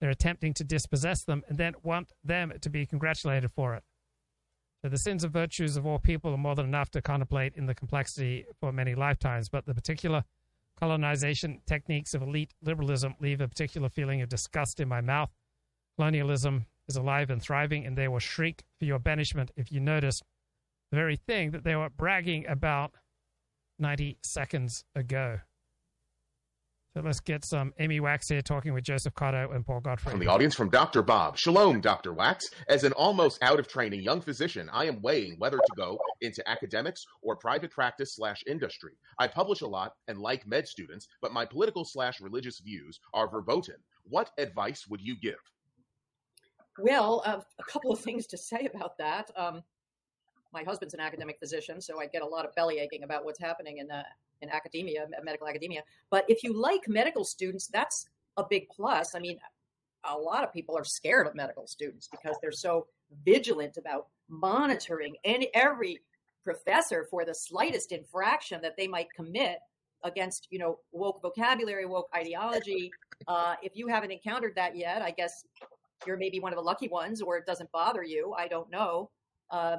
[0.00, 3.82] They're attempting to dispossess them and then want them to be congratulated for it.
[4.82, 7.66] So the sins and virtues of all people are more than enough to contemplate in
[7.66, 10.24] the complexity for many lifetimes, but the particular
[10.78, 15.30] colonization techniques of elite liberalism leave a particular feeling of disgust in my mouth.
[15.96, 20.22] Colonialism is alive and thriving, and they will shriek for your banishment if you notice
[20.90, 22.92] the very thing that they were bragging about
[23.78, 25.40] 90 seconds ago.
[26.96, 30.12] So let's get some Amy Wax here talking with Joseph Cotto and Paul Gottfried.
[30.12, 31.02] From the audience from Dr.
[31.02, 31.36] Bob.
[31.36, 32.14] Shalom, Dr.
[32.14, 32.46] Wax.
[32.68, 36.42] As an almost out of training young physician, I am weighing whether to go into
[36.48, 38.92] academics or private practice slash industry.
[39.18, 43.28] I publish a lot and like med students, but my political slash religious views are
[43.30, 43.76] verboten.
[44.04, 45.34] What advice would you give?
[46.78, 49.30] Well, uh, a couple of things to say about that.
[49.36, 49.62] Um,
[50.52, 53.40] my husband's an academic physician, so I get a lot of belly aching about what's
[53.40, 54.02] happening in the
[54.42, 55.82] in academia, medical academia.
[56.10, 59.14] But if you like medical students, that's a big plus.
[59.14, 59.38] I mean,
[60.04, 62.86] a lot of people are scared of medical students because they're so
[63.24, 66.00] vigilant about monitoring any every
[66.44, 69.58] professor for the slightest infraction that they might commit
[70.04, 72.90] against you know woke vocabulary woke ideology
[73.28, 75.44] uh, if you haven't encountered that yet i guess
[76.06, 79.10] you're maybe one of the lucky ones or it doesn't bother you i don't know
[79.50, 79.76] uh,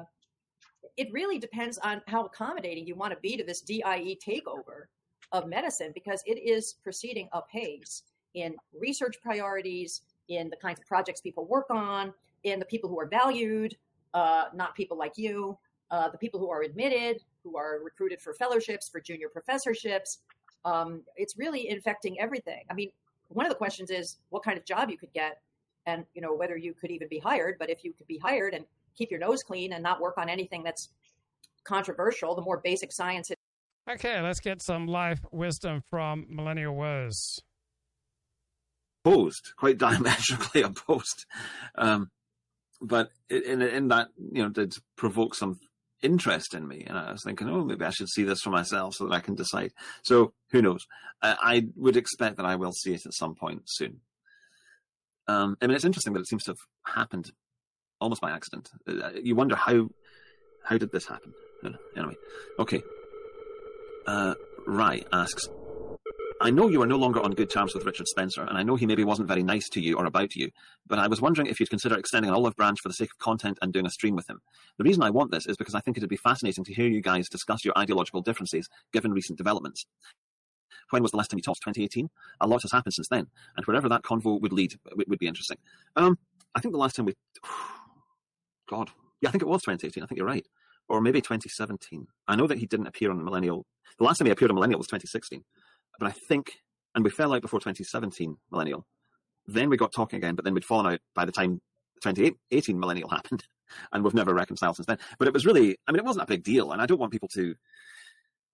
[0.98, 4.86] it really depends on how accommodating you want to be to this DIE takeover
[5.30, 8.02] of medicine because it is proceeding apace
[8.34, 12.12] in research priorities, in the kinds of projects people work on,
[12.42, 13.76] in the people who are valued,
[14.12, 15.56] uh, not people like you,
[15.92, 20.18] uh, the people who are admitted, who are recruited for fellowships, for junior professorships.
[20.64, 22.64] Um, it's really infecting everything.
[22.70, 22.90] I mean,
[23.28, 25.40] one of the questions is what kind of job you could get
[25.86, 27.56] and you know whether you could even be hired.
[27.58, 28.64] But if you could be hired and
[28.98, 30.88] keep your nose clean and not work on anything that's
[31.64, 33.30] controversial, the more basic science.
[33.30, 33.38] It-
[33.88, 37.40] Okay, let's get some life wisdom from Millennial Woes.
[39.04, 41.24] opposed, quite diametrically opposed.
[41.74, 42.10] Um,
[42.82, 45.58] but in, in that, you know, did provoke some
[46.02, 46.84] interest in me.
[46.86, 49.20] And I was thinking, oh, maybe I should see this for myself so that I
[49.20, 49.72] can decide.
[50.02, 50.86] So who knows?
[51.22, 54.00] I, I would expect that I will see it at some point soon.
[55.26, 57.32] Um, I mean, it's interesting that it seems to have happened
[58.00, 58.70] almost by accident.
[58.86, 59.88] Uh, You wonder how
[60.64, 61.32] how did this happen?
[61.96, 62.14] Anyway,
[62.58, 62.82] okay.
[64.06, 64.34] Uh,
[64.66, 65.48] Rai asks,
[66.40, 68.76] I know you are no longer on good terms with Richard Spencer, and I know
[68.76, 70.50] he maybe wasn't very nice to you or about you,
[70.86, 73.18] but I was wondering if you'd consider extending an olive branch for the sake of
[73.18, 74.38] content and doing a stream with him.
[74.78, 77.00] The reason I want this is because I think it'd be fascinating to hear you
[77.02, 79.84] guys discuss your ideological differences given recent developments.
[80.90, 81.62] When was the last time you talked?
[81.64, 82.08] 2018?
[82.40, 83.26] A lot has happened since then,
[83.56, 85.58] and wherever that convo would lead would be interesting.
[85.96, 86.18] Um,
[86.54, 87.14] I think the last time we,
[88.68, 88.90] God,
[89.20, 90.02] yeah, I think it was 2018.
[90.02, 90.46] I think you're right,
[90.88, 92.06] or maybe 2017.
[92.26, 93.66] I know that he didn't appear on Millennial.
[93.98, 95.42] The last time he appeared on Millennial was 2016,
[95.98, 96.52] but I think,
[96.94, 98.86] and we fell out before 2017 Millennial.
[99.46, 101.60] Then we got talking again, but then we'd fallen out by the time
[102.02, 103.44] 2018 Millennial happened,
[103.92, 104.98] and we've never reconciled since then.
[105.18, 107.12] But it was really, I mean, it wasn't a big deal, and I don't want
[107.12, 107.54] people to,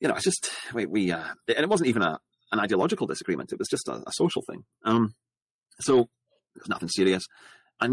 [0.01, 2.19] you know, it's just we, we uh, and it wasn't even a
[2.53, 3.53] an ideological disagreement.
[3.53, 4.65] It was just a, a social thing.
[4.85, 5.15] Um,
[5.81, 7.27] so it was nothing serious.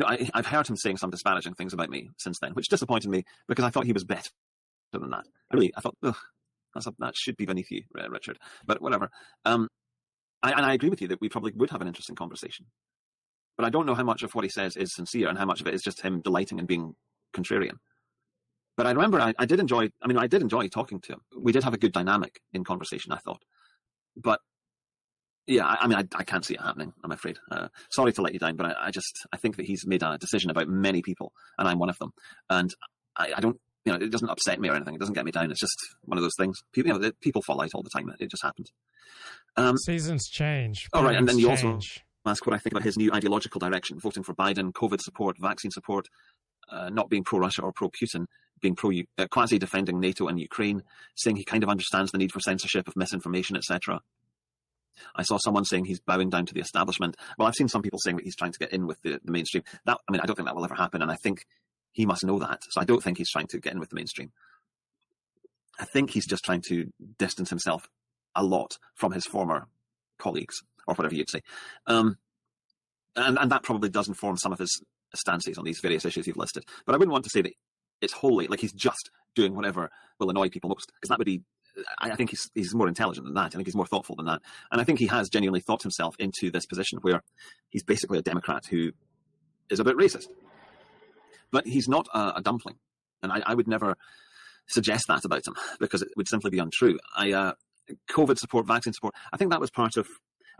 [0.06, 3.24] I I've heard him saying some disparaging things about me since then, which disappointed me
[3.48, 4.30] because I thought he was better
[4.94, 5.26] than that.
[5.52, 6.16] I really, I thought, ugh,
[6.76, 8.40] a, that should be beneath you, Richard.
[8.66, 9.10] But whatever.
[9.46, 9.68] Um,
[10.44, 12.66] I, and I agree with you that we probably would have an interesting conversation.
[13.58, 15.62] But I don't know how much of what he says is sincere and how much
[15.62, 16.96] of it is just him delighting in being
[17.36, 17.78] contrarian.
[18.78, 21.20] But I remember I, I did enjoy, I mean, I did enjoy talking to him.
[21.38, 23.44] We did have a good dynamic in conversation, I thought.
[24.16, 24.40] But
[25.48, 26.94] yeah, I, I mean, I, I, can't see it happening.
[27.04, 27.38] I'm afraid.
[27.52, 30.04] Uh, sorry to let you down, but I, I, just I think that he's made
[30.04, 32.12] a decision about many people, and I'm one of them.
[32.50, 32.70] And
[33.18, 34.96] I, don't, you know, it doesn't upset me or anything.
[34.96, 35.52] It doesn't get me down.
[35.52, 36.60] It's just one of those things.
[36.74, 38.12] People, you know, people fall out all the time.
[38.20, 38.72] It just happens.
[39.58, 40.88] Um, Seasons change.
[40.94, 41.64] All right, and then you change.
[41.64, 41.80] also
[42.26, 45.72] ask what I think about his new ideological direction: voting for Biden, COVID support, vaccine
[45.72, 46.08] support,
[46.72, 48.26] uh, not being pro-Russia or pro-Putin,
[48.62, 50.84] being pro uh, quasi defending NATO and Ukraine,
[51.16, 54.00] saying he kind of understands the need for censorship of misinformation, etc.
[55.16, 57.18] I saw someone saying he's bowing down to the establishment.
[57.38, 59.32] Well, I've seen some people saying that he's trying to get in with the, the
[59.32, 59.64] mainstream.
[59.86, 61.46] That I mean, I don't think that will ever happen, and I think
[61.92, 62.64] he must know that.
[62.70, 64.32] So I don't think he's trying to get in with the mainstream.
[65.80, 67.90] I think he's just trying to distance himself
[68.36, 69.68] a lot from his former
[70.20, 71.42] colleagues, or whatever you'd say.
[71.88, 72.18] Um,
[73.16, 74.82] and, and that probably does inform some of his
[75.14, 76.64] stances on these various issues you've listed.
[76.86, 77.54] But I wouldn't want to say that
[78.02, 81.42] it's wholly like he's just doing whatever will annoy people most, because that would be
[82.00, 83.46] I think he's he's more intelligent than that.
[83.46, 84.42] I think he's more thoughtful than that,
[84.72, 87.24] and I think he has genuinely thought himself into this position where
[87.70, 88.92] he's basically a Democrat who
[89.70, 90.28] is a bit racist,
[91.52, 92.76] but he's not a, a dumpling,
[93.24, 93.96] and I, I, would never
[94.68, 97.00] suggest that about him because it would simply be untrue.
[97.16, 97.54] I uh,
[98.10, 99.16] COVID support, vaccine support.
[99.32, 100.08] I think that was part of.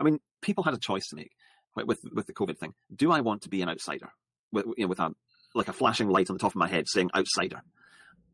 [0.00, 1.30] I mean, people had a choice to make
[1.74, 2.74] with with the COVID thing.
[2.94, 4.12] Do I want to be an outsider
[4.50, 5.12] with you know with a
[5.54, 7.62] like a flashing light on the top of my head saying outsider,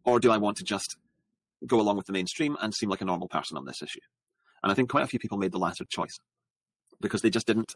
[0.05, 0.96] or do I want to just
[1.66, 4.01] go along with the mainstream and seem like a normal person on this issue.
[4.62, 6.18] And I think quite a few people made the latter choice
[7.01, 7.74] because they just didn't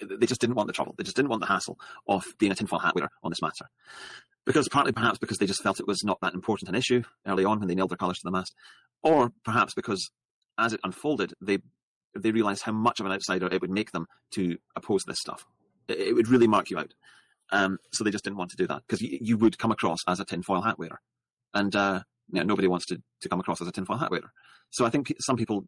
[0.00, 0.94] they just didn't want the trouble.
[0.96, 3.66] They just didn't want the hassle of being a tinfoil hat wearer on this matter.
[4.46, 7.44] Because partly perhaps because they just felt it was not that important an issue early
[7.44, 8.54] on when they nailed their colours to the mast,
[9.02, 10.10] or perhaps because
[10.58, 11.58] as it unfolded, they
[12.18, 15.44] they realised how much of an outsider it would make them to oppose this stuff.
[15.88, 16.92] It, it would really mark you out.
[17.52, 19.98] Um, so they just didn't want to do that because you, you, would come across
[20.06, 21.00] as a tinfoil hat wearer,
[21.52, 22.02] and uh,
[22.32, 24.32] you know, nobody wants to, to come across as a tinfoil hat wearer.
[24.70, 25.66] So I think some people,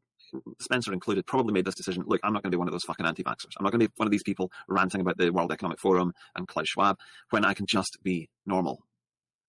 [0.61, 2.05] Spencer included, probably made this decision.
[2.07, 3.55] Look, I'm not going to be one of those fucking anti-vaxxers.
[3.59, 6.13] I'm not going to be one of these people ranting about the World Economic Forum
[6.37, 6.99] and Klaus Schwab
[7.31, 8.87] when I can just be normal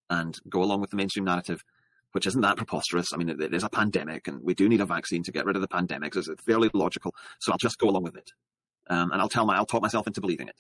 [0.10, 1.64] and go along with the mainstream narrative,
[2.12, 3.14] which isn't that preposterous.
[3.14, 5.62] I mean, there's a pandemic and we do need a vaccine to get rid of
[5.62, 6.16] the pandemic.
[6.16, 7.14] It's fairly logical.
[7.40, 8.32] So I'll just go along with it.
[8.90, 10.56] Um, and I'll tell my, I'll talk myself into believing it.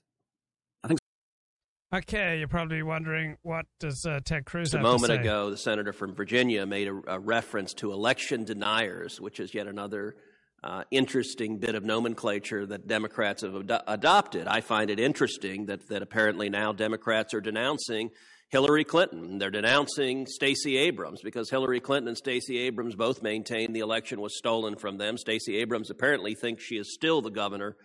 [1.93, 5.21] Okay, you're probably wondering what does uh, Ted Cruz a have moment to say?
[5.21, 9.67] ago, the senator from Virginia made a, a, reference to election deniers, which is yet
[9.67, 10.15] another
[10.63, 14.47] uh, interesting bit of nomenclature that Democrats have ad- adopted.
[14.47, 18.09] I find it interesting that that apparently now Democrats are denouncing
[18.49, 19.37] Hillary Clinton.
[19.37, 24.35] They're denouncing Stacey Abrams because Hillary Clinton and Stacey Abrams both maintain the election was
[24.35, 25.15] stolen from them.
[25.15, 27.75] Stacey Abrams apparently thinks she is still the governor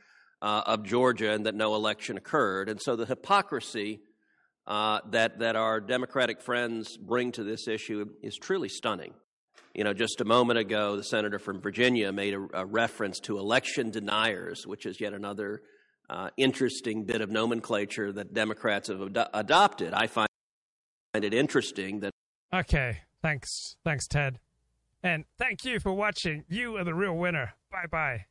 [0.43, 2.69] uh, of Georgia and that no election occurred.
[2.69, 4.01] And so the hypocrisy
[4.67, 9.15] uh, that, that our Democratic friends bring to this issue is truly stunning.
[9.75, 13.39] You know, just a moment ago, the senator from Virginia made a, a reference to
[13.39, 15.63] election deniers, which is yet another
[16.11, 19.93] uh, interesting bit of nomenclature that Democrats have ad- adopted.
[19.95, 20.29] I find
[21.15, 22.13] it interesting that.
[22.53, 24.39] Okay, thanks, thanks, Ted,
[25.03, 26.45] and thank you for watching.
[26.49, 27.55] You are the real winner.
[27.71, 28.28] Bye bye.